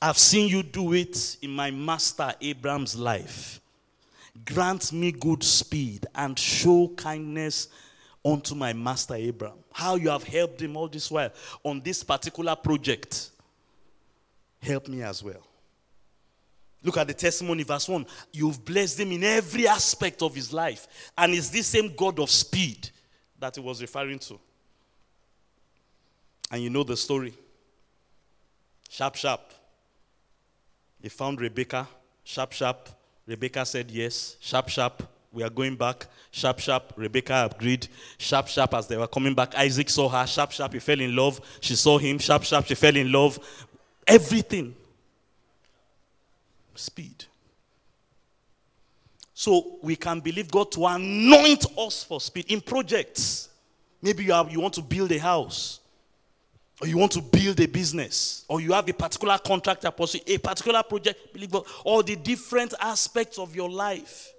I've 0.00 0.18
seen 0.18 0.48
you 0.48 0.62
do 0.62 0.94
it 0.94 1.36
in 1.42 1.50
my 1.50 1.70
master 1.70 2.32
Abraham's 2.40 2.96
life. 2.96 3.60
Grant 4.46 4.92
me 4.92 5.12
good 5.12 5.42
speed 5.42 6.06
and 6.14 6.38
show 6.38 6.88
kindness 6.96 7.68
unto 8.24 8.54
my 8.54 8.72
master 8.72 9.14
Abraham. 9.14 9.58
How 9.72 9.96
you 9.96 10.08
have 10.08 10.24
helped 10.24 10.62
him 10.62 10.76
all 10.76 10.88
this 10.88 11.10
while 11.10 11.30
on 11.62 11.80
this 11.80 12.02
particular 12.02 12.56
project. 12.56 13.30
Help 14.62 14.88
me 14.88 15.02
as 15.02 15.22
well. 15.22 15.42
Look 16.82 16.96
at 16.96 17.06
the 17.06 17.14
testimony, 17.14 17.62
verse 17.62 17.88
1. 17.88 18.06
You've 18.32 18.64
blessed 18.64 19.00
him 19.00 19.12
in 19.12 19.24
every 19.24 19.68
aspect 19.68 20.22
of 20.22 20.34
his 20.34 20.52
life. 20.52 21.10
And 21.16 21.34
it's 21.34 21.50
this 21.50 21.66
same 21.66 21.94
God 21.94 22.18
of 22.18 22.30
speed 22.30 22.88
that 23.38 23.56
he 23.56 23.60
was 23.60 23.82
referring 23.82 24.18
to. 24.20 24.38
And 26.50 26.62
you 26.62 26.70
know 26.70 26.82
the 26.82 26.96
story. 26.96 27.34
Sharp, 28.88 29.14
sharp. 29.14 29.52
He 31.00 31.08
found 31.08 31.40
Rebecca. 31.40 31.86
Sharp, 32.24 32.52
sharp. 32.52 32.88
Rebecca 33.26 33.64
said 33.64 33.90
yes. 33.90 34.36
Sharp, 34.40 34.68
sharp. 34.68 35.02
We 35.32 35.44
are 35.44 35.50
going 35.50 35.76
back. 35.76 36.06
Sharp, 36.30 36.58
sharp. 36.58 36.92
Rebecca 36.96 37.48
agreed. 37.50 37.86
Sharp, 38.18 38.48
sharp. 38.48 38.74
As 38.74 38.88
they 38.88 38.96
were 38.96 39.06
coming 39.06 39.34
back, 39.34 39.54
Isaac 39.54 39.88
saw 39.88 40.08
her. 40.08 40.26
Sharp, 40.26 40.50
sharp. 40.50 40.72
He 40.72 40.80
fell 40.80 41.00
in 41.00 41.14
love. 41.14 41.40
She 41.60 41.76
saw 41.76 41.98
him. 41.98 42.18
Sharp, 42.18 42.42
sharp. 42.42 42.66
She 42.66 42.74
fell 42.74 42.96
in 42.96 43.12
love. 43.12 43.38
Everything. 44.06 44.74
Speed. 46.80 47.24
So 49.34 49.78
we 49.82 49.96
can 49.96 50.20
believe 50.20 50.50
God 50.50 50.70
to 50.72 50.86
anoint 50.86 51.64
us 51.78 52.02
for 52.04 52.20
speed 52.20 52.50
in 52.50 52.60
projects. 52.60 53.48
Maybe 54.02 54.24
you, 54.24 54.32
have, 54.32 54.50
you 54.50 54.60
want 54.60 54.74
to 54.74 54.82
build 54.82 55.12
a 55.12 55.18
house, 55.18 55.80
or 56.80 56.88
you 56.88 56.96
want 56.96 57.12
to 57.12 57.22
build 57.22 57.60
a 57.60 57.66
business, 57.66 58.44
or 58.48 58.60
you 58.60 58.72
have 58.72 58.88
a 58.88 58.92
particular 58.92 59.38
contractor 59.38 59.90
pursuing 59.90 60.24
a 60.26 60.38
particular 60.38 60.82
project, 60.82 61.32
believe 61.32 61.50
God, 61.50 61.64
all 61.84 62.02
the 62.02 62.16
different 62.16 62.74
aspects 62.80 63.38
of 63.38 63.54
your 63.54 63.70
life. 63.70 64.32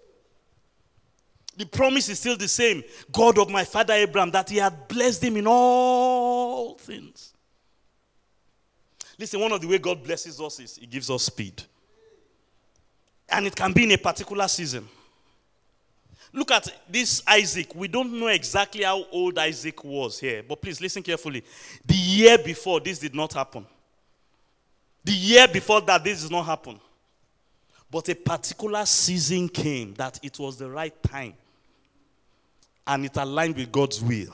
The 1.58 1.66
promise 1.66 2.10
is 2.10 2.20
still 2.20 2.38
the 2.38 2.48
same 2.48 2.84
God 3.12 3.38
of 3.38 3.50
my 3.50 3.64
father 3.64 3.94
Abraham, 3.94 4.32
that 4.32 4.50
he 4.50 4.58
had 4.58 4.88
blessed 4.88 5.24
him 5.24 5.38
in 5.38 5.46
all 5.48 6.76
things. 6.76 7.34
Listen, 9.18 9.40
one 9.40 9.52
of 9.52 9.62
the 9.62 9.68
way 9.68 9.78
God 9.78 10.04
blesses 10.04 10.40
us 10.42 10.60
is 10.60 10.78
he 10.78 10.88
gives 10.88 11.10
us 11.10 11.24
speed. 11.24 11.62
And 13.32 13.48
it 13.48 13.56
can 13.56 13.72
be 13.72 13.84
in 13.84 13.92
a 13.92 13.98
particular 13.98 14.48
season. 14.48 14.88
Look 16.34 16.52
at 16.52 16.72
this 16.90 17.22
Isaac. 17.28 17.76
We 17.76 17.88
don't 17.88 18.18
know 18.18 18.28
exactly 18.28 18.84
how 18.84 19.06
old 19.12 19.38
Isaac 19.38 19.84
was 19.84 20.20
here, 20.20 20.44
but 20.48 20.62
please 20.62 20.80
listen 20.80 21.04
carefully. 21.04 21.44
The 21.86 21.96
year 21.96 22.38
before, 22.38 22.80
this 22.80 23.00
did 23.00 23.14
not 23.14 23.34
happen. 23.34 23.66
The 25.04 25.12
year 25.12 25.48
before 25.48 25.82
that, 25.82 26.04
this 26.04 26.24
did 26.24 26.32
not 26.32 26.46
happen. 26.46 26.80
But 27.90 28.08
a 28.08 28.16
particular 28.16 28.86
season 28.86 29.50
came 29.50 29.94
that 29.96 30.20
it 30.24 30.40
was 30.40 30.58
the 30.58 30.70
right 30.70 30.94
time. 31.04 31.34
And 32.88 33.06
it 33.06 33.18
aligned 33.18 33.58
with 33.58 33.72
God's 33.72 34.02
will. 34.02 34.34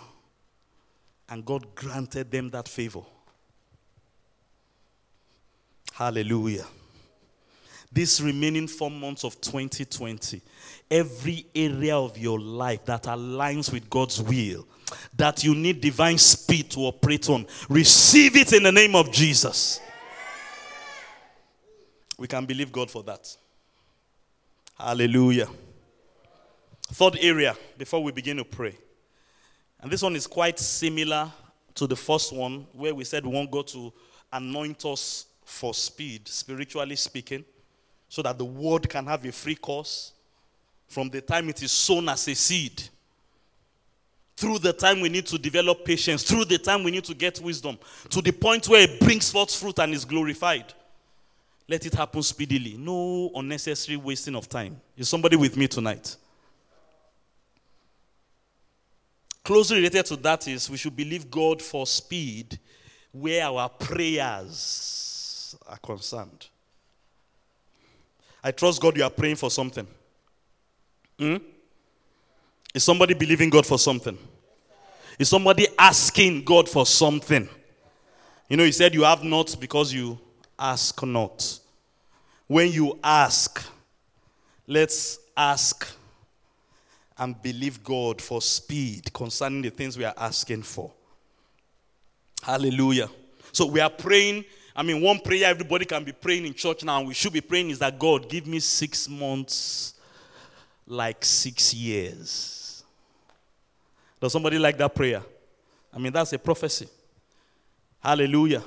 And 1.30 1.44
God 1.44 1.74
granted 1.74 2.30
them 2.30 2.50
that 2.50 2.68
favor. 2.68 3.02
Hallelujah. 5.94 6.66
This 7.92 8.20
remaining 8.20 8.68
four 8.68 8.92
months 8.92 9.24
of 9.24 9.40
2020, 9.40 10.42
every 10.92 11.46
area 11.56 11.96
of 11.96 12.18
your 12.18 12.40
life 12.40 12.86
that 12.86 13.04
aligns 13.04 13.72
with 13.72 13.90
God's 13.90 14.22
will, 14.22 14.68
that 15.16 15.44
you 15.44 15.56
need 15.56 15.82
divine 15.82 16.18
speed 16.18 16.70
to 16.72 16.82
operate 16.82 17.30
on, 17.30 17.48
receive 17.70 18.36
it 18.36 18.54
in 18.54 18.64
the 18.64 18.72
name 18.72 18.96
of 18.96 19.12
Jesus. 19.12 19.80
We 22.18 22.28
can 22.28 22.46
believe 22.46 22.72
God 22.72 22.92
for 22.92 23.04
that. 23.04 23.36
Hallelujah. 24.78 25.48
Third 26.92 27.18
area 27.22 27.56
before 27.78 28.04
we 28.04 28.12
begin 28.12 28.38
to 28.38 28.46
pray. 28.46 28.78
And 29.80 29.92
this 29.92 30.02
one 30.02 30.16
is 30.16 30.28
quite 30.28 30.60
similar 30.60 31.32
to 31.76 31.88
the 31.88 31.96
first 31.96 32.34
one, 32.34 32.68
where 32.74 32.94
we 32.94 33.04
said 33.04 33.26
we 33.26 33.32
want 33.32 33.52
God 33.52 33.68
to 33.68 33.94
anoint 34.34 34.84
us 34.86 35.28
for 35.46 35.74
speed, 35.74 36.28
spiritually 36.28 36.96
speaking, 36.96 37.46
so 38.10 38.22
that 38.22 38.38
the 38.38 38.46
word 38.46 38.90
can 38.90 39.06
have 39.06 39.26
a 39.26 39.32
free 39.32 39.56
course 39.56 40.14
from 40.88 41.10
the 41.10 41.22
time 41.22 41.50
it 41.50 41.62
is 41.62 41.72
sown 41.72 42.08
as 42.10 42.28
a 42.28 42.36
seed. 42.36 42.82
Through 44.36 44.60
the 44.60 44.74
time 44.74 45.02
we 45.02 45.10
need 45.10 45.26
to 45.28 45.38
develop 45.38 45.84
patience, 45.84 46.24
through 46.24 46.46
the 46.46 46.58
time 46.58 46.84
we 46.84 46.92
need 46.92 47.04
to 47.06 47.16
get 47.16 47.40
wisdom, 47.42 47.78
to 48.10 48.22
the 48.22 48.32
point 48.32 48.68
where 48.68 48.84
it 48.84 49.00
brings 49.00 49.32
forth 49.32 49.54
fruit 49.54 49.80
and 49.80 49.94
is 49.94 50.06
glorified. 50.06 50.74
Let 51.68 51.86
it 51.86 51.94
happen 51.96 52.24
speedily. 52.24 52.76
No 52.78 53.32
unnecessary 53.36 53.98
wasting 53.98 54.36
of 54.36 54.48
time. 54.48 54.80
Is 54.96 55.10
somebody 55.10 55.36
with 55.36 55.58
me 55.58 55.68
tonight? 55.68 56.16
Closely 59.44 59.78
related 59.78 60.06
to 60.06 60.16
that 60.18 60.48
is 60.48 60.70
we 60.70 60.78
should 60.78 60.96
believe 60.96 61.32
God 61.32 61.62
for 61.62 61.88
speed 61.88 62.60
where 63.12 63.46
our 63.46 63.70
prayers 63.70 65.58
are 65.68 65.78
concerned. 65.78 66.48
I 68.44 68.52
trust 68.52 68.82
God 68.82 68.96
you 68.98 69.04
are 69.04 69.10
praying 69.10 69.36
for 69.36 69.50
something. 69.50 69.88
Hmm? 71.20 71.38
Is 72.74 72.84
somebody 72.84 73.14
believing 73.14 73.50
God 73.50 73.66
for 73.66 73.80
something? 73.80 74.18
Is 75.18 75.30
somebody 75.30 75.68
asking 75.78 76.44
God 76.44 76.70
for 76.70 76.86
something? 76.86 77.50
You 78.50 78.58
know, 78.58 78.64
he 78.64 78.72
said 78.72 78.94
you 78.94 79.04
have 79.04 79.24
not 79.24 79.56
because 79.60 79.94
you 79.94 80.20
ask 80.58 81.04
not. 81.04 81.60
When 82.46 82.72
you 82.72 83.00
ask, 83.04 83.68
let's 84.68 85.20
ask 85.36 85.88
and 87.18 87.42
believe 87.42 87.84
God 87.84 88.22
for 88.22 88.42
speed 88.42 89.12
concerning 89.12 89.64
the 89.64 89.70
things 89.70 89.98
we 89.98 90.06
are 90.06 90.14
asking 90.16 90.62
for. 90.62 90.92
Hallelujah. 92.44 93.10
So 93.52 93.66
we 93.66 93.80
are 93.80 93.90
praying. 93.90 94.46
I 94.78 94.84
mean, 94.84 95.02
one 95.02 95.20
prayer 95.20 95.50
everybody 95.50 95.84
can 95.84 96.06
be 96.06 96.14
praying 96.14 96.46
in 96.46 96.54
church 96.54 96.86
now, 96.86 97.02
we 97.02 97.14
should 97.14 97.34
be 97.34 97.42
praying 97.42 97.72
is 97.72 97.80
that 97.80 98.00
God, 98.00 98.30
give 98.30 98.48
me 98.48 98.60
six 98.60 99.10
months 99.10 99.96
like 100.86 101.26
six 101.26 101.74
years. 101.74 102.84
Does 104.22 104.32
somebody 104.32 104.58
like 104.58 104.78
that 104.78 104.96
prayer? 104.96 105.22
I 105.94 105.98
mean, 105.98 106.14
that's 106.14 106.32
a 106.32 106.40
prophecy. 106.40 106.88
Hallelujah 108.00 108.64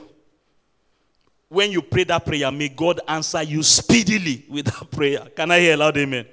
when 1.51 1.73
you 1.73 1.83
pray 1.83 2.05
that 2.05 2.25
prayer, 2.25 2.51
may 2.53 2.69
God 2.69 3.01
answer 3.09 3.43
you 3.43 3.65
speedily 3.65 4.45
with 4.49 4.67
that 4.67 4.89
prayer. 4.89 5.27
Can 5.35 5.51
I 5.51 5.59
hear 5.59 5.77
loud 5.77 5.97
amen? 5.99 6.25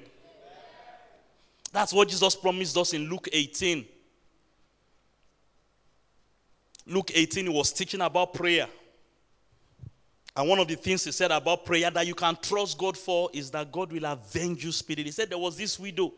That's 1.72 1.92
what 1.92 2.08
Jesus 2.08 2.36
promised 2.36 2.76
us 2.76 2.92
in 2.94 3.10
Luke 3.10 3.28
18. 3.32 3.84
Luke 6.86 7.10
18, 7.12 7.46
he 7.46 7.52
was 7.52 7.72
teaching 7.72 8.00
about 8.00 8.32
prayer. 8.32 8.68
And 10.38 10.48
one 10.48 10.60
of 10.60 10.68
the 10.68 10.76
things 10.76 11.02
he 11.02 11.10
said 11.10 11.32
about 11.32 11.66
prayer 11.66 11.90
that 11.90 12.06
you 12.06 12.14
can 12.14 12.38
trust 12.40 12.78
God 12.78 12.96
for 12.96 13.28
is 13.32 13.50
that 13.50 13.72
God 13.72 13.90
will 13.90 14.04
avenge 14.04 14.64
you 14.64 14.70
speedily. 14.70 15.06
He 15.06 15.10
said 15.10 15.28
there 15.28 15.36
was 15.36 15.56
this 15.56 15.80
widow, 15.80 16.12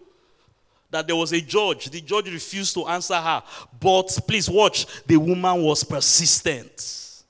that 0.91 1.07
there 1.07 1.17
was 1.17 1.33
a 1.33 1.41
judge. 1.41 1.89
The 1.89 2.03
judge 2.03 2.31
refused 2.31 2.75
to 2.75 2.87
answer 2.87 3.15
her. 3.17 3.43
But 3.81 4.19
please 4.29 4.51
watch, 4.51 4.87
the 5.07 5.17
woman 5.17 5.63
was 5.63 5.83
persistent. 5.83 7.25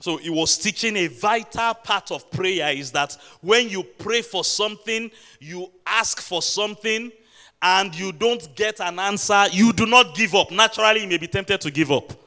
So 0.00 0.16
he 0.16 0.30
was 0.30 0.56
teaching 0.56 0.96
a 0.96 1.08
vital 1.08 1.74
part 1.74 2.10
of 2.12 2.30
prayer 2.30 2.70
is 2.70 2.90
that 2.92 3.14
when 3.42 3.68
you 3.68 3.82
pray 3.82 4.22
for 4.22 4.42
something, 4.42 5.10
you 5.38 5.70
ask 5.86 6.22
for 6.22 6.40
something, 6.40 7.12
and 7.60 7.94
you 7.94 8.12
don't 8.12 8.54
get 8.54 8.80
an 8.80 8.98
answer, 8.98 9.44
you 9.52 9.74
do 9.74 9.84
not 9.84 10.14
give 10.14 10.34
up. 10.34 10.50
Naturally, 10.50 11.02
you 11.02 11.08
may 11.08 11.18
be 11.18 11.26
tempted 11.26 11.60
to 11.60 11.70
give 11.70 11.92
up. 11.92 12.25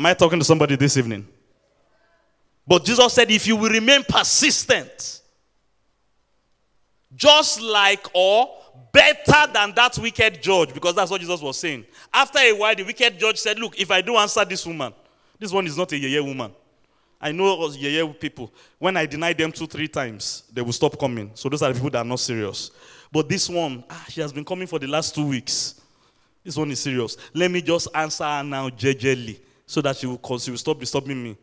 Am 0.00 0.06
I 0.06 0.14
talking 0.14 0.38
to 0.38 0.44
somebody 0.46 0.76
this 0.76 0.96
evening? 0.96 1.28
But 2.66 2.86
Jesus 2.86 3.12
said, 3.12 3.30
if 3.30 3.46
you 3.46 3.54
will 3.54 3.68
remain 3.68 4.02
persistent, 4.02 5.20
just 7.14 7.60
like 7.60 8.06
or 8.14 8.48
better 8.94 9.52
than 9.52 9.74
that 9.74 9.98
wicked 9.98 10.42
judge, 10.42 10.72
because 10.72 10.94
that's 10.94 11.10
what 11.10 11.20
Jesus 11.20 11.42
was 11.42 11.58
saying. 11.58 11.84
After 12.14 12.38
a 12.38 12.50
while, 12.52 12.74
the 12.74 12.82
wicked 12.82 13.18
judge 13.18 13.36
said, 13.36 13.58
Look, 13.58 13.78
if 13.78 13.90
I 13.90 14.00
do 14.00 14.16
answer 14.16 14.42
this 14.42 14.64
woman, 14.66 14.94
this 15.38 15.52
one 15.52 15.66
is 15.66 15.76
not 15.76 15.92
a 15.92 15.96
yeye 15.96 16.24
woman. 16.24 16.50
I 17.20 17.32
know 17.32 17.68
yeah, 17.72 18.10
people. 18.18 18.54
When 18.78 18.96
I 18.96 19.04
deny 19.04 19.34
them 19.34 19.52
two, 19.52 19.66
three 19.66 19.88
times, 19.88 20.44
they 20.50 20.62
will 20.62 20.72
stop 20.72 20.98
coming. 20.98 21.30
So 21.34 21.50
those 21.50 21.60
are 21.60 21.68
the 21.68 21.74
people 21.74 21.90
that 21.90 21.98
are 21.98 22.04
not 22.04 22.20
serious. 22.20 22.70
But 23.12 23.28
this 23.28 23.50
one, 23.50 23.84
ah, 23.90 24.06
she 24.08 24.22
has 24.22 24.32
been 24.32 24.46
coming 24.46 24.66
for 24.66 24.78
the 24.78 24.86
last 24.86 25.14
two 25.14 25.26
weeks. 25.26 25.78
This 26.42 26.56
one 26.56 26.70
is 26.70 26.80
serious. 26.80 27.18
Let 27.34 27.50
me 27.50 27.60
just 27.60 27.88
answer 27.94 28.24
her 28.24 28.42
now 28.42 28.70
jejely 28.70 29.40
so 29.70 29.80
that 29.80 29.96
she 29.96 30.04
will, 30.04 30.18
she 30.40 30.50
will 30.50 30.58
stop 30.58 30.80
disturbing 30.80 31.22
me. 31.22 31.36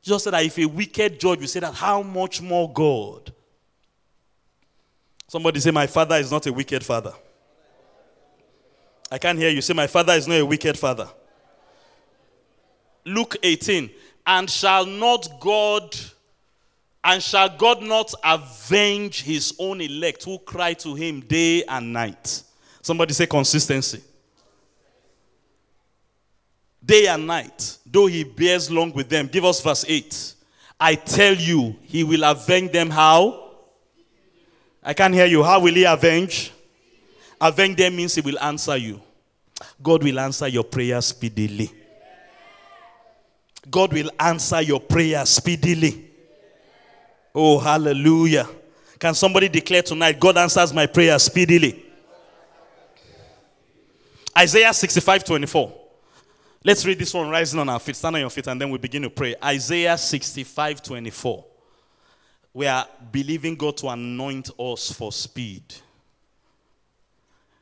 Just 0.00 0.24
said 0.24 0.32
that 0.32 0.42
if 0.42 0.58
a 0.58 0.64
wicked 0.64 1.20
judge 1.20 1.40
will 1.40 1.46
say 1.46 1.60
that, 1.60 1.74
how 1.74 2.02
much 2.02 2.40
more 2.40 2.72
God? 2.72 3.30
Somebody 5.28 5.60
say, 5.60 5.70
My 5.70 5.86
father 5.86 6.16
is 6.16 6.30
not 6.30 6.46
a 6.46 6.52
wicked 6.54 6.82
father. 6.82 7.12
I 9.12 9.18
can't 9.18 9.38
hear 9.38 9.50
you. 9.50 9.60
Say, 9.60 9.74
My 9.74 9.86
father 9.88 10.14
is 10.14 10.26
not 10.26 10.36
a 10.38 10.46
wicked 10.46 10.78
father. 10.78 11.06
Luke 13.04 13.36
18. 13.42 13.90
And 14.26 14.48
shall 14.48 14.86
not 14.86 15.28
God, 15.38 15.94
and 17.04 17.22
shall 17.22 17.50
God 17.50 17.82
not 17.82 18.14
avenge 18.24 19.22
his 19.22 19.54
own 19.58 19.82
elect 19.82 20.24
who 20.24 20.38
cry 20.38 20.72
to 20.74 20.94
him 20.94 21.20
day 21.20 21.62
and 21.64 21.92
night? 21.92 22.42
Somebody 22.80 23.12
say 23.12 23.26
consistency. 23.26 24.02
Day 26.84 27.06
and 27.06 27.26
night, 27.26 27.78
though 27.84 28.06
he 28.06 28.24
bears 28.24 28.70
long 28.70 28.92
with 28.92 29.08
them. 29.08 29.26
Give 29.26 29.44
us 29.44 29.60
verse 29.60 29.84
8. 29.86 30.34
I 30.78 30.94
tell 30.94 31.34
you, 31.34 31.76
he 31.82 32.04
will 32.04 32.24
avenge 32.24 32.72
them 32.72 32.88
how? 32.88 33.50
I 34.82 34.94
can't 34.94 35.12
hear 35.12 35.26
you. 35.26 35.42
How 35.42 35.60
will 35.60 35.74
he 35.74 35.84
avenge? 35.84 36.52
Avenge 37.40 37.76
them 37.76 37.96
means 37.96 38.14
he 38.14 38.22
will 38.22 38.38
answer 38.38 38.76
you. 38.76 39.00
God 39.82 40.02
will 40.02 40.18
answer 40.18 40.48
your 40.48 40.64
prayer 40.64 41.00
speedily. 41.02 41.70
God 43.70 43.92
will 43.92 44.10
answer 44.18 44.62
your 44.62 44.80
prayer 44.80 45.24
speedily. 45.26 46.10
Oh, 47.34 47.58
hallelujah. 47.58 48.48
Can 48.98 49.14
somebody 49.14 49.48
declare 49.48 49.82
tonight, 49.82 50.18
God 50.18 50.38
answers 50.38 50.72
my 50.72 50.86
prayer 50.86 51.18
speedily? 51.18 51.84
Isaiah 54.36 54.72
65 54.72 55.24
24. 55.24 55.72
Let's 56.62 56.84
read 56.84 56.98
this 56.98 57.14
one 57.14 57.30
rising 57.30 57.58
on 57.58 57.70
our 57.70 57.80
feet. 57.80 57.96
Stand 57.96 58.16
on 58.16 58.20
your 58.20 58.28
feet 58.30 58.46
and 58.46 58.60
then 58.60 58.68
we 58.68 58.76
begin 58.76 59.02
to 59.02 59.10
pray. 59.10 59.34
Isaiah 59.42 59.96
65 59.96 60.82
24. 60.82 61.44
We 62.52 62.66
are 62.66 62.86
believing 63.10 63.54
God 63.56 63.78
to 63.78 63.88
anoint 63.88 64.50
us 64.58 64.92
for 64.92 65.10
speed. 65.10 65.62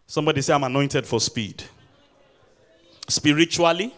Somebody 0.06 0.40
say, 0.40 0.54
I'm 0.54 0.64
anointed 0.64 1.06
for 1.06 1.20
speed. 1.20 1.62
Spiritually, 3.06 3.94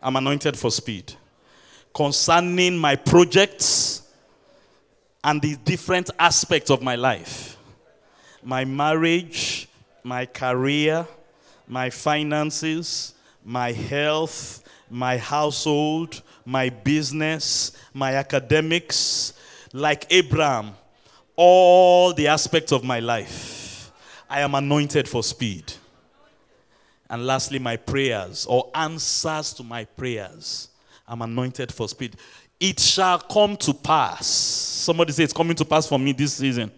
I'm 0.00 0.14
anointed 0.14 0.56
for 0.56 0.70
speed. 0.70 1.14
Concerning 1.92 2.76
my 2.78 2.94
projects 2.94 4.02
and 5.24 5.42
the 5.42 5.56
different 5.56 6.10
aspects 6.18 6.70
of 6.70 6.82
my 6.82 6.94
life 6.94 7.56
my 8.42 8.64
marriage, 8.64 9.68
my 10.02 10.24
career, 10.24 11.06
my 11.66 11.90
finances, 11.90 13.14
my 13.44 13.72
health, 13.72 14.62
my 14.90 15.16
household, 15.16 16.22
my 16.44 16.68
business, 16.68 17.72
my 17.94 18.14
academics, 18.14 19.34
like 19.72 20.06
Abraham, 20.10 20.72
all 21.36 22.12
the 22.12 22.26
aspects 22.26 22.72
of 22.72 22.84
my 22.84 23.00
life. 23.00 23.90
I 24.28 24.40
am 24.40 24.54
anointed 24.54 25.08
for 25.08 25.22
speed. 25.22 25.72
And 27.08 27.26
lastly, 27.26 27.58
my 27.58 27.76
prayers 27.76 28.46
or 28.46 28.70
answers 28.74 29.52
to 29.54 29.64
my 29.64 29.84
prayers. 29.84 30.68
I'm 31.08 31.22
anointed 31.22 31.72
for 31.72 31.88
speed. 31.88 32.14
It 32.60 32.78
shall 32.78 33.18
come 33.18 33.56
to 33.56 33.74
pass. 33.74 34.26
Somebody 34.26 35.12
say 35.12 35.24
it's 35.24 35.32
coming 35.32 35.56
to 35.56 35.64
pass 35.64 35.88
for 35.88 35.98
me 35.98 36.12
this 36.12 36.34
season. 36.34 36.70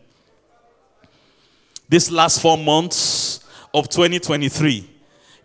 This 1.87 2.11
last 2.11 2.41
four 2.41 2.57
months 2.57 3.41
of 3.75 3.91
2023, 3.91 4.89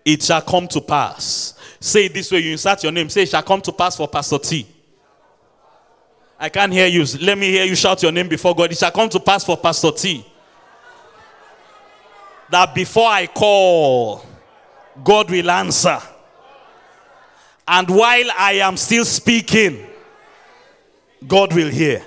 it 0.07 0.23
shall 0.23 0.41
come 0.41 0.69
to 0.69 0.79
pass. 0.79 1.53
Say 1.81 2.05
it 2.05 2.13
this 2.13 2.31
way 2.31 2.39
you 2.39 2.53
insert 2.53 2.81
your 2.81 2.93
name. 2.93 3.09
Say 3.09 3.23
it 3.23 3.29
shall 3.29 3.43
come 3.43 3.59
to 3.59 3.73
pass 3.73 3.97
for 3.97 4.07
Pastor 4.07 4.37
T. 4.37 4.65
I 6.39 6.47
can't 6.47 6.71
hear 6.71 6.87
you. 6.87 7.03
Let 7.19 7.37
me 7.37 7.47
hear 7.47 7.65
you 7.65 7.75
shout 7.75 8.01
your 8.01 8.13
name 8.13 8.29
before 8.29 8.55
God. 8.55 8.71
It 8.71 8.77
shall 8.77 8.91
come 8.91 9.09
to 9.09 9.19
pass 9.19 9.43
for 9.43 9.57
Pastor 9.57 9.91
T. 9.91 10.25
That 12.49 12.73
before 12.73 13.09
I 13.09 13.27
call, 13.27 14.25
God 15.03 15.29
will 15.29 15.51
answer. 15.51 15.99
And 17.67 17.89
while 17.89 18.31
I 18.37 18.59
am 18.63 18.77
still 18.77 19.03
speaking, 19.03 19.87
God 21.27 21.53
will 21.53 21.69
hear. 21.69 22.01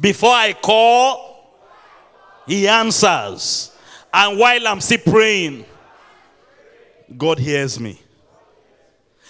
Before 0.00 0.30
I 0.30 0.52
call, 0.52 1.58
He 2.46 2.68
answers. 2.68 3.72
And 4.14 4.38
while 4.38 4.68
I'm 4.68 4.80
still 4.80 4.98
praying, 4.98 5.64
God 7.14 7.38
hears 7.38 7.78
me. 7.78 8.00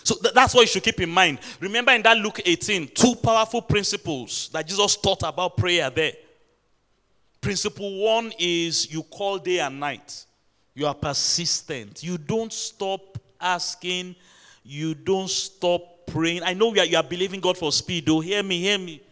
So 0.05 0.15
th- 0.15 0.35
that's 0.35 0.55
what 0.55 0.61
you 0.61 0.69
should 0.69 0.85
keep 0.85 1.01
in 1.01 1.11
mind. 1.11 1.41
Remember 1.61 1.93
in 1.93 2.03
that 2.03 2.17
Luke 2.17 2.41
18, 2.45 2.89
two 2.95 3.17
powerful 3.17 3.61
principles 3.61 4.49
that 4.53 4.67
Jesus 4.67 4.97
taught 4.97 5.23
about 5.25 5.57
prayer 5.57 5.91
there. 5.91 6.13
Principle 7.41 8.05
one 8.05 8.33
is 8.39 8.91
you 8.93 9.03
call 9.03 9.39
day 9.39 9.59
and 9.59 9.81
night. 9.81 10.25
You 10.75 10.87
are 10.87 10.95
persistent. 10.95 12.03
You 12.03 12.19
don't 12.19 12.53
stop 12.53 13.19
asking. 13.41 14.15
You 14.63 14.95
don't 14.95 15.29
stop 15.29 16.07
praying. 16.07 16.43
I 16.45 16.55
know 16.55 16.73
you 16.75 16.81
are, 16.81 16.87
you 16.87 16.97
are 16.97 17.03
believing 17.03 17.41
God 17.41 17.59
for 17.59 17.73
speed. 17.73 18.07
Though, 18.07 18.21
hear 18.21 18.43
me, 18.43 18.61
hear 18.61 18.79
me. 18.79 19.03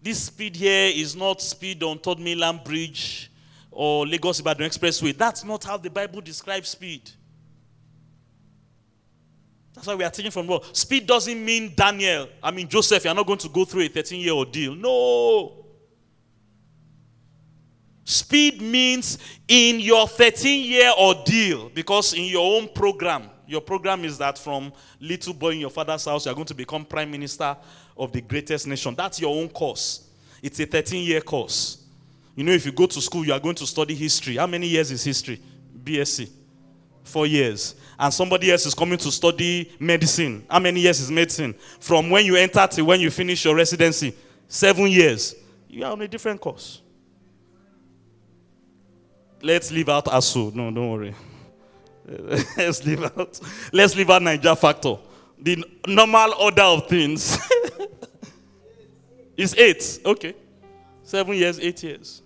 This 0.00 0.24
speed 0.24 0.56
here 0.56 0.90
is 0.94 1.16
not 1.16 1.40
speed 1.40 1.82
on 1.82 1.98
Third 1.98 2.18
Mainland 2.18 2.62
Bridge 2.64 3.30
or 3.70 4.06
Lagos 4.06 4.40
Ibadan 4.40 4.68
Expressway. 4.68 5.16
That's 5.16 5.44
not 5.44 5.64
how 5.64 5.76
the 5.76 5.90
Bible 5.90 6.20
describes 6.20 6.68
speed. 6.68 7.10
That's 9.82 9.88
why 9.88 9.94
we 9.96 10.04
are 10.04 10.10
teaching 10.10 10.30
from 10.30 10.46
what? 10.46 10.76
Speed 10.76 11.08
doesn't 11.08 11.44
mean 11.44 11.72
Daniel. 11.74 12.28
I 12.40 12.52
mean 12.52 12.68
Joseph, 12.68 13.04
you're 13.04 13.12
not 13.12 13.26
going 13.26 13.40
to 13.40 13.48
go 13.48 13.64
through 13.64 13.82
a 13.82 13.88
13 13.88 14.20
year 14.20 14.32
ordeal. 14.32 14.76
No. 14.76 15.64
Speed 18.04 18.62
means 18.62 19.18
in 19.48 19.80
your 19.80 20.06
13 20.06 20.70
year 20.70 20.92
ordeal, 20.96 21.68
because 21.70 22.14
in 22.14 22.26
your 22.26 22.56
own 22.56 22.68
program, 22.68 23.28
your 23.44 23.60
program 23.60 24.04
is 24.04 24.18
that 24.18 24.38
from 24.38 24.72
little 25.00 25.34
boy 25.34 25.50
in 25.50 25.58
your 25.58 25.70
father's 25.70 26.04
house, 26.04 26.26
you're 26.26 26.34
going 26.36 26.46
to 26.46 26.54
become 26.54 26.84
prime 26.84 27.10
minister 27.10 27.56
of 27.96 28.12
the 28.12 28.20
greatest 28.20 28.68
nation. 28.68 28.94
That's 28.94 29.20
your 29.20 29.36
own 29.36 29.48
course. 29.48 30.10
It's 30.40 30.60
a 30.60 30.64
13 30.66 31.04
year 31.04 31.22
course. 31.22 31.84
You 32.36 32.44
know, 32.44 32.52
if 32.52 32.64
you 32.64 32.70
go 32.70 32.86
to 32.86 33.00
school, 33.00 33.24
you 33.26 33.32
are 33.32 33.40
going 33.40 33.56
to 33.56 33.66
study 33.66 33.96
history. 33.96 34.36
How 34.36 34.46
many 34.46 34.68
years 34.68 34.92
is 34.92 35.02
history? 35.02 35.42
BSc. 35.82 36.30
Four 37.02 37.26
years. 37.26 37.74
And 37.98 38.12
somebody 38.12 38.50
else 38.50 38.66
is 38.66 38.74
coming 38.74 38.98
to 38.98 39.10
study 39.12 39.72
medicine. 39.78 40.44
How 40.50 40.58
many 40.58 40.80
years 40.80 41.00
is 41.00 41.10
medicine? 41.10 41.54
From 41.80 42.10
when 42.10 42.24
you 42.24 42.36
enter 42.36 42.66
to 42.66 42.82
when 42.82 43.00
you 43.00 43.10
finish 43.10 43.44
your 43.44 43.54
residency. 43.54 44.14
Seven 44.48 44.86
years. 44.88 45.34
You 45.68 45.84
are 45.84 45.92
on 45.92 46.02
a 46.02 46.08
different 46.08 46.40
course. 46.40 46.82
Let's 49.42 49.70
leave 49.72 49.88
out 49.88 50.06
ASUU. 50.06 50.54
No, 50.54 50.70
don't 50.70 50.90
worry. 50.90 51.14
Let's 52.56 52.84
leave 52.84 53.02
out. 53.02 53.40
Let's 53.72 53.96
leave 53.96 54.10
out 54.10 54.22
Niger 54.22 54.54
factor. 54.54 54.96
The 55.38 55.64
normal 55.86 56.34
order 56.34 56.62
of 56.62 56.88
things 56.88 57.38
is 59.36 59.54
eight. 59.56 60.00
Okay. 60.04 60.34
Seven 61.02 61.34
years, 61.34 61.58
eight 61.58 61.82
years. 61.82 62.22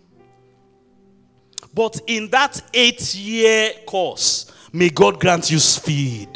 But 1.72 2.00
in 2.06 2.28
that 2.30 2.60
eight 2.72 3.14
year 3.14 3.72
course, 3.86 4.45
may 4.76 4.90
God 4.90 5.18
grant 5.18 5.50
you 5.50 5.58
speed. 5.58 6.28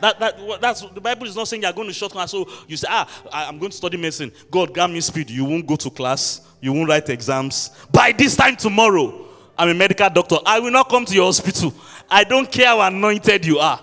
That, 0.00 0.18
that, 0.18 0.60
that's 0.60 0.80
the 0.80 1.00
Bible 1.00 1.26
is 1.28 1.36
not 1.36 1.46
saying 1.46 1.62
you're 1.62 1.72
going 1.72 1.86
to 1.86 1.94
short 1.94 2.10
class. 2.10 2.32
So 2.32 2.48
you 2.66 2.76
say, 2.76 2.88
ah, 2.90 3.08
I'm 3.32 3.58
going 3.58 3.70
to 3.70 3.76
study 3.76 3.96
medicine. 3.96 4.32
God 4.50 4.74
grant 4.74 4.92
me 4.92 5.00
speed. 5.00 5.30
You 5.30 5.44
won't 5.44 5.66
go 5.66 5.76
to 5.76 5.90
class. 5.90 6.40
You 6.60 6.72
won't 6.72 6.88
write 6.88 7.08
exams. 7.08 7.70
By 7.92 8.10
this 8.10 8.34
time 8.34 8.56
tomorrow, 8.56 9.28
I'm 9.56 9.68
a 9.68 9.74
medical 9.74 10.10
doctor. 10.10 10.38
I 10.44 10.58
will 10.58 10.72
not 10.72 10.88
come 10.88 11.04
to 11.04 11.14
your 11.14 11.26
hospital. 11.26 11.72
I 12.10 12.24
don't 12.24 12.50
care 12.50 12.66
how 12.66 12.80
anointed 12.80 13.46
you 13.46 13.58
are. 13.58 13.80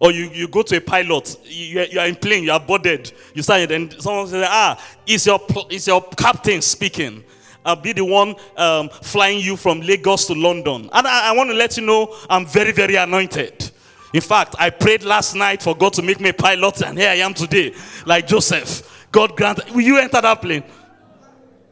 Or 0.00 0.10
you, 0.10 0.30
you 0.30 0.48
go 0.48 0.62
to 0.62 0.78
a 0.78 0.80
pilot, 0.80 1.36
you, 1.44 1.82
you 1.82 2.00
are 2.00 2.06
in 2.06 2.16
plane, 2.16 2.42
you 2.42 2.52
are 2.52 2.58
boarded, 2.58 3.12
you 3.34 3.42
start, 3.42 3.70
and 3.70 3.92
someone 4.00 4.26
says, 4.26 4.46
ah, 4.48 4.82
it's 5.06 5.26
your, 5.26 5.38
it's 5.68 5.86
your 5.86 6.00
captain 6.16 6.62
speaking. 6.62 7.22
I'll 7.64 7.76
be 7.76 7.92
the 7.92 8.04
one 8.04 8.34
um, 8.56 8.88
flying 8.88 9.40
you 9.40 9.56
from 9.56 9.80
Lagos 9.80 10.26
to 10.26 10.34
London. 10.34 10.88
And 10.92 11.06
I, 11.06 11.30
I 11.30 11.32
want 11.36 11.50
to 11.50 11.56
let 11.56 11.76
you 11.76 11.84
know 11.84 12.16
I'm 12.28 12.46
very, 12.46 12.72
very 12.72 12.96
anointed. 12.96 13.70
In 14.12 14.20
fact, 14.20 14.56
I 14.58 14.70
prayed 14.70 15.04
last 15.04 15.34
night 15.34 15.62
for 15.62 15.76
God 15.76 15.92
to 15.94 16.02
make 16.02 16.20
me 16.20 16.30
a 16.30 16.34
pilot, 16.34 16.82
and 16.82 16.98
here 16.98 17.10
I 17.10 17.16
am 17.16 17.32
today, 17.34 17.74
like 18.06 18.26
Joseph. 18.26 19.06
God 19.12 19.36
grant. 19.36 19.70
Will 19.72 19.82
you 19.82 19.98
enter 19.98 20.20
that 20.20 20.40
plane? 20.40 20.64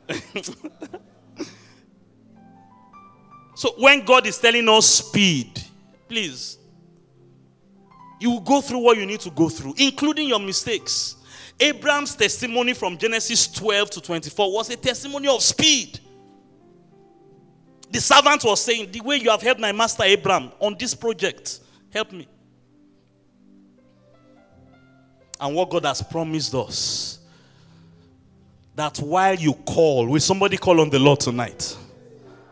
so 3.54 3.74
when 3.78 4.04
God 4.04 4.26
is 4.26 4.38
telling 4.38 4.68
us 4.68 4.86
speed, 4.86 5.62
please, 6.08 6.58
you 8.20 8.30
will 8.30 8.40
go 8.40 8.60
through 8.60 8.78
what 8.78 8.98
you 8.98 9.06
need 9.06 9.20
to 9.20 9.30
go 9.30 9.48
through, 9.48 9.74
including 9.78 10.28
your 10.28 10.40
mistakes. 10.40 11.16
Abraham's 11.60 12.14
testimony 12.14 12.72
from 12.72 12.96
Genesis 12.96 13.48
12 13.48 13.90
to 13.90 14.00
24 14.00 14.52
was 14.52 14.70
a 14.70 14.76
testimony 14.76 15.28
of 15.28 15.42
speed. 15.42 15.98
The 17.90 18.00
servant 18.00 18.44
was 18.44 18.62
saying, 18.62 18.92
The 18.92 19.00
way 19.00 19.16
you 19.16 19.30
have 19.30 19.42
helped 19.42 19.60
my 19.60 19.72
master 19.72 20.04
Abraham 20.04 20.52
on 20.60 20.76
this 20.78 20.94
project, 20.94 21.60
help 21.90 22.12
me. 22.12 22.28
And 25.40 25.54
what 25.54 25.70
God 25.70 25.84
has 25.84 26.02
promised 26.02 26.54
us 26.54 27.18
that 28.74 28.98
while 28.98 29.34
you 29.34 29.54
call, 29.54 30.06
will 30.06 30.20
somebody 30.20 30.56
call 30.56 30.80
on 30.80 30.90
the 30.90 30.98
Lord 30.98 31.20
tonight? 31.20 31.76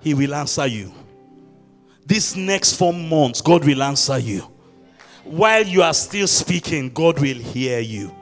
He 0.00 0.14
will 0.14 0.34
answer 0.34 0.66
you. 0.66 0.92
This 2.04 2.34
next 2.34 2.74
four 2.74 2.92
months, 2.92 3.40
God 3.40 3.64
will 3.64 3.82
answer 3.82 4.18
you. 4.18 4.40
While 5.24 5.64
you 5.64 5.82
are 5.82 5.94
still 5.94 6.26
speaking, 6.28 6.90
God 6.90 7.18
will 7.18 7.36
hear 7.36 7.80
you. 7.80 8.14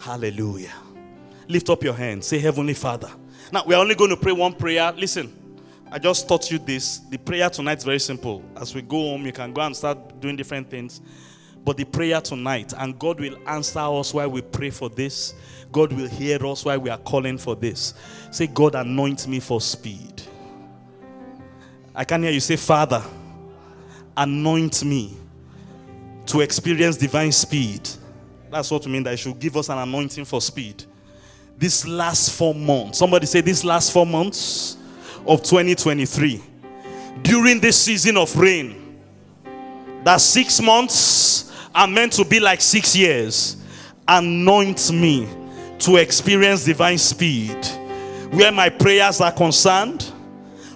Hallelujah. 0.00 0.72
Lift 1.46 1.68
up 1.68 1.82
your 1.84 1.94
hands. 1.94 2.26
Say, 2.26 2.38
Heavenly 2.38 2.74
Father. 2.74 3.10
Now, 3.52 3.64
we're 3.66 3.76
only 3.76 3.94
going 3.94 4.10
to 4.10 4.16
pray 4.16 4.32
one 4.32 4.54
prayer. 4.54 4.92
Listen, 4.96 5.36
I 5.92 5.98
just 5.98 6.26
taught 6.26 6.50
you 6.50 6.58
this. 6.58 6.98
The 6.98 7.18
prayer 7.18 7.50
tonight 7.50 7.78
is 7.78 7.84
very 7.84 7.98
simple. 7.98 8.42
As 8.56 8.74
we 8.74 8.80
go 8.80 8.96
home, 8.96 9.26
you 9.26 9.32
can 9.32 9.52
go 9.52 9.60
and 9.60 9.76
start 9.76 10.20
doing 10.20 10.36
different 10.36 10.70
things. 10.70 11.00
But 11.64 11.76
the 11.76 11.84
prayer 11.84 12.20
tonight, 12.22 12.72
and 12.78 12.98
God 12.98 13.20
will 13.20 13.36
answer 13.46 13.80
us 13.80 14.14
while 14.14 14.30
we 14.30 14.40
pray 14.40 14.70
for 14.70 14.88
this. 14.88 15.34
God 15.70 15.92
will 15.92 16.08
hear 16.08 16.44
us 16.46 16.64
while 16.64 16.78
we 16.80 16.88
are 16.88 16.98
calling 16.98 17.36
for 17.36 17.54
this. 17.54 17.92
Say, 18.30 18.46
God, 18.46 18.74
anoint 18.74 19.28
me 19.28 19.40
for 19.40 19.60
speed. 19.60 20.22
I 21.94 22.04
can 22.04 22.22
hear 22.22 22.32
you 22.32 22.40
say, 22.40 22.56
Father, 22.56 23.02
anoint 24.16 24.82
me 24.84 25.16
to 26.26 26.40
experience 26.40 26.96
divine 26.96 27.32
speed. 27.32 27.88
That's 28.50 28.70
what 28.70 28.84
we 28.84 28.92
mean 28.92 29.04
that 29.04 29.18
should 29.18 29.38
give 29.38 29.56
us 29.56 29.68
an 29.68 29.78
anointing 29.78 30.24
for 30.24 30.40
speed. 30.40 30.84
This 31.56 31.86
last 31.86 32.36
four 32.36 32.54
months, 32.54 32.98
somebody 32.98 33.26
say, 33.26 33.40
This 33.40 33.64
last 33.64 33.92
four 33.92 34.06
months 34.06 34.76
of 35.26 35.42
2023, 35.42 36.42
during 37.22 37.60
this 37.60 37.80
season 37.80 38.16
of 38.16 38.34
rain, 38.36 38.98
that 40.04 40.20
six 40.20 40.60
months 40.60 41.54
are 41.74 41.86
meant 41.86 42.12
to 42.14 42.24
be 42.24 42.40
like 42.40 42.60
six 42.60 42.96
years. 42.96 43.56
Anoint 44.08 44.90
me 44.90 45.28
to 45.80 45.96
experience 45.96 46.64
divine 46.64 46.98
speed. 46.98 47.56
Where 48.32 48.50
my 48.50 48.68
prayers 48.68 49.20
are 49.20 49.30
concerned, 49.30 50.02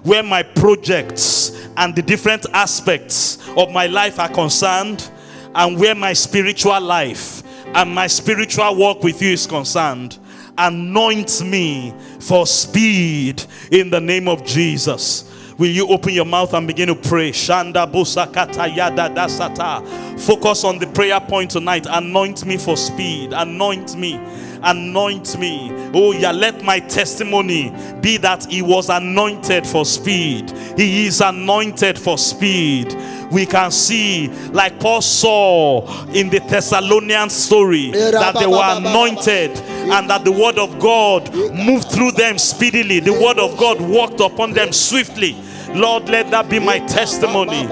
where 0.02 0.22
my 0.22 0.42
projects 0.42 1.66
and 1.76 1.96
the 1.96 2.02
different 2.02 2.46
aspects 2.52 3.38
of 3.56 3.72
my 3.72 3.86
life 3.86 4.20
are 4.20 4.28
concerned, 4.28 5.10
and 5.54 5.78
where 5.78 5.94
my 5.94 6.12
spiritual 6.12 6.80
life 6.80 7.43
and 7.74 7.94
my 7.94 8.06
spiritual 8.06 8.74
walk 8.76 9.02
with 9.02 9.20
you 9.20 9.32
is 9.32 9.46
concerned. 9.46 10.18
Anoint 10.56 11.42
me 11.42 11.92
for 12.20 12.46
speed 12.46 13.44
in 13.72 13.90
the 13.90 14.00
name 14.00 14.28
of 14.28 14.44
Jesus. 14.44 15.30
Will 15.58 15.70
you 15.70 15.88
open 15.88 16.12
your 16.12 16.24
mouth 16.24 16.52
and 16.54 16.66
begin 16.66 16.88
to 16.88 16.94
pray? 16.94 17.30
Shanda 17.30 17.90
busakata 17.90 18.74
yada 18.74 19.08
dasata. 19.08 20.20
Focus 20.20 20.64
on 20.64 20.78
the 20.78 20.86
prayer 20.88 21.20
point 21.20 21.50
tonight. 21.50 21.86
Anoint 21.88 22.44
me 22.44 22.56
for 22.56 22.76
speed. 22.76 23.32
Anoint 23.32 23.96
me 23.96 24.20
anoint 24.64 25.38
me. 25.38 25.70
Oh, 25.94 26.12
yeah, 26.12 26.32
let 26.32 26.62
my 26.64 26.80
testimony 26.80 27.72
be 28.00 28.16
that 28.18 28.50
he 28.50 28.62
was 28.62 28.88
anointed 28.88 29.66
for 29.66 29.84
speed. 29.84 30.50
He 30.76 31.06
is 31.06 31.20
anointed 31.20 31.98
for 31.98 32.18
speed. 32.18 32.92
We 33.34 33.46
can 33.46 33.70
see, 33.72 34.28
like 34.52 34.78
Paul 34.78 35.02
saw 35.02 36.06
in 36.12 36.30
the 36.30 36.38
Thessalonian 36.38 37.28
story, 37.30 37.90
that 37.90 38.36
they 38.38 38.46
were 38.46 38.62
anointed 38.62 39.50
and 39.58 40.08
that 40.08 40.24
the 40.24 40.30
word 40.30 40.56
of 40.58 40.78
God 40.78 41.34
moved 41.52 41.90
through 41.90 42.12
them 42.12 42.38
speedily. 42.38 43.00
The 43.00 43.12
word 43.12 43.38
of 43.40 43.56
God 43.56 43.80
walked 43.80 44.20
upon 44.20 44.52
them 44.52 44.72
swiftly. 44.72 45.36
Lord, 45.74 46.08
let 46.08 46.30
that 46.30 46.48
be 46.48 46.60
my 46.60 46.78
testimony. 46.80 47.66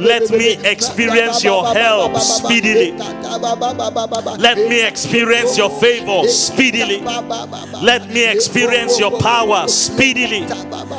Let 0.00 0.30
me 0.30 0.56
experience 0.64 1.44
your 1.44 1.64
help 1.74 2.16
speedily. 2.18 2.92
Let 4.38 4.58
me 4.68 4.82
experience 4.86 5.56
your 5.56 5.70
favor 5.80 6.28
speedily. 6.28 7.00
Let 7.82 8.08
me 8.08 8.24
experience 8.30 8.98
your 8.98 9.18
power 9.20 9.68
speedily. 9.68 10.46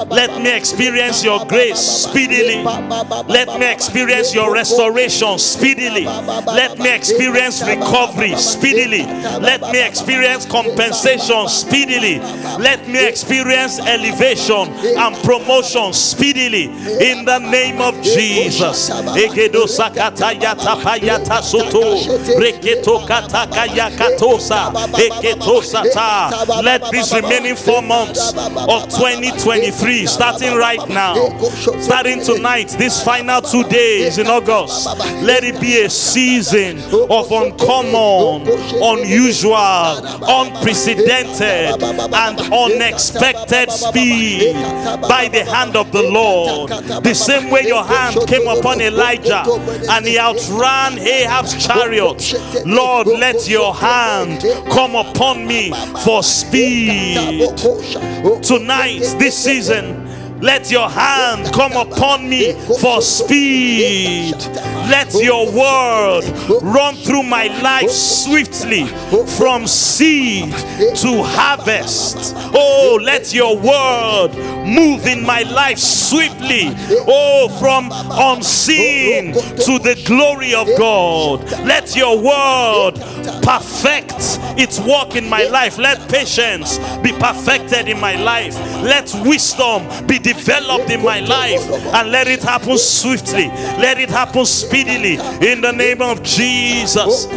Let 0.09 0.41
me 0.41 0.51
experience 0.55 1.23
your 1.23 1.45
grace 1.45 1.79
speedily. 1.79 2.63
Let 3.27 3.40
let 3.45 3.59
me 3.59 3.71
experience 3.71 4.35
your 4.35 4.53
restoration 4.53 5.39
speedily. 5.39 6.05
Let 6.05 6.77
me 6.77 6.93
experience 6.93 7.63
recovery 7.65 8.35
speedily. 8.35 9.03
Let 9.03 9.61
me 9.61 9.81
experience 9.83 10.45
compensation 10.45 11.47
speedily. 11.47 12.19
Let 12.59 12.87
me 12.87 13.07
experience 13.07 13.79
elevation 13.79 14.69
and 14.95 15.15
promotion 15.23 15.91
speedily 15.93 16.65
in 16.65 17.25
the 17.25 17.39
name 17.39 17.81
of 17.81 17.99
Jesus. 18.03 18.89
Let 26.63 26.91
these 26.91 27.13
remaining 27.13 27.55
four 27.55 27.81
months 27.81 28.33
of 28.35 28.89
2023, 28.89 30.05
starting 30.05 30.55
right 30.55 30.87
now, 30.89 31.15
starting 31.79 32.21
tonight, 32.23 32.69
this 32.77 33.03
final 33.03 33.30
final 33.31 33.63
two 33.63 33.69
days 33.69 34.17
in 34.17 34.27
August, 34.27 34.87
let 35.23 35.43
it 35.43 35.59
be 35.61 35.81
a 35.83 35.89
season 35.89 36.79
of 37.09 37.31
uncommon, 37.31 38.47
unusual, 38.81 39.55
unprecedented, 40.27 41.81
and 42.13 42.39
unexpected 42.53 43.71
speed 43.71 44.53
by 45.07 45.29
the 45.31 45.45
hand 45.45 45.75
of 45.75 45.91
the 45.91 46.01
Lord. 46.03 46.71
The 47.03 47.13
same 47.13 47.49
way 47.49 47.63
your 47.67 47.83
hand 47.83 48.17
came 48.27 48.47
upon 48.47 48.81
Elijah 48.81 49.43
and 49.89 50.05
he 50.05 50.17
outran 50.19 50.97
Ahab's 50.97 51.65
chariot. 51.65 52.33
Lord, 52.65 53.07
let 53.07 53.47
your 53.47 53.73
hand 53.73 54.41
come 54.71 54.95
upon 54.95 55.47
me 55.47 55.71
for 56.03 56.21
speed. 56.23 57.55
Tonight, 58.43 59.15
this 59.19 59.37
season, 59.37 60.10
let 60.41 60.71
your 60.71 60.89
hand 60.89 61.53
come 61.53 61.73
upon 61.73 62.27
me 62.27 62.53
for 62.81 63.01
speed. 63.01 64.35
Let 64.89 65.13
your 65.13 65.45
word 65.51 66.23
run 66.61 66.95
through 66.95 67.23
my 67.23 67.47
life 67.61 67.89
swiftly 67.89 68.85
from 69.37 69.67
seed 69.67 70.51
to 70.97 71.23
harvest. 71.23 72.33
Oh, 72.53 72.99
let 73.01 73.33
your 73.33 73.55
word 73.55 74.35
move 74.65 75.05
in 75.05 75.23
my 75.25 75.43
life 75.43 75.77
swiftly. 75.77 76.73
Oh, 77.07 77.47
from 77.59 77.91
unseen 77.93 79.33
to 79.33 79.79
the 79.79 80.01
glory 80.05 80.53
of 80.53 80.67
God. 80.77 81.43
Let 81.65 81.95
your 81.95 82.17
word 82.17 82.93
perfect 83.43 84.39
its 84.57 84.79
work 84.79 85.15
in 85.15 85.29
my 85.29 85.43
life. 85.43 85.77
Let 85.77 86.09
patience 86.09 86.77
be 86.99 87.11
perfected 87.13 87.87
in 87.87 87.99
my 87.99 88.15
life. 88.15 88.57
Let 88.81 89.11
wisdom 89.25 89.87
be 90.07 90.19
developed 90.33 90.89
in 90.89 91.03
my 91.03 91.19
life 91.19 91.61
and 91.93 92.11
let 92.11 92.27
it 92.27 92.43
happen 92.43 92.77
swiftly. 92.77 93.47
Let 93.79 93.99
it 93.99 94.09
happen 94.09 94.45
speedily 94.45 95.15
in 95.45 95.61
the 95.61 95.71
name 95.71 96.01
of 96.01 96.23
Jesus. 96.23 97.27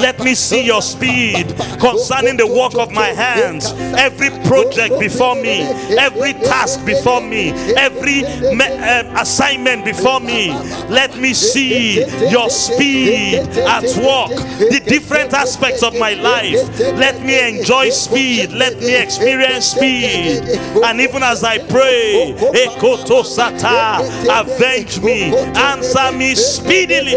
Let 0.00 0.20
me 0.20 0.34
see 0.34 0.62
your 0.64 0.82
speed 0.82 1.54
concerning 1.78 2.36
the 2.36 2.46
work 2.46 2.74
of 2.74 2.92
my 2.92 3.08
hands. 3.08 3.72
Every 3.98 4.30
project 4.48 4.98
before 4.98 5.34
me, 5.34 5.62
every 5.98 6.32
task 6.34 6.84
before 6.84 7.20
me, 7.20 7.50
every 7.76 8.24
um, 8.24 9.16
assignment 9.16 9.84
before 9.84 10.20
me. 10.20 10.50
Let 10.88 11.16
me 11.18 11.34
see 11.34 12.04
your 12.30 12.50
speed 12.50 13.38
at 13.58 13.84
work, 13.96 14.30
the 14.58 14.82
different 14.86 15.32
aspects 15.32 15.82
of 15.82 15.94
my 15.98 16.14
life. 16.14 16.58
Let 16.80 17.20
me 17.22 17.58
enjoy 17.58 17.90
speed. 17.90 18.52
Let 18.52 18.78
me 18.78 18.96
experience 18.96 19.59
speed. 19.60 20.42
And 20.84 21.00
even 21.00 21.22
as 21.22 21.44
I 21.44 21.58
pray, 21.58 22.34
Ekoto 22.36 23.22
Sata, 23.24 24.00
avenge 24.28 25.00
me, 25.00 25.32
answer 25.56 26.12
me 26.12 26.34
speedily. 26.34 27.14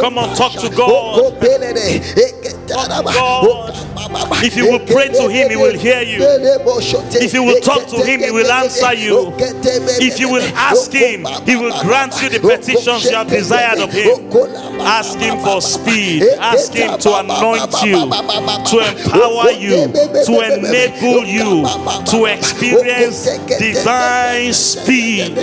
Come 0.00 0.18
on, 0.18 0.34
talk 0.36 0.52
to 0.60 0.68
God. 0.70 1.34
God. 3.14 3.81
If 4.42 4.56
you 4.56 4.70
will 4.70 4.80
pray 4.80 5.08
to 5.08 5.28
Him, 5.28 5.50
He 5.50 5.56
will 5.56 5.78
hear 5.78 6.02
you. 6.02 6.18
If 6.22 7.32
you 7.32 7.42
will 7.42 7.60
talk 7.60 7.86
to 7.88 8.04
Him, 8.04 8.20
He 8.20 8.30
will 8.30 8.50
answer 8.50 8.92
you. 8.94 9.32
If 9.38 10.18
you 10.18 10.28
will 10.30 10.42
ask 10.56 10.90
Him, 10.92 11.26
He 11.46 11.56
will 11.56 11.72
grant 11.82 12.20
you 12.22 12.28
the 12.28 12.40
petitions 12.40 13.04
you 13.04 13.16
have 13.16 13.28
desired 13.28 13.78
of 13.78 13.92
Him. 13.92 14.30
Ask 14.80 15.18
Him 15.18 15.38
for 15.40 15.60
speed. 15.62 16.24
Ask 16.38 16.72
Him 16.72 16.98
to 16.98 17.18
anoint 17.20 17.72
you, 17.82 17.98
to 18.66 18.76
empower 18.82 19.50
you, 19.52 19.92
to 20.26 20.34
enable 20.42 21.24
you 21.24 21.64
to 22.06 22.24
experience 22.26 23.26
divine 23.58 24.52
speed. 24.52 25.36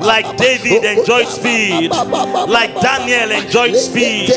Like 0.00 0.36
David 0.36 0.84
enjoyed 0.84 1.28
speed. 1.28 1.90
Like 1.90 2.80
Daniel 2.80 3.30
enjoyed 3.30 3.76
speed. 3.76 4.30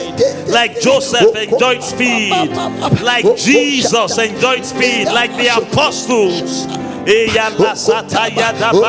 Like 0.48 0.80
Joseph 0.80 1.36
enjoyed 1.36 1.84
speed. 1.84 2.32
Like 3.02 3.26
Jesus 3.38 4.18
enjoyed 4.18 4.66
speed. 4.66 5.06
Like 5.08 5.32
the 5.38 5.48
apostles 5.48 6.68
Eya 7.06 7.50
la 7.60 7.74
oh, 7.74 7.94
oh, 7.96 8.84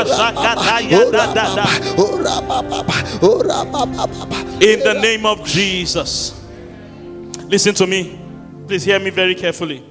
oh, 3.22 3.42
da 3.42 3.64
ba 3.64 3.86
da 3.86 4.06
da 4.06 4.24
da. 4.24 4.36
In 4.60 4.78
the 4.80 4.98
name 5.02 5.26
of 5.26 5.44
Jesus. 5.44 6.40
Listen 7.48 7.74
to 7.74 7.86
me. 7.86 8.20
Please 8.68 8.84
hear 8.84 9.00
me 9.00 9.10
very 9.10 9.34
carefully. 9.34 9.84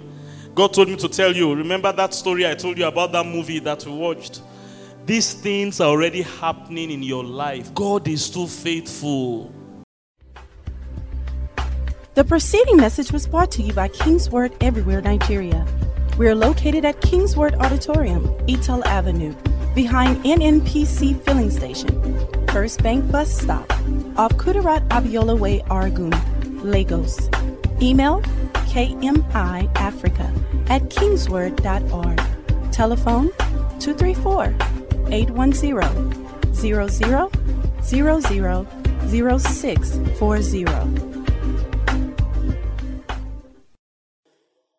God 0.55 0.73
told 0.73 0.87
me 0.87 0.95
to 0.97 1.09
tell 1.09 1.35
you. 1.35 1.53
Remember 1.53 1.91
that 1.91 2.13
story 2.13 2.47
I 2.47 2.55
told 2.55 2.77
you 2.77 2.85
about 2.85 3.11
that 3.11 3.25
movie 3.25 3.59
that 3.59 3.85
we 3.85 3.91
watched? 3.91 4.41
These 5.05 5.33
things 5.33 5.81
are 5.81 5.89
already 5.89 6.21
happening 6.21 6.91
in 6.91 7.03
your 7.03 7.25
life. 7.25 7.73
God 7.73 8.07
is 8.07 8.29
too 8.29 8.47
faithful. 8.47 9.51
The 12.13 12.23
preceding 12.23 12.77
message 12.77 13.11
was 13.11 13.27
brought 13.27 13.51
to 13.51 13.61
you 13.61 13.73
by 13.73 13.89
KingsWord 13.89 14.53
Everywhere 14.61 15.01
Nigeria. 15.01 15.65
We 16.17 16.27
are 16.27 16.35
located 16.35 16.85
at 16.85 17.01
KingsWord 17.01 17.59
Auditorium, 17.59 18.27
Etel 18.45 18.85
Avenue, 18.85 19.33
behind 19.73 20.23
NNPC 20.23 21.19
Filling 21.23 21.49
Station, 21.49 21.89
First 22.49 22.83
Bank 22.83 23.11
Bus 23.11 23.35
Stop, 23.35 23.67
off 24.15 24.31
Kudirat 24.33 24.87
Abiola 24.89 25.35
Way, 25.37 25.61
Oregun, 25.71 26.13
Lagos. 26.63 27.17
Email 27.81 28.21
kmiafrica 28.69 30.29
at 30.69 30.83
kingsword.org. 30.91 32.21
Telephone 32.71 33.29
234 33.79 34.53
810 35.11 36.13
0000 36.53 37.31
0640. 39.09 41.12